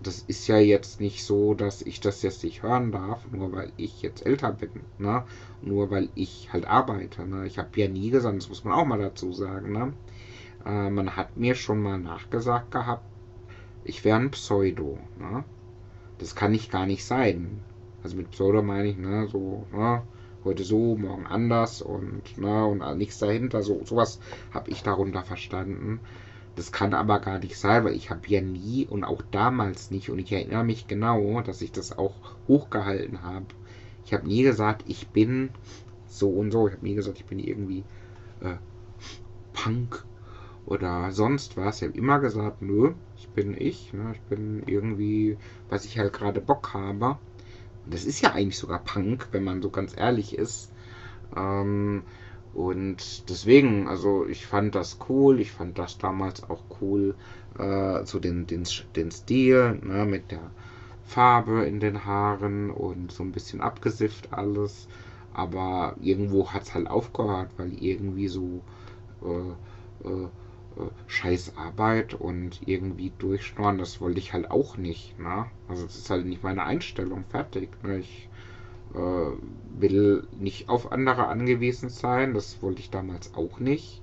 das 0.03 0.23
ist 0.27 0.47
ja 0.49 0.59
jetzt 0.59 1.01
nicht 1.01 1.25
so, 1.25 1.55
dass 1.55 1.83
ich 1.83 2.01
das 2.01 2.23
jetzt 2.23 2.45
nicht 2.45 2.63
hören 2.63 2.93
darf, 2.93 3.25
nur 3.33 3.53
weil 3.53 3.73
ich 3.77 4.03
jetzt 4.03 4.27
älter 4.27 4.53
bin, 4.53 4.71
ne? 4.99 5.25
nur 5.63 5.91
weil 5.91 6.11
ich 6.15 6.53
halt 6.53 6.67
arbeite. 6.67 7.27
Ne? 7.27 7.47
Ich 7.47 7.59
habe 7.59 7.81
ja 7.81 7.89
nie 7.89 8.11
gesagt, 8.11 8.37
das 8.37 8.49
muss 8.49 8.65
man 8.65 8.75
auch 8.75 8.85
mal 8.85 8.99
dazu 8.99 9.33
sagen. 9.33 9.73
Ne? 9.73 9.93
Äh, 10.67 10.91
man 10.91 11.17
hat 11.17 11.37
mir 11.37 11.55
schon 11.55 11.81
mal 11.81 11.99
nachgesagt 11.99 12.71
gehabt, 12.71 13.05
ich 13.85 14.05
wäre 14.05 14.19
ein 14.19 14.31
Pseudo. 14.31 14.99
Ne? 15.19 15.45
Das 16.19 16.35
kann 16.35 16.55
ich 16.55 16.71
gar 16.71 16.87
nicht 16.87 17.05
sein. 17.05 17.61
Also 18.03 18.17
mit 18.17 18.31
Pseudo 18.31 18.63
meine 18.63 18.89
ich, 18.89 18.99
ne, 18.99 19.27
so, 19.29 19.67
ne, 19.73 20.03
heute 20.45 20.65
so, 20.65 20.97
morgen 20.97 21.27
anders 21.27 21.83
und, 21.83 22.39
ne, 22.39 22.67
und 22.67 22.99
nichts 22.99 23.19
dahinter. 23.19 23.63
So, 23.63 23.85
sowas 23.85 24.21
habe 24.53 24.71
ich 24.71 24.83
darunter 24.83 25.23
verstanden. 25.23 26.01
Das 26.57 26.71
kann 26.71 26.95
aber 26.95 27.19
gar 27.19 27.39
nicht 27.39 27.59
sein, 27.59 27.85
weil 27.85 27.95
ich 27.95 28.11
habe 28.11 28.29
ja 28.29 28.41
nie 28.41 28.87
und 28.87 29.05
auch 29.05 29.23
damals 29.31 29.91
nicht, 29.91 30.11
und 30.11 30.19
ich 30.19 30.31
erinnere 30.33 30.65
mich 30.65 30.87
genau, 30.87 31.41
dass 31.41 31.63
ich 31.63 31.73
das 31.73 31.97
auch 31.99 32.15
hochgehalten 32.47 33.23
habe. 33.23 33.47
Ich 34.05 34.13
habe 34.13 34.27
nie 34.27 34.43
gesagt, 34.43 34.85
ich 34.87 35.09
bin 35.09 35.51
so 36.07 36.29
und 36.29 36.51
so. 36.51 36.69
Ich 36.69 36.75
habe 36.75 36.85
nie 36.85 36.95
gesagt, 36.95 37.19
ich 37.19 37.27
bin 37.27 37.39
irgendwie 37.39 37.85
äh, 38.41 38.57
Punk 39.53 40.05
oder 40.67 41.11
sonst 41.11 41.57
was. 41.57 41.83
Ich 41.83 41.89
habe 41.89 41.99
immer 41.99 42.21
gesagt, 42.21 42.63
nö, 42.63 42.93
ich 43.17 43.29
bin 43.31 43.57
ich. 43.59 43.93
Ne? 43.93 44.13
Ich 44.15 44.21
bin 44.21 44.63
irgendwie, 44.67 45.39
was 45.69 45.85
ich 45.87 45.99
halt 45.99 46.13
gerade 46.13 46.41
Bock 46.41 46.75
habe 46.75 47.19
das 47.87 48.05
ist 48.05 48.21
ja 48.21 48.33
eigentlich 48.33 48.59
sogar 48.59 48.81
Punk, 48.81 49.29
wenn 49.33 49.45
man 49.45 49.63
so 49.63 49.71
ganz 49.71 49.97
ehrlich 49.97 50.37
ist. 50.37 50.71
Ähm, 51.37 52.03
und 52.55 53.29
deswegen, 53.29 53.89
also 53.89 54.27
ich 54.27 54.47
fand 54.47 54.75
das 54.75 54.99
cool, 55.09 55.41
ich 55.41 55.51
fand 55.53 55.79
das 55.79 55.99
damals 55.99 56.43
auch 56.45 56.63
cool, 56.81 57.15
äh, 57.59 58.05
so 58.05 58.21
den, 58.21 58.47
den, 58.47 58.65
den 58.97 59.11
Stil, 59.11 59.81
ne, 59.83 60.05
mit 60.07 60.31
der 60.31 60.51
Farbe 61.05 61.65
in 61.65 61.81
den 61.81 62.05
Haaren 62.05 62.71
und 62.71 63.13
so 63.13 63.23
ein 63.25 63.33
bisschen 63.33 63.61
abgesifft 63.61 64.33
alles. 64.33 64.89
Aber 65.33 65.97
irgendwo 66.01 66.53
hat 66.53 66.63
es 66.63 66.75
halt 66.75 66.87
aufgehört, 66.89 67.51
weil 67.57 67.73
irgendwie 67.83 68.29
so 68.29 68.63
äh, 69.23 70.09
äh, 70.09 70.29
scheiß 71.07 71.57
Arbeit 71.57 72.15
und 72.15 72.61
irgendwie 72.67 73.13
durchschnorren, 73.19 73.79
das 73.79 74.01
wollte 74.01 74.19
ich 74.19 74.33
halt 74.33 74.51
auch 74.51 74.77
nicht. 74.77 75.19
Ne? 75.19 75.47
Also 75.69 75.85
das 75.85 75.97
ist 75.97 76.11
halt 76.11 76.27
nicht 76.27 76.43
meine 76.43 76.65
Einstellung, 76.65 77.25
fertig. 77.29 77.71
Ne? 77.83 77.99
Ich 77.99 78.29
äh, 78.95 79.79
will 79.79 80.27
nicht 80.39 80.69
auf 80.69 80.93
andere 80.93 81.27
angewiesen 81.29 81.89
sein, 81.89 82.35
das 82.35 82.61
wollte 82.63 82.81
ich 82.81 82.91
damals 82.91 83.35
auch 83.35 83.61
nicht. 83.61 84.03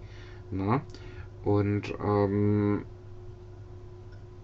Ne? 0.52 0.82
Und 1.44 1.94
ähm, 2.04 2.86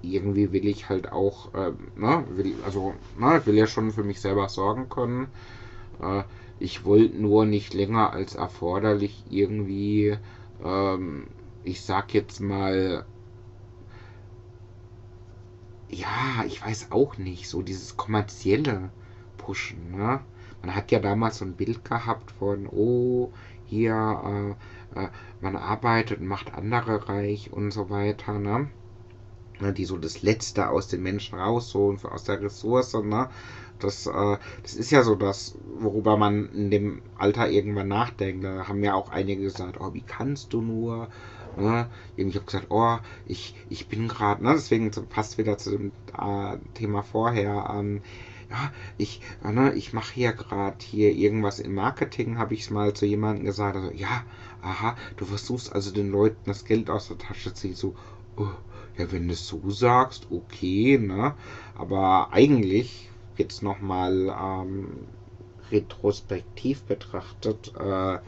irgendwie 0.02 0.52
will 0.52 0.68
ich 0.68 0.90
halt 0.90 1.12
auch, 1.12 1.54
äh, 1.54 1.72
ne, 1.96 2.24
will, 2.30 2.56
also, 2.66 2.94
ne, 3.18 3.42
will 3.46 3.56
ja 3.56 3.68
schon 3.68 3.92
für 3.92 4.04
mich 4.04 4.22
selber 4.22 4.50
sorgen 4.50 4.90
können. 4.90 5.28
Äh, 6.02 6.24
ich 6.60 6.86
wollte 6.86 7.18
nur 7.18 7.46
nicht 7.46 7.74
länger 7.74 8.14
als 8.14 8.36
erforderlich 8.36 9.24
irgendwie 9.30 10.18
ähm, 10.64 11.28
ich 11.68 11.82
sag 11.82 12.14
jetzt 12.14 12.40
mal, 12.40 13.06
ja, 15.90 16.44
ich 16.46 16.66
weiß 16.66 16.92
auch 16.92 17.18
nicht, 17.18 17.48
so 17.48 17.62
dieses 17.62 17.98
kommerzielle 17.98 18.90
Pushen, 19.38 19.92
ne? 19.92 20.22
Man 20.62 20.76
hat 20.76 20.92
ja 20.92 21.00
damals 21.00 21.38
so 21.38 21.46
ein 21.46 21.56
Bild 21.56 21.86
gehabt 21.86 22.32
von, 22.32 22.68
oh, 22.68 23.32
hier, 23.66 24.56
äh, 24.96 25.00
äh, 25.00 25.10
man 25.42 25.56
arbeitet 25.56 26.20
und 26.20 26.28
macht 26.28 26.54
andere 26.54 27.08
reich 27.10 27.52
und 27.52 27.72
so 27.72 27.90
weiter, 27.90 28.40
ne? 28.40 28.70
Die 29.60 29.86
so 29.86 29.98
das 29.98 30.22
Letzte 30.22 30.70
aus 30.70 30.88
den 30.88 31.02
Menschen 31.04 31.38
rausholen, 31.38 32.00
aus 32.06 32.24
der 32.24 32.42
Ressource, 32.42 32.94
ne? 32.94 33.30
Das, 33.80 34.08
äh, 34.08 34.38
das 34.64 34.76
ist 34.76 34.92
ja 34.92 35.04
so 35.04 35.16
das, 35.16 35.58
worüber 35.80 36.18
man 36.18 36.50
in 36.54 36.72
dem 36.72 37.02
Alter 37.18 37.50
irgendwann 37.50 37.90
nachdenkt. 37.90 38.44
Da 38.44 38.68
haben 38.68 38.84
ja 38.84 38.94
auch 38.94 39.10
einige 39.10 39.44
gesagt, 39.44 39.80
oh, 39.80 39.94
wie 39.94 40.02
kannst 40.02 40.54
du 40.54 40.62
nur? 40.62 41.10
Ne? 41.58 41.90
Ich 42.16 42.36
habe 42.36 42.46
gesagt, 42.46 42.68
oh, 42.70 42.98
ich, 43.26 43.56
ich 43.70 43.88
bin 43.88 44.08
gerade, 44.08 44.44
ne? 44.44 44.54
deswegen 44.54 44.92
passt 45.10 45.38
wieder 45.38 45.58
zu 45.58 45.72
dem 45.72 45.92
äh, 46.18 46.58
Thema 46.74 47.04
vorher. 47.04 47.74
Ähm, 47.74 48.02
ja, 48.50 48.72
ich, 48.98 49.22
äh, 49.44 49.52
ne, 49.52 49.74
ich 49.74 49.94
mache 49.94 50.14
hier 50.14 50.34
gerade 50.34 50.78
hier 50.80 51.12
irgendwas 51.12 51.60
im 51.60 51.76
Marketing, 51.76 52.38
habe 52.38 52.54
ich 52.54 52.62
es 52.62 52.70
mal 52.70 52.94
zu 52.94 53.06
jemandem 53.06 53.46
gesagt. 53.46 53.76
Also, 53.76 53.92
ja, 53.92 54.24
aha, 54.62 54.96
du 55.18 55.26
versuchst 55.26 55.74
also 55.74 55.92
den 55.92 56.12
Leuten 56.12 56.46
das 56.46 56.64
Geld 56.66 56.90
aus 56.90 57.10
der 57.10 57.18
Tasche 57.18 57.54
zu 57.54 57.62
ziehen. 57.62 57.76
So, 57.76 57.96
oh, 58.38 58.48
ja, 58.98 59.12
wenn 59.12 59.28
du 59.28 59.34
es 59.34 59.48
so 59.48 59.70
sagst, 59.70 60.28
okay, 60.32 60.98
ne? 60.98 61.36
Aber 61.76 62.30
eigentlich, 62.32 63.10
jetzt 63.38 63.62
nochmal 63.62 64.36
ähm, 64.40 65.08
retrospektiv 65.72 66.84
betrachtet, 66.84 67.74
äh, 67.78 68.20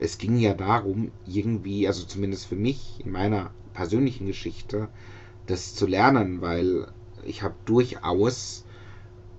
es 0.00 0.16
ging 0.18 0.38
ja 0.38 0.54
darum, 0.54 1.12
irgendwie, 1.26 1.86
also 1.86 2.04
zumindest 2.04 2.46
für 2.46 2.56
mich 2.56 3.00
in 3.04 3.12
meiner 3.12 3.50
persönlichen 3.74 4.26
Geschichte, 4.26 4.88
das 5.46 5.74
zu 5.74 5.86
lernen, 5.86 6.40
weil 6.40 6.88
ich 7.24 7.42
habe 7.42 7.54
durchaus 7.66 8.64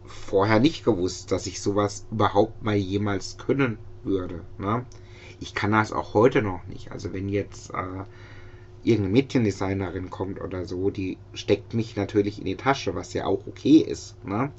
vorher 0.06 0.60
nicht 0.60 0.86
gewusst, 0.86 1.32
dass 1.32 1.48
ich 1.48 1.62
sowas 1.62 2.06
überhaupt 2.12 2.64
mal 2.64 2.76
jemals 2.76 3.38
können 3.38 3.80
würde. 4.04 4.42
Ne? 4.60 4.86
Ich 5.40 5.56
kann 5.56 5.72
das 5.72 5.92
auch 5.92 6.14
heute 6.14 6.44
noch 6.44 6.68
nicht. 6.68 6.92
Also 6.92 7.12
wenn 7.12 7.28
jetzt 7.28 7.72
äh, 7.72 8.04
irgendeine 8.84 9.14
Mädchendesignerin 9.14 10.12
kommt 10.12 10.40
oder 10.42 10.66
so, 10.66 10.92
die 10.92 11.18
steckt 11.34 11.74
mich 11.74 11.96
natürlich 11.96 12.38
in 12.38 12.46
die 12.46 12.56
Tasche, 12.56 12.94
was 12.94 13.14
ja 13.14 13.26
auch 13.26 13.48
okay 13.48 13.78
ist. 13.78 14.16
Ne? 14.26 14.52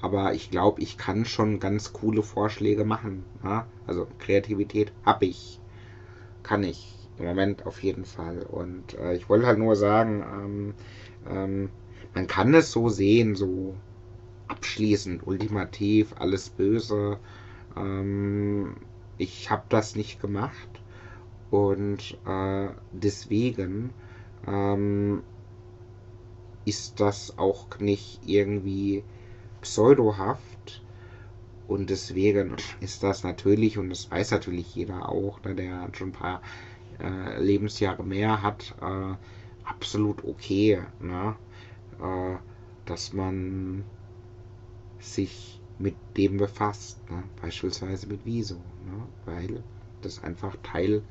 Aber 0.00 0.34
ich 0.34 0.50
glaube, 0.50 0.82
ich 0.82 0.98
kann 0.98 1.24
schon 1.24 1.60
ganz 1.60 1.92
coole 1.92 2.22
Vorschläge 2.22 2.84
machen. 2.84 3.24
Ja? 3.42 3.66
Also 3.86 4.06
Kreativität 4.18 4.92
habe 5.04 5.26
ich, 5.26 5.60
kann 6.42 6.62
ich 6.62 7.08
im 7.18 7.26
Moment 7.26 7.66
auf 7.66 7.82
jeden 7.82 8.04
Fall. 8.04 8.42
Und 8.42 8.94
äh, 8.94 9.14
ich 9.14 9.28
wollte 9.28 9.46
halt 9.46 9.58
nur 9.58 9.76
sagen, 9.76 10.22
ähm, 10.22 10.74
ähm, 11.28 11.70
man 12.14 12.26
kann 12.26 12.54
es 12.54 12.72
so 12.72 12.88
sehen, 12.88 13.34
so 13.34 13.74
abschließend, 14.48 15.26
ultimativ, 15.26 16.14
alles 16.18 16.50
böse. 16.50 17.18
Ähm, 17.76 18.76
ich 19.18 19.50
habe 19.50 19.64
das 19.68 19.96
nicht 19.96 20.20
gemacht 20.20 20.68
und 21.50 22.18
äh, 22.26 22.68
deswegen 22.92 23.90
ähm, 24.46 25.22
ist 26.64 27.00
das 27.00 27.38
auch 27.38 27.78
nicht 27.78 28.20
irgendwie 28.26 29.04
pseudohaft. 29.66 30.82
Und 31.66 31.90
deswegen 31.90 32.54
ist 32.80 33.02
das 33.02 33.24
natürlich, 33.24 33.76
und 33.76 33.90
das 33.90 34.08
weiß 34.10 34.30
natürlich 34.30 34.74
jeder 34.76 35.08
auch, 35.08 35.42
ne, 35.42 35.54
der 35.56 35.88
schon 35.92 36.10
ein 36.10 36.12
paar 36.12 36.40
äh, 37.00 37.42
Lebensjahre 37.42 38.04
mehr 38.04 38.42
hat, 38.42 38.74
äh, 38.80 39.14
absolut 39.64 40.24
okay, 40.24 40.82
ne? 41.00 41.34
Äh, 42.00 42.36
dass 42.84 43.12
man 43.12 43.84
sich 45.00 45.60
mit 45.78 45.96
dem 46.16 46.36
befasst, 46.36 46.98
ne? 47.10 47.24
beispielsweise 47.42 48.06
mit 48.06 48.20
Wieso, 48.24 48.54
ne? 48.54 49.02
weil 49.24 49.64
das 50.02 50.22
einfach 50.22 50.56
Teil 50.62 51.02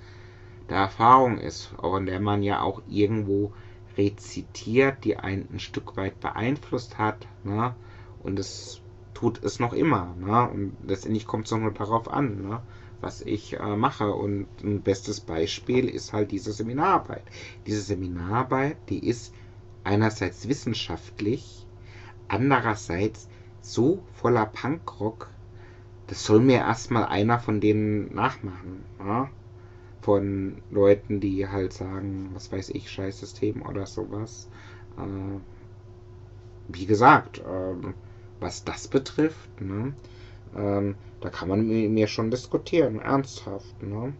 der 0.69 0.77
Erfahrung 0.77 1.37
ist, 1.37 1.73
in 1.83 2.05
der 2.05 2.21
man 2.21 2.41
ja 2.41 2.61
auch 2.61 2.81
irgendwo 2.87 3.51
rezitiert, 3.97 5.03
die 5.03 5.17
einen 5.17 5.47
ein 5.51 5.59
Stück 5.59 5.97
weit 5.97 6.19
beeinflusst 6.19 6.97
hat. 6.97 7.27
Ne? 7.43 7.75
Und 8.25 8.39
es 8.39 8.81
tut 9.13 9.43
es 9.43 9.59
noch 9.59 9.73
immer. 9.73 10.15
Ne? 10.19 10.49
Und 10.49 10.73
letztendlich 10.87 11.27
kommt 11.27 11.45
es 11.45 11.51
nur 11.51 11.71
darauf 11.71 12.11
an, 12.11 12.41
ne? 12.41 12.61
was 13.01 13.21
ich 13.21 13.59
äh, 13.59 13.75
mache. 13.75 14.13
Und 14.13 14.47
ein 14.63 14.81
bestes 14.81 15.21
Beispiel 15.21 15.87
ist 15.87 16.11
halt 16.11 16.31
diese 16.31 16.51
Seminararbeit. 16.51 17.23
Diese 17.67 17.81
Seminararbeit, 17.81 18.77
die 18.89 19.07
ist 19.07 19.33
einerseits 19.83 20.47
wissenschaftlich, 20.47 21.67
andererseits 22.27 23.29
so 23.61 24.03
voller 24.13 24.47
Punkrock, 24.47 25.29
das 26.07 26.25
soll 26.25 26.39
mir 26.39 26.57
erstmal 26.57 27.05
einer 27.05 27.39
von 27.39 27.61
denen 27.61 28.13
nachmachen. 28.13 28.83
Ne? 28.99 29.29
Von 30.01 30.57
Leuten, 30.71 31.19
die 31.19 31.47
halt 31.47 31.73
sagen, 31.73 32.29
was 32.33 32.51
weiß 32.51 32.69
ich, 32.69 32.89
Scheißsystem 32.89 33.61
oder 33.61 33.85
sowas. 33.85 34.49
Äh, 34.97 35.39
wie 36.67 36.85
gesagt, 36.87 37.39
äh, 37.39 37.93
was 38.39 38.63
das 38.63 38.87
betrifft, 38.87 39.61
ne, 39.61 39.93
ähm, 40.55 40.95
da 41.21 41.29
kann 41.29 41.49
man 41.49 41.67
mir 41.67 42.07
schon 42.07 42.31
diskutieren, 42.31 42.99
ernsthaft. 42.99 43.81
Ne? 43.81 44.13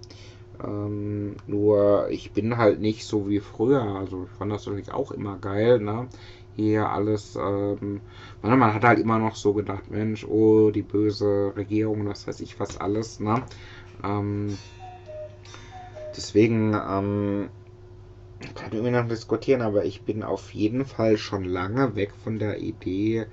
Ähm, 0.63 1.36
nur 1.47 2.07
ich 2.09 2.32
bin 2.32 2.57
halt 2.57 2.80
nicht 2.80 3.05
so 3.05 3.30
wie 3.30 3.39
früher. 3.39 3.82
Also 3.82 4.26
ich 4.26 4.38
fand 4.38 4.51
das 4.51 4.66
natürlich 4.66 4.91
auch 4.91 5.11
immer 5.11 5.38
geil, 5.38 5.80
ne? 5.80 6.07
Hier 6.55 6.89
alles, 6.89 7.36
ähm, 7.36 8.01
man 8.41 8.74
hat 8.74 8.84
halt 8.84 8.99
immer 8.99 9.20
noch 9.20 9.36
so 9.36 9.53
gedacht, 9.53 9.91
Mensch, 9.91 10.26
oh, 10.26 10.72
die 10.72 10.84
böse 10.84 11.53
Regierung, 11.55 12.05
das 12.05 12.28
weiß 12.28 12.39
ich 12.39 12.57
was 12.59 12.80
alles, 12.80 13.20
ne? 13.20 13.43
Ähm, 14.03 14.57
deswegen, 16.16 16.74
ähm, 16.74 17.49
kann 18.53 18.72
wir 18.72 18.91
noch 18.91 19.07
diskutieren, 19.07 19.61
aber 19.61 19.84
ich 19.84 20.03
bin 20.03 20.24
auf 20.24 20.53
jeden 20.53 20.86
Fall 20.86 21.18
schon 21.18 21.43
lange 21.43 21.95
weg 21.97 22.13
von 22.24 22.39
der 22.39 22.59
Idee, 22.59 23.26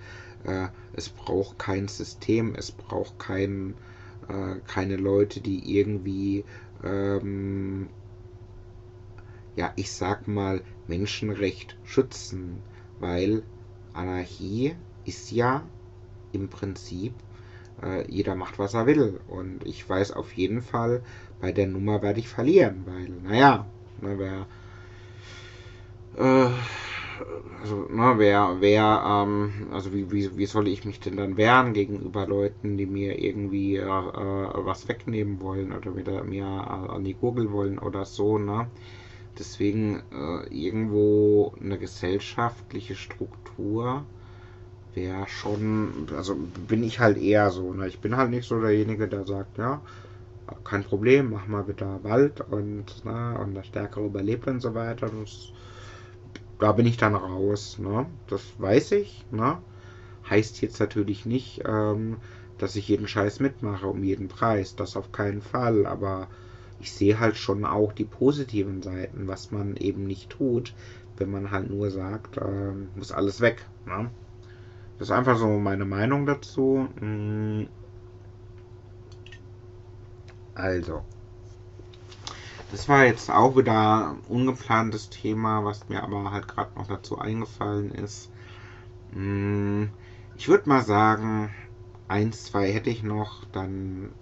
es 0.93 1.09
braucht 1.09 1.59
kein 1.59 1.89
System, 1.89 2.55
es 2.57 2.73
braucht 2.73 3.19
kein, 3.19 3.75
äh, 4.29 4.57
keine 4.67 4.97
Leute, 4.97 5.41
die 5.41 5.79
irgendwie, 5.79 6.45
ähm, 6.83 7.89
ja, 9.55 9.73
ich 9.77 9.93
sag 9.93 10.27
mal, 10.27 10.63
Menschenrecht 10.89 11.77
schützen, 11.85 12.63
weil 12.99 13.43
Anarchie 13.93 14.75
ist 15.05 15.31
ja 15.31 15.63
im 16.33 16.49
Prinzip, 16.49 17.13
äh, 17.83 18.11
jeder 18.11 18.35
macht, 18.35 18.59
was 18.59 18.75
er 18.75 18.87
will. 18.87 19.21
Und 19.29 19.67
ich 19.67 19.89
weiß 19.89 20.13
auf 20.13 20.33
jeden 20.35 20.63
Fall, 20.63 21.03
bei 21.41 21.53
der 21.53 21.67
Nummer 21.67 22.03
werde 22.03 22.21
ich 22.21 22.29
verlieren, 22.29 22.83
weil, 22.87 23.09
naja, 23.09 23.67
ne, 24.01 24.19
wer, 24.19 24.47
äh, 26.17 26.51
also, 27.61 27.87
ne, 27.91 28.15
wer, 28.19 28.57
wer, 28.61 29.03
ähm, 29.07 29.69
also 29.73 29.93
wie, 29.93 30.11
wie, 30.11 30.37
wie 30.37 30.47
soll 30.47 30.69
ich 30.69 30.85
mich 30.85 31.01
denn 31.01 31.17
dann 31.17 31.37
wehren 31.37 31.73
gegenüber 31.75 32.27
Leuten, 32.27 32.77
die 32.77 32.87
mir 32.87 33.19
irgendwie 33.19 33.77
äh, 33.77 33.87
was 33.87 34.89
wegnehmen 34.89 35.41
wollen 35.41 35.73
oder 35.73 35.97
wieder 35.97 36.25
mir 36.25 36.45
äh, 36.45 36.93
an 36.93 37.05
die 37.05 37.15
Gurgel 37.15 37.51
wollen 37.53 37.79
oder 37.79 38.05
so, 38.05 38.39
ne? 38.39 38.67
Deswegen 39.39 40.03
äh, 40.13 40.47
irgendwo 40.55 41.55
eine 41.61 41.79
gesellschaftliche 41.79 42.95
Struktur 42.97 44.05
wäre 44.95 45.27
schon, 45.29 46.09
also 46.17 46.37
bin 46.69 46.83
ich 46.85 47.01
halt 47.01 47.19
eher 47.19 47.51
so, 47.51 47.73
ne? 47.75 47.89
Ich 47.89 48.01
bin 48.01 48.17
halt 48.17 48.31
nicht 48.31 48.47
so 48.49 48.61
derjenige, 48.61 49.09
der 49.09 49.25
sagt, 49.27 49.59
ja, 49.59 49.83
kein 50.65 50.85
Problem, 50.85 51.31
mach 51.31 51.47
mal 51.47 51.65
bitte 51.65 52.01
Wald 52.03 52.41
und, 52.41 53.05
ne, 53.05 53.39
und 53.43 53.55
der 53.55 53.63
Stärkere 53.63 54.07
überlebt 54.07 54.47
und 54.49 54.61
so 54.61 54.75
weiter. 54.75 55.09
Das 55.09 55.53
da 56.63 56.71
bin 56.71 56.87
ich 56.87 56.97
dann 56.97 57.17
raus. 57.17 57.79
Ne? 57.81 58.07
Das 58.29 58.41
weiß 58.59 58.93
ich. 58.93 59.25
Ne? 59.33 59.59
Heißt 60.31 60.63
jetzt 60.63 60.79
natürlich 60.79 61.27
nicht, 61.27 61.63
ähm, 61.67 62.19
dass 62.59 62.77
ich 62.77 62.87
jeden 62.87 63.09
Scheiß 63.09 63.41
mitmache 63.41 63.89
um 63.89 64.05
jeden 64.05 64.29
Preis. 64.29 64.77
Das 64.77 64.97
auf 64.97 65.11
keinen 65.11 65.43
Fall. 65.43 65.87
Aber 65.87 66.29
ich 66.79 66.93
sehe 66.93 67.19
halt 67.19 67.37
schon 67.37 67.65
auch 67.65 67.93
die 67.93 68.05
positiven 68.05 68.81
Seiten, 68.81 69.27
was 69.27 69.51
man 69.51 69.77
eben 69.77 70.07
nicht 70.07 70.31
tut, 70.31 70.73
wenn 71.17 71.33
man 71.33 71.51
halt 71.51 71.69
nur 71.69 71.91
sagt, 71.91 72.37
äh, 72.37 72.73
muss 72.95 73.11
alles 73.11 73.41
weg. 73.41 73.67
Ne? 73.85 74.09
Das 74.99 75.09
ist 75.09 75.13
einfach 75.13 75.37
so 75.37 75.49
meine 75.59 75.85
Meinung 75.85 76.27
dazu. 76.27 76.87
Hm. 77.01 77.67
Also, 80.55 81.03
das 82.73 82.89
war 82.89 83.05
jetzt 83.05 83.31
auch 83.31 83.55
wieder 83.57 84.13
ein 84.13 84.21
ungeplantes 84.29 85.11
Thema, 85.11 85.63
was 85.65 85.89
mir 85.91 86.03
aber 86.03 86.33
halt 86.33 86.49
gerade 86.49 86.71
noch 86.75 86.87
dazu 86.87 87.19
eingefallen 87.19 87.93
ist. 87.93 88.31
Hm, 89.13 89.91
ich 90.37 90.49
würde 90.49 90.69
mal 90.69 90.83
sagen, 90.83 91.51
eins, 92.09 92.45
zwei 92.45 92.73
hätte 92.73 92.89
ich 92.89 93.03
noch, 93.03 93.45
dann 93.53 94.13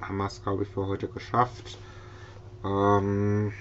haben 0.00 0.16
wir 0.16 0.26
es, 0.26 0.42
glaube 0.42 0.62
ich, 0.62 0.70
für 0.70 0.86
heute 0.86 1.06
geschafft. 1.06 1.78
Ähm, 2.64 3.52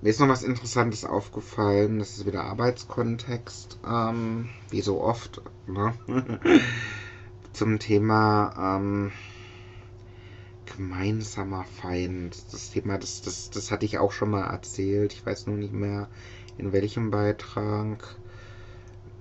mir 0.00 0.08
ist 0.08 0.20
noch 0.20 0.28
was 0.28 0.42
Interessantes 0.42 1.04
aufgefallen. 1.04 1.98
Das 1.98 2.16
ist 2.16 2.26
wieder 2.26 2.44
Arbeitskontext, 2.44 3.78
ähm, 3.86 4.48
wie 4.70 4.80
so 4.80 5.02
oft, 5.02 5.42
ne? 5.66 5.92
Zum 7.52 7.78
Thema 7.78 8.78
ähm, 8.78 9.12
gemeinsamer 10.76 11.64
Feind. 11.64 12.36
Das 12.52 12.70
Thema, 12.70 12.98
das, 12.98 13.22
das, 13.22 13.50
das 13.50 13.70
hatte 13.70 13.86
ich 13.86 13.98
auch 13.98 14.12
schon 14.12 14.30
mal 14.30 14.44
erzählt. 14.50 15.12
Ich 15.12 15.24
weiß 15.24 15.46
nur 15.46 15.56
nicht 15.56 15.72
mehr, 15.72 16.08
in 16.58 16.72
welchem 16.72 17.10
Beitrag. 17.10 18.16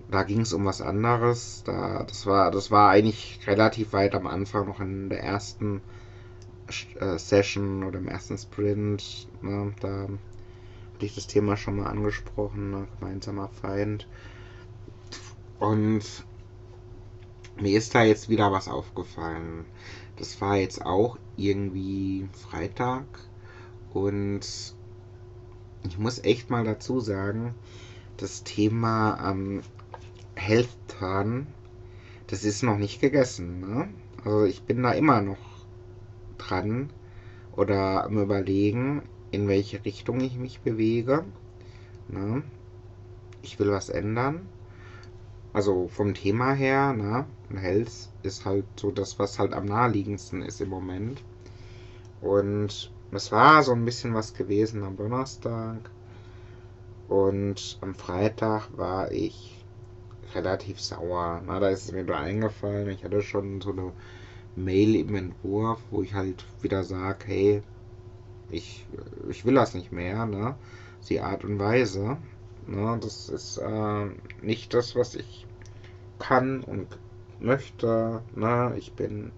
Da 0.09 0.23
ging 0.23 0.41
es 0.41 0.53
um 0.53 0.65
was 0.65 0.81
anderes. 0.81 1.63
Da, 1.65 2.03
das, 2.03 2.25
war, 2.25 2.51
das 2.51 2.71
war 2.71 2.89
eigentlich 2.89 3.39
relativ 3.47 3.93
weit 3.93 4.13
am 4.15 4.27
Anfang, 4.27 4.67
noch 4.67 4.79
in 4.79 5.09
der 5.09 5.23
ersten 5.23 5.81
äh, 6.99 7.17
Session 7.17 7.83
oder 7.83 7.99
im 7.99 8.07
ersten 8.07 8.37
Sprint. 8.37 9.27
Ne? 9.41 9.73
Da 9.79 10.07
hatte 10.93 11.05
ich 11.05 11.15
das 11.15 11.27
Thema 11.27 11.57
schon 11.57 11.77
mal 11.77 11.87
angesprochen, 11.87 12.71
ne? 12.71 12.87
gemeinsamer 12.99 13.49
Feind. 13.49 14.07
Und 15.59 16.03
mir 17.59 17.77
ist 17.77 17.93
da 17.93 18.03
jetzt 18.03 18.29
wieder 18.29 18.51
was 18.51 18.67
aufgefallen. 18.67 19.65
Das 20.17 20.41
war 20.41 20.57
jetzt 20.57 20.85
auch 20.85 21.17
irgendwie 21.37 22.27
Freitag 22.33 23.05
und 23.93 24.41
ich 25.83 25.97
muss 25.97 26.23
echt 26.23 26.49
mal 26.49 26.63
dazu 26.63 26.99
sagen, 26.99 27.55
das 28.17 28.43
Thema 28.43 29.31
ähm, 29.31 29.61
Health 30.35 30.69
Turn, 30.87 31.47
das 32.27 32.43
ist 32.43 32.63
noch 32.63 32.77
nicht 32.77 33.01
gegessen. 33.01 33.59
Ne? 33.59 33.89
Also 34.23 34.45
ich 34.45 34.63
bin 34.63 34.83
da 34.83 34.91
immer 34.91 35.21
noch 35.21 35.37
dran 36.37 36.89
oder 37.55 38.05
am 38.05 38.17
Überlegen, 38.17 39.03
in 39.31 39.47
welche 39.47 39.83
Richtung 39.83 40.19
ich 40.21 40.37
mich 40.37 40.61
bewege. 40.61 41.25
Ne? 42.07 42.43
Ich 43.41 43.59
will 43.59 43.71
was 43.71 43.89
ändern. 43.89 44.47
Also 45.53 45.87
vom 45.87 46.13
Thema 46.13 46.53
her, 46.53 46.93
ne? 46.93 47.25
Health 47.57 48.09
ist 48.23 48.45
halt 48.45 48.65
so 48.75 48.91
das, 48.91 49.19
was 49.19 49.39
halt 49.39 49.53
am 49.53 49.65
naheliegendsten 49.65 50.41
ist 50.41 50.61
im 50.61 50.69
Moment. 50.69 51.23
Und 52.21 52.91
es 53.11 53.31
war 53.31 53.63
so 53.63 53.73
ein 53.73 53.85
bisschen 53.85 54.13
was 54.13 54.33
gewesen 54.33 54.83
am 54.83 54.97
Donnerstag. 54.97 55.89
Und 57.07 57.77
am 57.81 57.93
Freitag 57.93 58.69
war 58.77 59.11
ich 59.11 59.63
relativ 60.33 60.79
sauer. 60.79 61.41
Na, 61.45 61.59
da 61.59 61.69
ist 61.69 61.85
es 61.85 61.91
mir 61.91 62.03
wieder 62.03 62.19
eingefallen. 62.19 62.89
Ich 62.89 63.03
hatte 63.03 63.21
schon 63.21 63.61
so 63.61 63.71
eine 63.71 63.91
Mail 64.55 64.95
im 64.95 65.15
Entwurf, 65.15 65.79
wo 65.89 66.01
ich 66.01 66.13
halt 66.13 66.45
wieder 66.61 66.83
sage, 66.83 67.25
hey, 67.25 67.63
ich, 68.49 68.85
ich 69.29 69.45
will 69.45 69.55
das 69.55 69.73
nicht 69.73 69.91
mehr, 69.91 70.25
ne? 70.25 70.55
Die 71.09 71.19
Art 71.19 71.43
und 71.43 71.59
Weise. 71.59 72.17
Ne? 72.67 72.97
Das 73.01 73.27
ist 73.29 73.57
äh, 73.57 74.05
nicht 74.41 74.73
das, 74.73 74.95
was 74.95 75.15
ich 75.15 75.45
kann 76.19 76.61
und 76.61 76.87
möchte. 77.43 78.21
Ne? 78.35 78.73
Ich 78.77 78.93
bin 78.93 79.31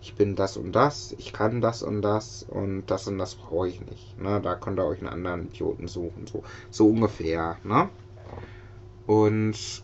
ich 0.00 0.14
bin 0.14 0.36
das 0.36 0.56
und 0.56 0.72
das, 0.72 1.14
ich 1.18 1.32
kann 1.32 1.60
das 1.60 1.82
und 1.82 2.02
das 2.02 2.44
und 2.48 2.84
das 2.86 3.08
und 3.08 3.18
das 3.18 3.34
brauche 3.34 3.68
ich 3.68 3.80
nicht. 3.80 4.20
Ne? 4.20 4.40
Da 4.40 4.54
könnt 4.54 4.78
ihr 4.78 4.86
euch 4.86 5.00
einen 5.00 5.08
anderen 5.08 5.46
Idioten 5.46 5.88
suchen. 5.88 6.26
So, 6.26 6.44
so 6.70 6.88
ungefähr. 6.88 7.56
Ne? 7.64 7.88
Und 9.06 9.82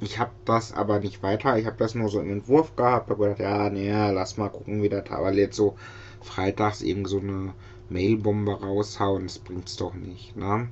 ich 0.00 0.18
habe 0.18 0.32
das 0.44 0.72
aber 0.72 0.98
nicht 0.98 1.22
weiter. 1.22 1.56
Ich 1.56 1.66
habe 1.66 1.76
das 1.76 1.94
nur 1.94 2.08
so 2.08 2.20
im 2.20 2.30
Entwurf 2.30 2.74
gehabt. 2.74 3.10
habe 3.10 3.22
gedacht, 3.22 3.40
ja, 3.40 3.70
nee, 3.70 3.90
lass 3.90 4.36
mal 4.36 4.48
gucken, 4.48 4.82
wie 4.82 4.88
der 4.88 5.04
Weil 5.08 5.38
jetzt 5.38 5.56
so 5.56 5.76
freitags 6.20 6.82
eben 6.82 7.06
so 7.06 7.20
eine 7.20 7.54
Mailbombe 7.90 8.60
raushauen, 8.60 9.24
das 9.24 9.38
bringt's 9.38 9.76
doch 9.76 9.94
nicht. 9.94 10.36
Ne? 10.36 10.68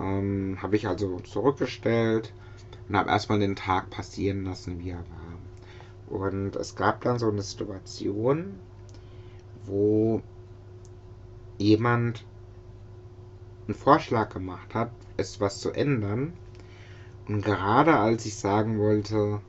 Ähm, 0.00 0.58
habe 0.60 0.76
ich 0.76 0.88
also 0.88 1.20
zurückgestellt 1.20 2.32
und 2.88 2.96
habe 2.96 3.10
erstmal 3.10 3.38
den 3.38 3.56
Tag 3.56 3.90
passieren 3.90 4.44
lassen, 4.44 4.78
wie 4.80 4.90
er 4.90 5.04
war. 5.10 6.18
Und 6.18 6.56
es 6.56 6.74
gab 6.74 7.02
dann 7.02 7.18
so 7.18 7.28
eine 7.28 7.42
Situation, 7.42 8.58
wo 9.64 10.22
jemand 11.58 12.24
einen 13.66 13.74
Vorschlag 13.74 14.32
gemacht 14.32 14.74
hat, 14.74 14.90
es 15.16 15.40
was 15.40 15.60
zu 15.60 15.70
ändern. 15.70 16.32
Und 17.28 17.44
gerade 17.44 17.98
als 17.98 18.24
ich 18.24 18.36
sagen 18.36 18.78
wollte, 18.78 19.40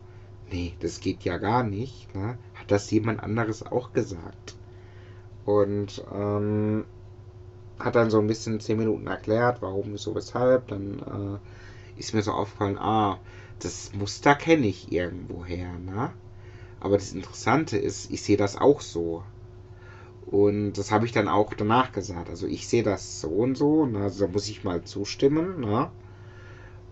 nee, 0.52 0.74
das 0.82 1.00
geht 1.00 1.24
ja 1.24 1.38
gar 1.38 1.64
nicht, 1.64 2.14
ne, 2.14 2.38
hat 2.56 2.72
das 2.72 2.92
jemand 2.92 3.24
anderes 3.24 3.66
auch 3.66 3.94
gesagt. 3.94 4.56
Und 5.46 6.04
ähm, 6.14 6.84
hat 7.80 7.96
dann 7.96 8.10
so 8.10 8.20
ein 8.20 8.28
bisschen 8.28 8.60
zehn 8.60 8.78
Minuten 8.78 9.08
erklärt, 9.08 9.62
warum, 9.62 9.98
so, 9.98 10.14
weshalb. 10.14 10.68
Dann 10.68 11.00
äh, 11.00 11.40
ist 12.00 12.14
mir 12.14 12.22
so 12.22 12.32
aufgefallen, 12.32 12.78
ah, 12.78 13.20
das 13.60 13.91
Muster 13.93 14.36
kenne 14.36 14.68
ich 14.68 14.91
irgendwoher, 14.91 15.78
ne? 15.80 16.14
Aber 16.80 16.97
das 16.97 17.12
Interessante 17.14 17.78
ist, 17.78 18.10
ich 18.12 18.22
sehe 18.22 18.38
das 18.38 18.56
auch 18.58 18.82
so. 18.82 19.24
Und 20.26 20.74
das 20.74 20.91
habe 20.91 21.06
ich 21.06 21.12
dann 21.12 21.28
auch 21.28 21.54
danach 21.54 21.91
gesagt. 21.91 22.30
Also 22.30 22.47
ich 22.47 22.68
sehe 22.68 22.84
das 22.84 23.20
so 23.20 23.30
und 23.30 23.58
so, 23.58 23.86
ne? 23.86 24.04
also 24.04 24.26
da 24.26 24.32
muss 24.32 24.47
ich 24.47 24.64
mal 24.64 24.84
zustimmen. 24.84 25.60
Ne? 25.60 25.89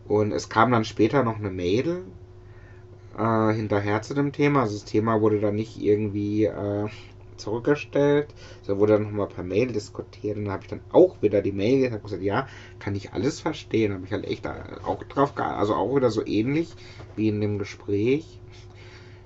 Und 0.08 0.32
es 0.32 0.50
kam 0.50 0.72
dann 0.72 0.86
später 0.86 1.24
noch 1.24 1.38
eine 1.38 1.52
Mail 1.52 2.04
äh, 3.18 3.54
hinterher 3.54 4.02
zu 4.02 4.14
dem 4.14 4.32
Thema. 4.32 4.62
Also 4.62 4.74
das 4.74 4.86
Thema 4.86 5.22
wurde 5.22 5.40
dann 5.40 5.56
nicht 5.56 5.82
irgendwie 5.82 6.46
äh, 6.46 6.88
zurückgestellt. 7.38 8.34
So 8.62 8.78
wurde 8.78 8.94
dann 8.94 9.04
nochmal 9.04 9.28
per 9.28 9.44
Mail 9.44 9.68
diskutiert 9.68 10.38
und 10.38 10.46
dann 10.46 10.54
habe 10.54 10.64
ich 10.64 10.70
dann 10.70 10.82
auch 10.92 11.22
wieder 11.22 11.42
die 11.42 11.52
Mail 11.52 11.82
gesagt, 11.82 12.04
gesagt 12.04 12.24
ja, 12.24 12.48
kann 12.80 12.96
ich 12.96 13.14
alles 13.14 13.40
verstehen. 13.40 13.94
Habe 13.94 14.06
ich 14.06 14.12
halt 14.12 14.26
echt 14.26 14.48
auch 14.48 15.04
drauf 15.04 15.36
geachtet, 15.36 15.60
also 15.60 15.76
auch 15.76 15.96
wieder 15.96 16.10
so 16.10 16.26
ähnlich 16.26 16.74
wie 17.16 17.30
in 17.30 17.42
dem 17.42 17.60
Gespräch. 17.60 18.40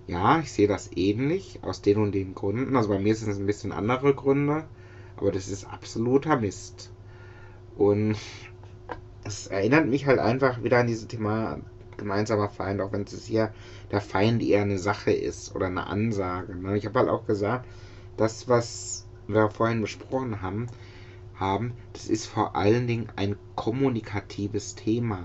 Ja, 0.08 0.40
ich 0.40 0.52
sehe 0.52 0.68
das 0.68 0.90
ähnlich, 0.96 1.60
aus 1.62 1.82
den 1.82 1.98
und 1.98 2.14
den 2.14 2.36
Gründen. 2.36 2.76
Also 2.76 2.90
bei 2.90 3.00
mir 3.00 3.16
sind 3.16 3.32
es 3.32 3.38
ein 3.38 3.46
bisschen 3.46 3.72
andere 3.72 4.14
Gründe, 4.14 4.66
aber 5.18 5.32
das 5.32 5.48
ist 5.48 5.66
absoluter 5.66 6.38
Mist. 6.38 6.92
Und 7.78 8.18
es 9.24 9.48
erinnert 9.48 9.88
mich 9.88 10.06
halt 10.06 10.20
einfach 10.20 10.64
wieder 10.64 10.80
an 10.80 10.88
dieses 10.88 11.08
Thema 11.08 11.60
gemeinsamer 11.98 12.50
Feind, 12.50 12.82
auch 12.82 12.92
wenn 12.92 13.04
es 13.04 13.26
hier 13.26 13.54
der 13.92 14.02
Feind 14.02 14.42
eher 14.42 14.64
eine 14.64 14.80
Sache 14.80 15.12
ist 15.12 15.56
oder 15.56 15.68
eine 15.68 15.88
Ansage. 15.88 16.56
Ne? 16.56 16.78
Ich 16.78 16.86
habe 16.86 17.00
halt 17.00 17.10
auch 17.10 17.26
gesagt, 17.26 17.66
das, 18.22 18.48
was 18.48 19.08
wir 19.28 19.50
vorhin 19.50 19.82
besprochen 19.82 20.44
haben, 20.44 20.68
haben, 21.36 21.74
das 21.94 22.08
ist 22.08 22.28
vor 22.28 22.56
allen 22.56 22.86
Dingen 22.86 23.08
ein 23.16 23.36
kommunikatives 23.56 24.76
Thema. 24.76 25.24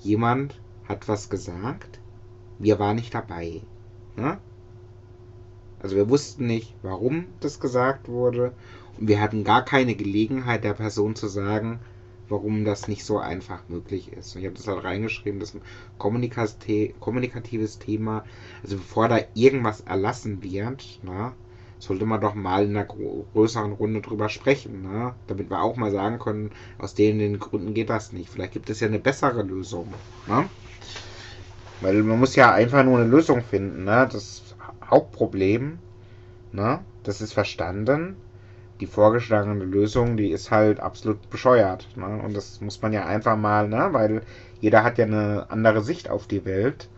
Jemand 0.00 0.60
hat 0.86 1.08
was 1.08 1.30
gesagt, 1.30 2.00
wir 2.58 2.78
waren 2.78 2.96
nicht 2.96 3.14
dabei. 3.14 3.62
Ne? 4.16 4.38
Also 5.80 5.96
wir 5.96 6.10
wussten 6.10 6.46
nicht, 6.46 6.74
warum 6.82 7.24
das 7.40 7.60
gesagt 7.60 8.08
wurde 8.08 8.52
und 8.98 9.08
wir 9.08 9.18
hatten 9.18 9.42
gar 9.42 9.64
keine 9.64 9.94
Gelegenheit 9.94 10.64
der 10.64 10.74
Person 10.74 11.16
zu 11.16 11.28
sagen, 11.28 11.80
warum 12.28 12.66
das 12.66 12.88
nicht 12.88 13.04
so 13.04 13.18
einfach 13.18 13.66
möglich 13.68 14.12
ist. 14.12 14.34
Und 14.34 14.42
ich 14.42 14.46
habe 14.46 14.56
das 14.56 14.68
halt 14.68 14.84
reingeschrieben, 14.84 15.40
das 15.40 15.54
ist 15.54 15.62
ein 15.62 15.62
kommunikatives 15.98 17.78
Thema. 17.78 18.24
Also 18.62 18.76
bevor 18.76 19.08
da 19.08 19.18
irgendwas 19.34 19.80
erlassen 19.80 20.42
wird, 20.42 21.00
ne, 21.02 21.32
sollte 21.82 22.06
man 22.06 22.20
doch 22.20 22.34
mal 22.34 22.64
in 22.64 22.76
einer 22.76 22.86
größeren 22.86 23.72
Runde 23.72 24.00
drüber 24.02 24.28
sprechen, 24.28 24.82
ne? 24.82 25.14
damit 25.26 25.50
wir 25.50 25.60
auch 25.60 25.76
mal 25.76 25.90
sagen 25.90 26.20
können, 26.20 26.52
aus 26.78 26.94
den, 26.94 27.18
den 27.18 27.40
Gründen 27.40 27.74
geht 27.74 27.90
das 27.90 28.12
nicht. 28.12 28.30
Vielleicht 28.30 28.52
gibt 28.52 28.70
es 28.70 28.78
ja 28.78 28.86
eine 28.86 29.00
bessere 29.00 29.42
Lösung. 29.42 29.88
Ne? 30.28 30.48
Weil 31.80 32.04
man 32.04 32.20
muss 32.20 32.36
ja 32.36 32.52
einfach 32.52 32.84
nur 32.84 33.00
eine 33.00 33.08
Lösung 33.08 33.42
finden. 33.42 33.82
Ne? 33.82 34.08
Das 34.12 34.54
Hauptproblem, 34.88 35.80
ne? 36.52 36.78
das 37.02 37.20
ist 37.20 37.32
verstanden. 37.32 38.16
Die 38.80 38.86
vorgeschlagene 38.86 39.64
Lösung, 39.64 40.16
die 40.16 40.30
ist 40.30 40.52
halt 40.52 40.78
absolut 40.78 41.30
bescheuert. 41.30 41.88
Ne? 41.96 42.22
Und 42.24 42.36
das 42.36 42.60
muss 42.60 42.80
man 42.80 42.92
ja 42.92 43.06
einfach 43.06 43.36
mal, 43.36 43.68
ne? 43.68 43.88
weil 43.90 44.22
jeder 44.60 44.84
hat 44.84 44.98
ja 44.98 45.06
eine 45.06 45.50
andere 45.50 45.82
Sicht 45.82 46.08
auf 46.08 46.28
die 46.28 46.44
Welt. 46.44 46.88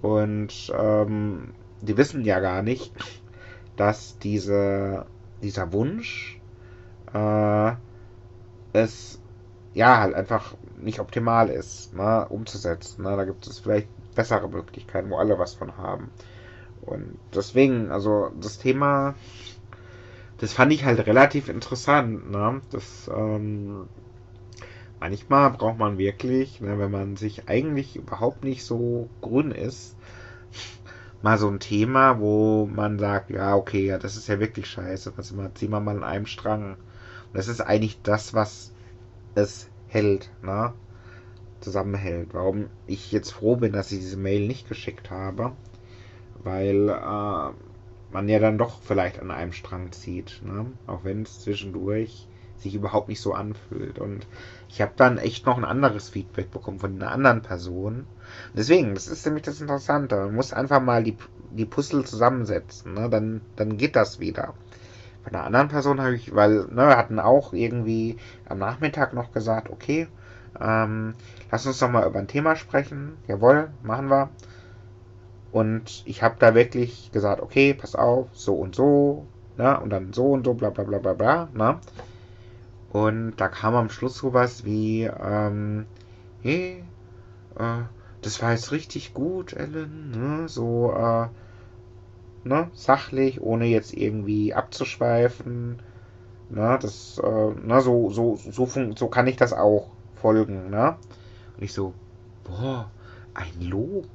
Und 0.00 0.72
ähm, 0.74 1.50
die 1.82 1.98
wissen 1.98 2.24
ja 2.24 2.40
gar 2.40 2.62
nicht, 2.62 2.92
dass 3.76 4.18
diese, 4.18 5.06
dieser 5.42 5.72
Wunsch 5.72 6.40
äh, 7.12 7.72
es 8.72 9.20
ja 9.74 9.98
halt 10.00 10.14
einfach 10.14 10.54
nicht 10.80 11.00
optimal 11.00 11.48
ist, 11.48 11.94
ne, 11.94 12.26
umzusetzen. 12.28 13.02
Ne? 13.02 13.16
Da 13.16 13.24
gibt 13.24 13.46
es 13.46 13.58
vielleicht 13.58 13.88
bessere 14.14 14.48
Möglichkeiten, 14.48 15.10
wo 15.10 15.16
alle 15.16 15.38
was 15.38 15.54
von 15.54 15.76
haben. 15.76 16.10
Und 16.82 17.18
deswegen, 17.34 17.90
also 17.90 18.30
das 18.40 18.58
Thema, 18.58 19.14
das 20.38 20.52
fand 20.52 20.72
ich 20.72 20.84
halt 20.84 21.06
relativ 21.06 21.48
interessant. 21.48 22.30
Ne? 22.30 22.60
Das, 22.70 23.10
ähm, 23.14 23.88
manchmal 25.02 25.50
braucht 25.50 25.78
man 25.78 25.98
wirklich, 25.98 26.60
ne, 26.60 26.78
wenn 26.78 26.90
man 26.90 27.16
sich 27.16 27.48
eigentlich 27.48 27.96
überhaupt 27.96 28.44
nicht 28.44 28.64
so 28.64 29.08
grün 29.20 29.50
ist, 29.50 29.96
mal 31.22 31.38
so 31.38 31.48
ein 31.48 31.60
Thema, 31.60 32.18
wo 32.18 32.66
man 32.66 32.98
sagt, 32.98 33.30
ja, 33.30 33.54
okay, 33.54 33.86
ja, 33.86 33.98
das 33.98 34.16
ist 34.16 34.28
ja 34.28 34.40
wirklich 34.40 34.66
scheiße, 34.66 35.12
was 35.16 35.30
immer, 35.30 35.54
ziehen 35.54 35.70
wir 35.70 35.80
mal 35.80 35.96
an 35.96 36.04
einem 36.04 36.26
Strang. 36.26 36.72
Und 36.74 37.34
das 37.34 37.48
ist 37.48 37.60
eigentlich 37.60 38.02
das, 38.02 38.34
was 38.34 38.72
es 39.34 39.70
hält, 39.88 40.30
ne? 40.42 40.72
Zusammenhält. 41.60 42.34
Warum 42.34 42.68
ich 42.86 43.12
jetzt 43.12 43.32
froh 43.32 43.56
bin, 43.56 43.72
dass 43.72 43.92
ich 43.92 44.00
diese 44.00 44.16
Mail 44.16 44.46
nicht 44.46 44.68
geschickt 44.68 45.10
habe, 45.10 45.52
weil 46.42 46.88
äh, 46.88 47.52
man 48.12 48.28
ja 48.28 48.38
dann 48.38 48.58
doch 48.58 48.82
vielleicht 48.82 49.20
an 49.20 49.30
einem 49.30 49.52
Strang 49.52 49.92
zieht, 49.92 50.42
ne? 50.44 50.66
Auch 50.86 51.04
wenn 51.04 51.22
es 51.22 51.40
zwischendurch 51.40 52.26
sich 52.56 52.74
überhaupt 52.74 53.08
nicht 53.08 53.20
so 53.20 53.32
anfühlt. 53.34 53.98
Und 53.98 54.26
ich 54.68 54.80
habe 54.80 54.92
dann 54.96 55.18
echt 55.18 55.46
noch 55.46 55.56
ein 55.56 55.64
anderes 55.64 56.08
Feedback 56.08 56.50
bekommen 56.50 56.78
von 56.78 56.94
einer 56.94 57.10
anderen 57.10 57.42
Person. 57.42 58.06
Deswegen, 58.54 58.94
das 58.94 59.08
ist 59.08 59.24
nämlich 59.26 59.44
das 59.44 59.60
Interessante. 59.60 60.16
Man 60.16 60.34
muss 60.34 60.52
einfach 60.52 60.80
mal 60.80 61.02
die, 61.02 61.16
die 61.50 61.64
Puzzle 61.64 62.04
zusammensetzen. 62.04 62.94
Ne? 62.94 63.08
Dann, 63.10 63.40
dann 63.56 63.76
geht 63.76 63.96
das 63.96 64.20
wieder. 64.20 64.54
Von 65.22 65.34
einer 65.34 65.44
anderen 65.44 65.68
Person 65.68 66.00
habe 66.00 66.14
ich, 66.14 66.34
weil, 66.34 66.66
ne, 66.66 66.88
wir 66.88 66.96
hatten 66.96 67.20
auch 67.20 67.52
irgendwie 67.52 68.16
am 68.48 68.58
Nachmittag 68.58 69.14
noch 69.14 69.32
gesagt, 69.32 69.70
okay, 69.70 70.08
ähm, 70.60 71.14
lass 71.50 71.66
uns 71.66 71.78
doch 71.78 71.90
mal 71.90 72.06
über 72.06 72.18
ein 72.18 72.26
Thema 72.26 72.56
sprechen. 72.56 73.16
Jawohl, 73.28 73.70
machen 73.82 74.10
wir. 74.10 74.30
Und 75.52 76.02
ich 76.06 76.22
habe 76.22 76.36
da 76.38 76.54
wirklich 76.54 77.12
gesagt, 77.12 77.40
okay, 77.40 77.74
pass 77.74 77.94
auf, 77.94 78.28
so 78.32 78.54
und 78.54 78.74
so, 78.74 79.26
ne, 79.58 79.78
und 79.80 79.90
dann 79.90 80.12
so 80.12 80.32
und 80.32 80.44
so, 80.44 80.54
bla 80.54 80.70
bla 80.70 80.84
bla 80.84 80.98
bla 80.98 81.12
bla, 81.12 81.48
ne. 81.54 81.78
Und 82.90 83.36
da 83.36 83.48
kam 83.48 83.74
am 83.74 83.90
Schluss 83.90 84.16
sowas 84.16 84.64
wie, 84.64 85.04
ähm, 85.04 85.86
hey, 86.42 86.84
äh, 87.58 87.82
das 88.22 88.40
war 88.42 88.52
jetzt 88.52 88.72
richtig 88.72 89.14
gut, 89.14 89.52
Ellen, 89.52 90.10
ne? 90.12 90.48
So, 90.48 90.92
äh, 90.92 91.28
ne, 92.44 92.70
sachlich, 92.74 93.40
ohne 93.40 93.66
jetzt 93.66 93.92
irgendwie 93.94 94.54
abzuschweifen. 94.54 95.80
Ne, 96.50 96.78
das, 96.80 97.20
äh, 97.22 97.54
ne, 97.66 97.80
so, 97.82 98.10
so, 98.10 98.36
so, 98.36 98.66
so 98.96 99.08
kann 99.08 99.26
ich 99.26 99.36
das 99.36 99.52
auch 99.52 99.90
folgen, 100.16 100.70
ne? 100.70 100.98
Und 101.56 101.64
ich 101.64 101.72
so, 101.72 101.94
boah, 102.44 102.90
ein 103.34 103.62
Lob. 103.62 104.06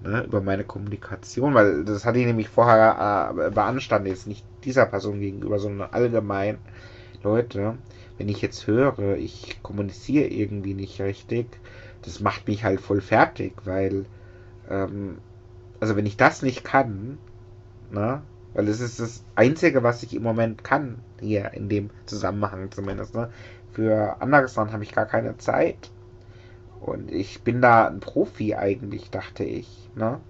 Ne, 0.00 0.22
über 0.24 0.40
meine 0.40 0.64
Kommunikation, 0.64 1.54
weil 1.54 1.84
das 1.84 2.04
hatte 2.04 2.20
ich 2.20 2.26
nämlich 2.26 2.48
vorher 2.48 3.34
äh, 3.36 3.50
beanstandet, 3.50 4.12
jetzt 4.12 4.28
nicht 4.28 4.44
dieser 4.64 4.86
Person 4.86 5.20
gegenüber, 5.20 5.58
sondern 5.58 5.90
allgemein 5.90 6.58
Leute, 7.22 7.78
wenn 8.16 8.28
ich 8.28 8.40
jetzt 8.42 8.66
höre, 8.66 9.16
ich 9.16 9.60
kommuniziere 9.62 10.28
irgendwie 10.28 10.74
nicht 10.74 11.00
richtig, 11.00 11.60
das 12.02 12.20
macht 12.20 12.48
mich 12.48 12.64
halt 12.64 12.80
voll 12.80 13.00
fertig, 13.00 13.54
weil, 13.64 14.06
ähm, 14.70 15.18
also 15.80 15.96
wenn 15.96 16.06
ich 16.06 16.16
das 16.16 16.42
nicht 16.42 16.64
kann, 16.64 17.18
ne, 17.90 18.22
weil 18.54 18.68
es 18.68 18.80
ist 18.80 19.00
das 19.00 19.22
Einzige, 19.34 19.82
was 19.82 20.02
ich 20.02 20.14
im 20.14 20.22
Moment 20.22 20.64
kann, 20.64 20.98
hier 21.20 21.52
in 21.54 21.68
dem 21.68 21.90
Zusammenhang 22.06 22.70
zumindest, 22.70 23.14
ne, 23.14 23.30
für 23.72 24.20
anderes 24.20 24.54
dann 24.54 24.72
habe 24.72 24.82
ich 24.82 24.94
gar 24.94 25.06
keine 25.06 25.36
Zeit. 25.38 25.90
Und 26.80 27.10
ich 27.10 27.42
bin 27.42 27.60
da 27.60 27.86
ein 27.86 28.00
Profi 28.00 28.54
eigentlich, 28.54 29.10
dachte 29.10 29.44
ich, 29.44 29.90
ne? 29.94 30.20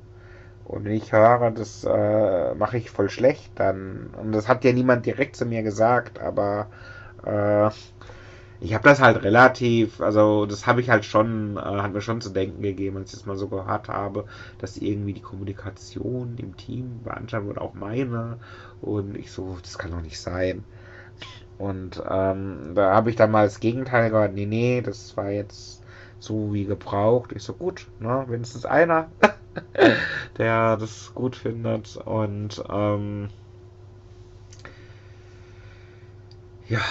Und 0.65 0.85
wenn 0.85 0.93
ich 0.93 1.13
höre, 1.13 1.51
das 1.51 1.85
äh, 1.85 2.55
mache 2.55 2.77
ich 2.79 2.91
voll 2.91 3.09
schlecht, 3.09 3.53
dann. 3.55 4.11
Und 4.21 4.33
das 4.33 4.49
hat 4.49 4.65
ja 4.65 4.73
niemand 4.73 5.07
direkt 5.07 5.37
zu 5.37 5.47
mir 5.47 5.63
gesagt, 5.63 6.21
aber 6.21 6.69
äh, 7.25 7.71
ich 8.61 8.75
habe 8.75 8.85
das 8.85 9.01
halt 9.01 9.23
relativ, 9.23 10.01
also 10.01 10.47
das 10.47 10.67
habe 10.67 10.81
ich 10.81 10.91
halt 10.91 11.05
schon, 11.05 11.57
äh, 11.57 11.61
hat 11.61 11.93
mir 11.93 12.01
schon 12.01 12.21
zu 12.21 12.31
denken 12.31 12.63
gegeben, 12.63 12.97
als 12.97 13.13
ich 13.13 13.21
es 13.21 13.27
mal 13.27 13.37
so 13.37 13.49
gehört 13.49 13.89
habe, 13.89 14.27
dass 14.59 14.77
irgendwie 14.77 15.13
die 15.15 15.21
Kommunikation 15.23 16.37
im 16.39 16.57
Team 16.57 17.03
beanstandet 17.05 17.49
wurde, 17.51 17.61
auch 17.61 17.75
meine. 17.75 18.39
Und 18.81 19.17
ich 19.17 19.31
so, 19.33 19.59
das 19.63 19.79
kann 19.79 19.91
doch 19.93 20.01
nicht 20.03 20.19
sein. 20.21 20.65
Und 21.59 22.03
ähm, 22.09 22.73
da 22.75 22.95
habe 22.95 23.11
ich 23.11 23.17
dann 23.17 23.31
mal 23.31 23.45
das 23.47 23.61
Gegenteil 23.61 24.11
gehört, 24.11 24.35
nee, 24.35 24.47
nee, 24.47 24.81
das 24.81 25.17
war 25.17 25.31
jetzt 25.31 25.83
so 26.19 26.53
wie 26.53 26.65
gebraucht. 26.65 27.33
Ich 27.33 27.43
so, 27.43 27.55
gut, 27.55 27.89
ne, 27.99 28.25
wenigstens 28.29 28.65
einer, 28.67 29.13
der 30.39 30.77
das 30.77 31.13
gut 31.15 31.37
findet. 31.37 31.97
Und 31.97 32.63
ähm, 32.71 33.31
ja, 36.69 36.83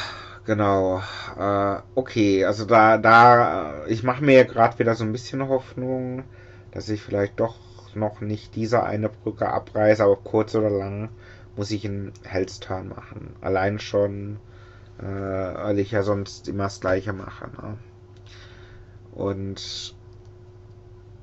Genau. 0.47 1.03
Äh, 1.37 1.81
okay, 1.93 2.43
also 2.45 2.65
da, 2.65 2.97
da, 2.97 3.85
ich 3.87 4.01
mache 4.03 4.23
mir 4.23 4.45
gerade 4.45 4.79
wieder 4.79 4.95
so 4.95 5.03
ein 5.03 5.11
bisschen 5.11 5.47
Hoffnung, 5.47 6.23
dass 6.71 6.89
ich 6.89 7.03
vielleicht 7.03 7.39
doch 7.39 7.55
noch 7.95 8.21
nicht 8.21 8.55
diese 8.55 8.83
eine 8.83 9.09
Brücke 9.09 9.49
abreiße, 9.49 10.03
aber 10.03 10.15
kurz 10.17 10.55
oder 10.55 10.69
lang 10.71 11.09
muss 11.55 11.69
ich 11.71 11.85
einen 11.85 12.13
Hellsturn 12.23 12.87
machen. 12.89 13.35
Allein 13.41 13.77
schon, 13.79 14.39
äh, 14.99 15.03
weil 15.05 15.79
ich 15.79 15.91
ja 15.91 16.03
sonst 16.03 16.47
immer 16.47 16.65
das 16.65 16.79
Gleiche 16.81 17.13
mache. 17.13 17.49
Ne? 17.51 17.77
Und 19.11 19.95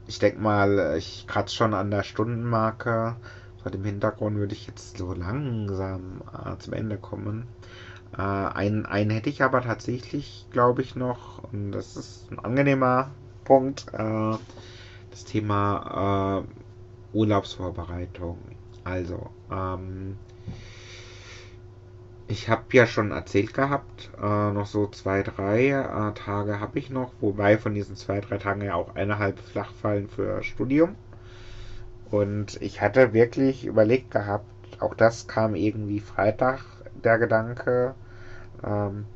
ich 0.06 0.18
denke 0.18 0.40
mal, 0.40 0.94
ich 0.98 1.26
kratze 1.26 1.54
schon 1.54 1.74
an 1.74 1.90
der 1.90 2.02
Stundenmarke. 2.02 3.16
Vor 3.62 3.70
dem 3.70 3.84
Hintergrund 3.84 4.36
würde 4.36 4.54
ich 4.54 4.66
jetzt 4.66 4.96
so 4.98 5.12
langsam 5.14 6.22
äh, 6.32 6.56
zum 6.58 6.74
Ende 6.74 6.98
kommen. 6.98 7.48
Äh, 8.16 8.20
einen, 8.22 8.86
einen 8.86 9.10
hätte 9.10 9.30
ich 9.30 9.42
aber 9.42 9.62
tatsächlich, 9.62 10.46
glaube 10.50 10.82
ich, 10.82 10.94
noch, 10.94 11.42
und 11.52 11.72
das 11.72 11.96
ist 11.96 12.30
ein 12.30 12.38
angenehmer 12.38 13.10
Punkt, 13.44 13.86
äh, 13.92 14.36
das 15.10 15.24
Thema 15.24 16.44
äh, 16.44 17.16
Urlaubsvorbereitung. 17.16 18.38
Also, 18.84 19.30
ähm, 19.50 20.16
ich 22.26 22.48
habe 22.48 22.62
ja 22.72 22.86
schon 22.86 23.10
erzählt 23.10 23.52
gehabt, 23.52 24.10
äh, 24.20 24.50
noch 24.52 24.66
so 24.66 24.86
zwei, 24.88 25.22
drei 25.22 25.68
äh, 25.68 26.14
Tage 26.14 26.60
habe 26.60 26.78
ich 26.78 26.90
noch, 26.90 27.12
wobei 27.20 27.58
von 27.58 27.74
diesen 27.74 27.96
zwei, 27.96 28.20
drei 28.20 28.38
Tagen 28.38 28.62
ja 28.62 28.74
auch 28.74 28.94
eineinhalb 28.94 29.38
flachfallen 29.38 30.08
für 30.08 30.42
Studium. 30.42 30.94
Und 32.10 32.60
ich 32.62 32.80
hatte 32.80 33.12
wirklich 33.12 33.64
überlegt 33.64 34.10
gehabt, 34.10 34.46
auch 34.80 34.94
das 34.94 35.26
kam 35.26 35.54
irgendwie 35.54 36.00
Freitag, 36.00 36.60
der 37.02 37.18
Gedanke, 37.18 37.94
ähm, 38.66 39.06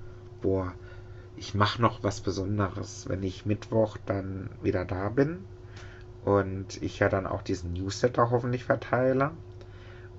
boah, 0.41 0.73
ich 1.37 1.55
mache 1.55 1.81
noch 1.81 2.03
was 2.03 2.21
Besonderes, 2.21 3.09
wenn 3.09 3.23
ich 3.23 3.47
Mittwoch 3.47 3.97
dann 4.07 4.51
wieder 4.63 4.85
da 4.85 5.09
bin 5.09 5.45
und 6.25 6.83
ich 6.83 6.99
ja 6.99 7.09
dann 7.09 7.27
auch 7.27 7.43
diesen 7.43 7.73
Newsletter 7.73 8.31
hoffentlich 8.31 8.65
verteile. 8.65 9.31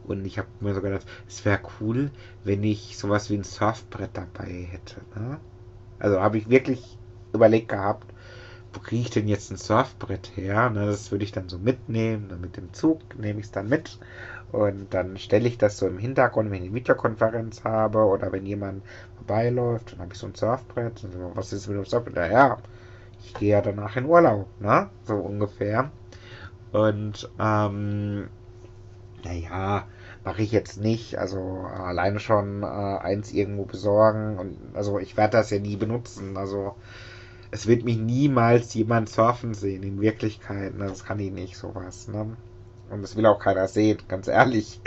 Und 0.06 0.26
ich 0.26 0.40
habe 0.40 0.48
mir 0.60 0.74
so 0.74 0.82
gedacht, 0.82 1.06
es 1.28 1.46
wäre 1.46 1.60
cool, 1.80 2.10
wenn 2.44 2.64
ich 2.64 2.98
sowas 2.98 3.30
wie 3.30 3.36
ein 3.36 3.44
Surfbrett 3.44 4.12
dabei 4.14 4.68
hätte. 4.72 5.02
Ne? 5.16 5.40
Also 6.00 6.20
habe 6.20 6.38
ich 6.38 6.50
wirklich 6.50 6.98
überlegt 7.34 7.70
gehabt, 7.70 8.12
wo 8.74 8.80
kriege 8.80 9.02
ich 9.02 9.10
denn 9.10 9.28
jetzt 9.28 9.52
ein 9.52 9.58
Surfbrett 9.58 10.32
her? 10.36 10.70
Ne, 10.70 10.86
das 10.86 11.12
würde 11.12 11.24
ich 11.24 11.32
dann 11.32 11.50
so 11.50 11.58
mitnehmen. 11.58 12.30
Mit 12.40 12.58
dem 12.58 12.72
Zug 12.74 13.02
nehme 13.18 13.40
ich 13.40 13.48
es 13.48 13.52
dann 13.52 13.68
mit. 13.68 13.98
Und 14.52 14.94
dann 14.94 15.18
stelle 15.18 15.48
ich 15.48 15.58
das 15.58 15.78
so 15.78 15.88
im 15.88 15.98
Hintergrund, 15.98 16.50
wenn 16.50 16.64
ich 16.64 16.70
eine 16.70 16.76
Videokonferenz 16.76 17.64
habe 17.64 18.00
oder 18.00 18.32
wenn 18.32 18.46
jemand 18.46 18.84
vorbeiläuft, 19.30 19.94
dann 19.94 20.00
habe 20.00 20.14
ich 20.14 20.20
so 20.20 20.28
ein 20.28 20.36
Surfbrett. 20.36 21.04
Und 21.04 21.14
so, 21.14 21.32
was 21.36 21.54
ist 21.54 21.68
mit 21.68 21.78
dem 21.78 21.86
Surfbrett? 21.86 22.16
Naja, 22.16 22.58
ich 23.24 23.34
gehe 23.36 23.52
ja 23.52 23.62
danach 23.62 23.96
in 23.96 24.06
Urlaub, 24.06 24.48
ne? 24.60 24.90
So 25.04 25.16
ungefähr. 25.16 25.92
Und, 26.72 27.30
ähm, 27.40 28.30
naja, 29.24 29.88
mache 30.24 30.42
ich 30.42 30.52
jetzt 30.52 30.80
nicht. 30.82 31.18
Also 31.18 31.40
alleine 31.40 32.20
schon 32.20 32.64
äh, 32.64 32.66
eins 32.66 33.32
irgendwo 33.32 33.66
besorgen. 33.66 34.40
Und 34.40 34.58
also 34.74 35.00
ich 35.00 35.16
werde 35.16 35.38
das 35.38 35.52
ja 35.52 35.60
nie 35.60 35.76
benutzen. 35.76 36.38
Also 36.38 36.76
es 37.52 37.68
wird 37.68 37.84
mich 37.86 37.98
niemals 37.98 38.74
jemand 38.74 39.10
surfen 39.10 39.54
sehen, 39.54 39.84
in 39.84 40.02
Wirklichkeit. 40.02 40.76
Ne? 40.76 40.88
Das 40.88 41.06
kann 41.06 41.20
ich 41.20 41.32
nicht, 41.32 41.58
sowas. 41.58 42.08
Ne? 42.08 42.36
Und 42.92 43.02
das 43.02 43.16
will 43.16 43.26
auch 43.26 43.40
keiner 43.40 43.68
sehen, 43.68 44.00
ganz 44.08 44.28
ehrlich. 44.28 44.82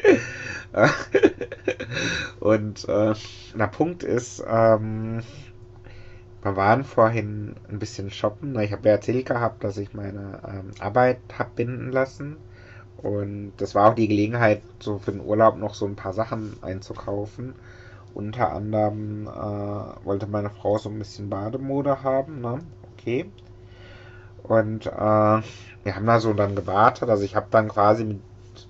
und 2.41 2.89
äh, 2.89 3.15
der 3.55 3.67
Punkt 3.69 4.03
ist, 4.03 4.43
ähm, 4.47 5.23
wir 6.43 6.57
waren 6.57 6.83
vorhin 6.85 7.55
ein 7.69 7.79
bisschen 7.79 8.11
shoppen. 8.11 8.59
Ich 8.59 8.73
habe 8.73 8.89
ja 8.89 8.95
erzählt 8.95 9.27
gehabt, 9.27 9.63
dass 9.63 9.77
ich 9.77 9.95
meine 9.95 10.41
ähm, 10.47 10.71
Arbeit 10.81 11.19
habe 11.39 11.51
binden 11.55 11.93
lassen. 11.93 12.37
Und 12.97 13.53
das 13.57 13.75
war 13.75 13.91
auch 13.91 13.95
die 13.95 14.09
Gelegenheit, 14.09 14.63
so 14.81 14.99
für 14.99 15.13
den 15.13 15.21
Urlaub 15.21 15.57
noch 15.57 15.75
so 15.75 15.87
ein 15.87 15.97
paar 15.97 16.13
Sachen 16.13 16.57
einzukaufen. 16.63 17.55
Unter 18.15 18.53
anderem 18.53 19.27
äh, 19.27 20.05
wollte 20.05 20.27
meine 20.27 20.51
Frau 20.51 20.79
so 20.79 20.89
ein 20.89 20.99
bisschen 20.99 21.31
Bademode 21.31 22.03
haben, 22.03 22.41
ne? 22.41 22.59
Okay. 22.93 23.31
Und 24.43 24.87
äh, 24.87 25.41
wir 25.85 25.97
haben 25.97 26.07
da 26.07 26.21
so 26.21 26.33
dann 26.33 26.55
gewartet. 26.57 27.09
Also 27.11 27.25
ich 27.25 27.37
habe 27.37 27.47
dann 27.51 27.69
quasi 27.69 28.05
mit, 28.05 28.21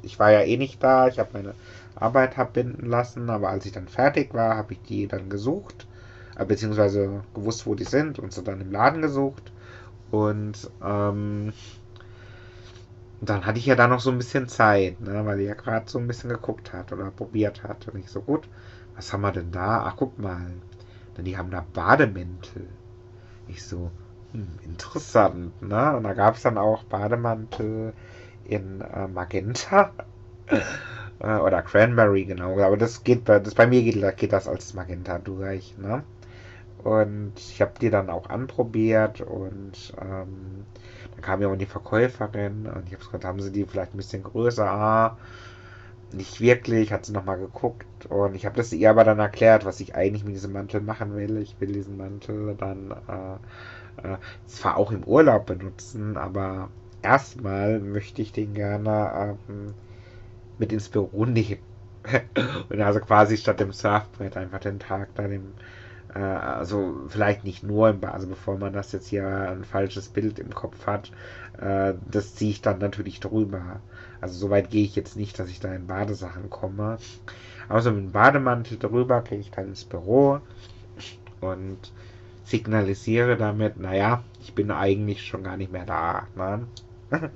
ich 0.03 0.19
war 0.19 0.31
ja 0.33 0.41
eh 0.43 0.57
nicht 0.57 0.83
da, 0.83 1.09
ich 1.09 1.19
habe 1.19 1.31
meine 1.35 1.55
Arbeit 1.95 2.39
abbinden 2.39 2.89
lassen, 2.89 3.31
aber 3.31 3.51
als 3.51 3.67
ich 3.67 3.73
dann 3.73 3.89
fertig 3.89 4.35
war, 4.35 4.57
habe 4.57 4.75
ich 4.75 4.83
die 4.83 5.07
dann 5.07 5.29
gesucht, 5.31 5.87
äh, 6.39 6.45
beziehungsweise 6.45 7.23
gewusst, 7.35 7.67
wo 7.67 7.75
die 7.75 7.85
sind 7.85 8.19
und 8.19 8.33
sie 8.33 8.43
dann 8.43 8.61
im 8.61 8.73
Laden 8.73 9.03
gesucht. 9.03 9.53
Und 10.11 10.71
ähm, 10.85 11.53
dann 13.21 13.47
hatte 13.47 13.59
ich 13.59 13.67
ja 13.67 13.75
da 13.77 13.87
noch 13.87 14.01
so 14.01 14.11
ein 14.11 14.19
bisschen 14.19 14.49
Zeit, 14.49 15.01
ne, 15.01 15.25
weil 15.25 15.39
die 15.39 15.45
ja 15.45 15.55
gerade 15.55 15.89
so 15.89 15.99
ein 15.99 16.07
bisschen 16.07 16.31
geguckt 16.31 16.73
hat 16.73 16.93
oder 16.93 17.11
probiert 17.11 17.63
hat. 17.63 17.89
Und 17.89 18.01
ich 18.01 18.11
so, 18.11 18.21
gut, 18.21 18.49
was 18.97 19.13
haben 19.13 19.21
wir 19.23 19.33
denn 19.33 19.51
da? 19.53 19.85
Ach, 19.87 19.95
guck 19.97 20.19
mal. 20.19 20.53
Denn 21.17 21.25
die 21.25 21.37
haben 21.37 21.51
da 21.51 21.65
Bademäntel. 21.73 22.67
Ich 23.49 23.65
so, 23.65 23.91
hm, 24.33 24.59
interessant, 24.65 25.61
ne? 25.63 25.97
Und 25.97 26.05
da 26.05 26.13
gab 26.15 26.37
es 26.37 26.43
dann 26.43 26.59
auch 26.59 26.85
Bademantel 26.85 27.93
in 28.45 28.81
äh, 28.81 29.07
Magenta 29.09 29.93
äh, 31.21 31.37
oder 31.39 31.63
Cranberry, 31.63 32.25
genau. 32.25 32.59
Aber 32.61 32.77
das 32.77 33.05
geht 33.05 33.25
bei, 33.25 33.39
das, 33.41 33.55
bei 33.55 33.67
mir 33.67 33.83
geht, 33.83 34.17
geht 34.17 34.33
das 34.33 34.49
als 34.49 34.75
Magenta 34.75 35.19
durch, 35.19 35.77
ne? 35.79 36.05
Und 36.79 37.35
ich 37.37 37.61
habe 37.63 37.73
die 37.81 37.91
dann 37.91 38.11
auch 38.11 38.29
anprobiert 38.31 39.21
und 39.23 39.95
ähm, 40.01 40.67
dann 41.13 41.23
kam 41.23 41.43
ja 41.43 41.49
auch 41.49 41.57
die 41.57 41.67
Verkäuferin 41.67 42.67
und 42.67 42.87
ich 42.89 42.95
habe 42.95 43.05
gesagt, 43.05 43.25
haben 43.25 43.41
sie 43.41 43.53
die 43.53 43.65
vielleicht 43.67 43.95
ein 43.95 43.99
bisschen 43.99 44.23
größer? 44.25 44.69
Ah, 44.71 45.19
nicht 46.13 46.41
wirklich, 46.41 46.93
hat 46.93 47.07
sie 47.07 47.13
nochmal 47.13 47.39
geguckt 47.39 48.07
und 48.07 48.35
ich 48.35 48.45
habe 48.45 48.57
das 48.57 48.73
ihr 48.73 48.91
aber 48.91 49.05
dann 49.05 49.19
erklärt, 49.19 49.65
was 49.65 49.81
ich 49.81 49.95
eigentlich 49.95 50.25
mit 50.25 50.35
diesem 50.35 50.53
Mantel 50.53 50.81
machen 50.83 51.17
will. 51.17 51.39
Ich 51.39 51.59
will 51.61 51.73
diesen 51.73 51.97
Mantel 51.97 52.55
dann 52.59 52.91
äh, 52.91 53.39
äh, 54.03 54.17
zwar 54.47 54.77
auch 54.77 54.91
im 54.93 55.05
Urlaub 55.05 55.47
benutzen, 55.47 56.17
aber 56.17 56.71
erstmal 57.03 57.81
möchte 57.81 58.23
ich 58.23 58.33
den 58.33 58.55
gerne 58.55 59.37
ähm, 59.49 59.75
mit 60.59 60.73
ins 60.73 60.89
Büro 60.89 61.25
nehmen. 61.25 61.59
und 62.69 62.81
also 62.81 63.01
quasi 63.01 63.37
statt 63.37 63.61
dem 63.61 63.73
Surfbrett 63.73 64.37
einfach 64.37 64.59
den 64.59 64.81
Tag 64.81 65.15
dann 65.15 65.31
im 65.31 65.53
äh, 66.15 66.19
also 66.19 67.03
vielleicht 67.09 67.45
nicht 67.45 67.63
nur 67.63 67.91
im 67.91 68.05
also 68.05 68.27
bevor 68.27 68.59
man 68.59 68.73
das 68.73 68.93
jetzt 68.93 69.09
hier 69.09 69.27
ein 69.27 69.65
falsches 69.65 70.09
Bild 70.09 70.39
im 70.39 70.51
Kopf 70.51 70.87
hat, 70.87 71.11
äh, 71.61 71.95
das 72.11 72.35
ziehe 72.35 72.51
ich 72.51 72.63
dann 72.63 72.79
natürlich 72.79 73.21
drüber. 73.21 73.81
Also 74.21 74.35
so 74.39 74.51
weit 74.51 74.71
gehe 74.71 74.85
ich 74.85 74.97
jetzt 74.97 75.17
nicht, 75.17 75.39
dass 75.39 75.49
ich 75.49 75.61
da 75.61 75.75
in 75.75 75.87
Badesachen 75.87 76.51
komme. 76.51 76.99
Außer 77.69 77.91
mit 77.91 78.05
dem 78.05 78.13
Bademantel 78.13 78.79
drüber 78.79 79.23
gehe 79.23 79.39
ich 79.39 79.51
dann 79.51 79.69
ins 79.69 79.85
Büro 79.85 80.41
und 81.41 81.93
signalisiere 82.45 83.37
damit, 83.37 83.79
naja, 83.79 84.23
ich 84.41 84.55
bin 84.55 84.71
eigentlich 84.71 85.23
schon 85.23 85.43
gar 85.45 85.57
nicht 85.57 85.73
mehr 85.73 85.87
da. 85.87 86.27
Ne? 86.37 86.67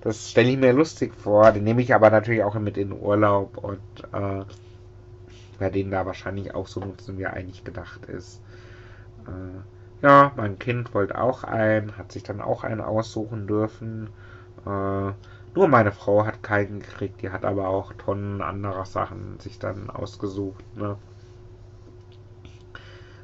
Das 0.00 0.30
stelle 0.30 0.50
ich 0.50 0.58
mir 0.58 0.72
lustig 0.72 1.12
vor. 1.14 1.50
Den 1.50 1.64
nehme 1.64 1.82
ich 1.82 1.92
aber 1.92 2.10
natürlich 2.10 2.44
auch 2.44 2.54
mit 2.54 2.76
in 2.76 2.90
den 2.90 3.00
Urlaub 3.00 3.58
und 3.58 3.80
äh, 4.12 4.44
bei 5.58 5.70
denen 5.70 5.90
da 5.90 6.06
wahrscheinlich 6.06 6.54
auch 6.54 6.68
so 6.68 6.80
nutzen, 6.80 7.18
wie 7.18 7.24
er 7.24 7.34
eigentlich 7.34 7.64
gedacht 7.64 8.06
ist. 8.06 8.40
Äh, 9.26 10.06
ja, 10.06 10.32
mein 10.36 10.58
Kind 10.58 10.94
wollte 10.94 11.20
auch 11.20 11.42
einen, 11.42 11.96
hat 11.98 12.12
sich 12.12 12.22
dann 12.22 12.40
auch 12.40 12.62
einen 12.62 12.80
aussuchen 12.80 13.48
dürfen. 13.48 14.08
Äh, 14.64 15.12
nur 15.54 15.66
meine 15.68 15.90
Frau 15.90 16.24
hat 16.24 16.42
keinen 16.42 16.80
gekriegt, 16.80 17.22
die 17.22 17.30
hat 17.30 17.44
aber 17.44 17.68
auch 17.68 17.92
Tonnen 17.94 18.42
anderer 18.42 18.84
Sachen 18.84 19.40
sich 19.40 19.58
dann 19.58 19.90
ausgesucht. 19.90 20.64
Ne? 20.76 20.96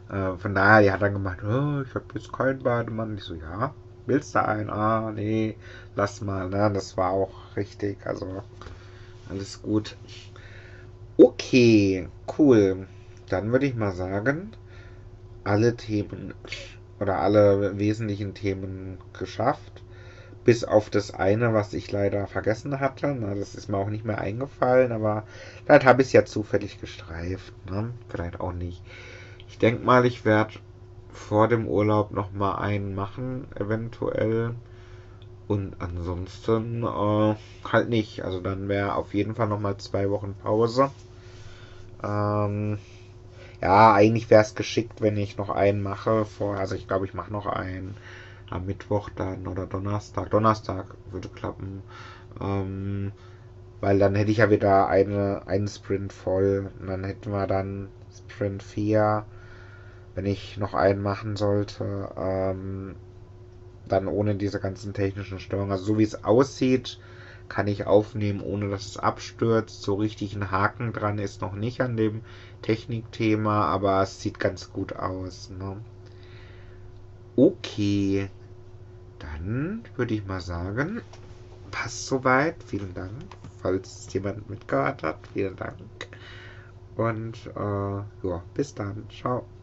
Äh, 0.08 0.36
von 0.36 0.54
daher, 0.54 0.82
die 0.82 0.90
hat 0.92 1.02
dann 1.02 1.14
gemeint, 1.14 1.42
oh, 1.42 1.82
ich 1.82 1.94
habe 1.94 2.04
jetzt 2.14 2.32
keinen 2.32 2.62
Bademann. 2.62 3.16
Ich 3.16 3.24
so, 3.24 3.34
ja, 3.34 3.74
willst 4.06 4.34
du 4.34 4.44
einen? 4.44 4.70
Ah, 4.70 5.12
nee, 5.12 5.56
lass 5.96 6.20
mal. 6.20 6.48
Ne? 6.48 6.70
Das 6.72 6.96
war 6.96 7.10
auch 7.10 7.56
richtig, 7.56 8.06
also 8.06 8.42
alles 9.28 9.62
gut. 9.62 9.96
Okay, 11.16 12.08
cool. 12.38 12.86
Dann 13.28 13.52
würde 13.52 13.66
ich 13.66 13.74
mal 13.74 13.92
sagen, 13.92 14.52
alle 15.44 15.76
Themen 15.76 16.34
oder 17.00 17.18
alle 17.18 17.78
wesentlichen 17.78 18.34
Themen 18.34 18.98
geschafft. 19.18 19.82
Bis 20.44 20.62
auf 20.64 20.90
das 20.90 21.12
eine, 21.12 21.54
was 21.54 21.72
ich 21.72 21.90
leider 21.90 22.26
vergessen 22.26 22.80
hatte. 22.80 23.16
Na, 23.18 23.34
das 23.34 23.54
ist 23.54 23.68
mir 23.68 23.78
auch 23.78 23.88
nicht 23.88 24.04
mehr 24.04 24.18
eingefallen, 24.18 24.92
aber 24.92 25.24
vielleicht 25.64 25.86
habe 25.86 26.02
ich 26.02 26.08
es 26.08 26.12
ja 26.12 26.24
zufällig 26.26 26.80
gestreift. 26.80 27.52
Ne? 27.70 27.90
Vielleicht 28.08 28.40
auch 28.40 28.52
nicht. 28.52 28.82
Ich 29.48 29.58
denke 29.58 29.84
mal, 29.84 30.04
ich 30.06 30.24
werde 30.24 30.54
vor 31.12 31.48
dem 31.48 31.66
Urlaub 31.68 32.10
nochmal 32.10 32.56
einen 32.56 32.94
machen, 32.94 33.46
eventuell. 33.54 34.54
Und 35.46 35.76
ansonsten 35.80 36.84
äh, 36.84 37.34
halt 37.70 37.88
nicht. 37.88 38.22
Also 38.24 38.40
dann 38.40 38.68
wäre 38.68 38.94
auf 38.94 39.14
jeden 39.14 39.34
Fall 39.34 39.48
nochmal 39.48 39.76
zwei 39.76 40.10
Wochen 40.10 40.34
Pause. 40.42 40.90
Ähm, 42.02 42.78
ja, 43.62 43.92
eigentlich 43.94 44.30
wäre 44.30 44.42
es 44.42 44.54
geschickt, 44.54 45.00
wenn 45.00 45.16
ich 45.16 45.36
noch 45.38 45.50
einen 45.50 45.82
mache. 45.82 46.24
Vor, 46.24 46.56
also 46.56 46.74
ich 46.74 46.86
glaube, 46.88 47.06
ich 47.06 47.14
mache 47.14 47.32
noch 47.32 47.46
einen 47.46 47.96
am 48.50 48.66
Mittwoch 48.66 49.10
dann 49.14 49.46
oder 49.46 49.66
Donnerstag. 49.66 50.30
Donnerstag 50.30 50.86
würde 51.10 51.28
klappen. 51.28 51.82
Ähm, 52.40 53.12
weil 53.80 53.98
dann 53.98 54.14
hätte 54.14 54.30
ich 54.30 54.38
ja 54.38 54.50
wieder 54.50 54.88
eine, 54.88 55.42
einen 55.46 55.68
Sprint 55.68 56.12
voll. 56.12 56.70
Und 56.80 56.88
dann 56.88 57.04
hätten 57.04 57.30
wir 57.30 57.46
dann 57.46 57.88
Sprint 58.14 58.62
4, 58.62 59.26
wenn 60.14 60.26
ich 60.26 60.56
noch 60.56 60.74
einen 60.74 61.02
machen 61.02 61.36
sollte. 61.36 62.10
Ähm, 62.16 62.96
dann 63.86 64.08
ohne 64.08 64.34
diese 64.34 64.60
ganzen 64.60 64.94
technischen 64.94 65.40
Störungen. 65.40 65.72
Also 65.72 65.84
so 65.84 65.98
wie 65.98 66.04
es 66.04 66.24
aussieht, 66.24 66.98
kann 67.48 67.66
ich 67.66 67.86
aufnehmen, 67.86 68.40
ohne 68.40 68.70
dass 68.70 68.86
es 68.86 68.96
abstürzt. 68.96 69.82
So 69.82 69.94
richtig 69.94 70.34
ein 70.34 70.50
Haken 70.50 70.92
dran 70.92 71.18
ist 71.18 71.42
noch 71.42 71.52
nicht 71.52 71.80
an 71.80 71.96
dem 71.96 72.22
Technikthema, 72.62 73.66
aber 73.66 74.02
es 74.02 74.20
sieht 74.20 74.38
ganz 74.38 74.72
gut 74.72 74.94
aus. 74.94 75.50
Ne? 75.50 75.76
Okay, 77.36 78.28
dann 79.18 79.82
würde 79.96 80.14
ich 80.14 80.24
mal 80.24 80.40
sagen, 80.40 81.02
passt 81.70 82.06
soweit. 82.06 82.62
Vielen 82.64 82.94
Dank, 82.94 83.12
falls 83.60 84.06
jemand 84.12 84.48
mitgehört 84.48 85.02
hat. 85.02 85.18
Vielen 85.32 85.56
Dank. 85.56 85.76
Und 86.96 87.46
äh, 87.54 87.60
ja, 87.60 88.48
bis 88.54 88.74
dann. 88.74 89.08
Ciao. 89.10 89.53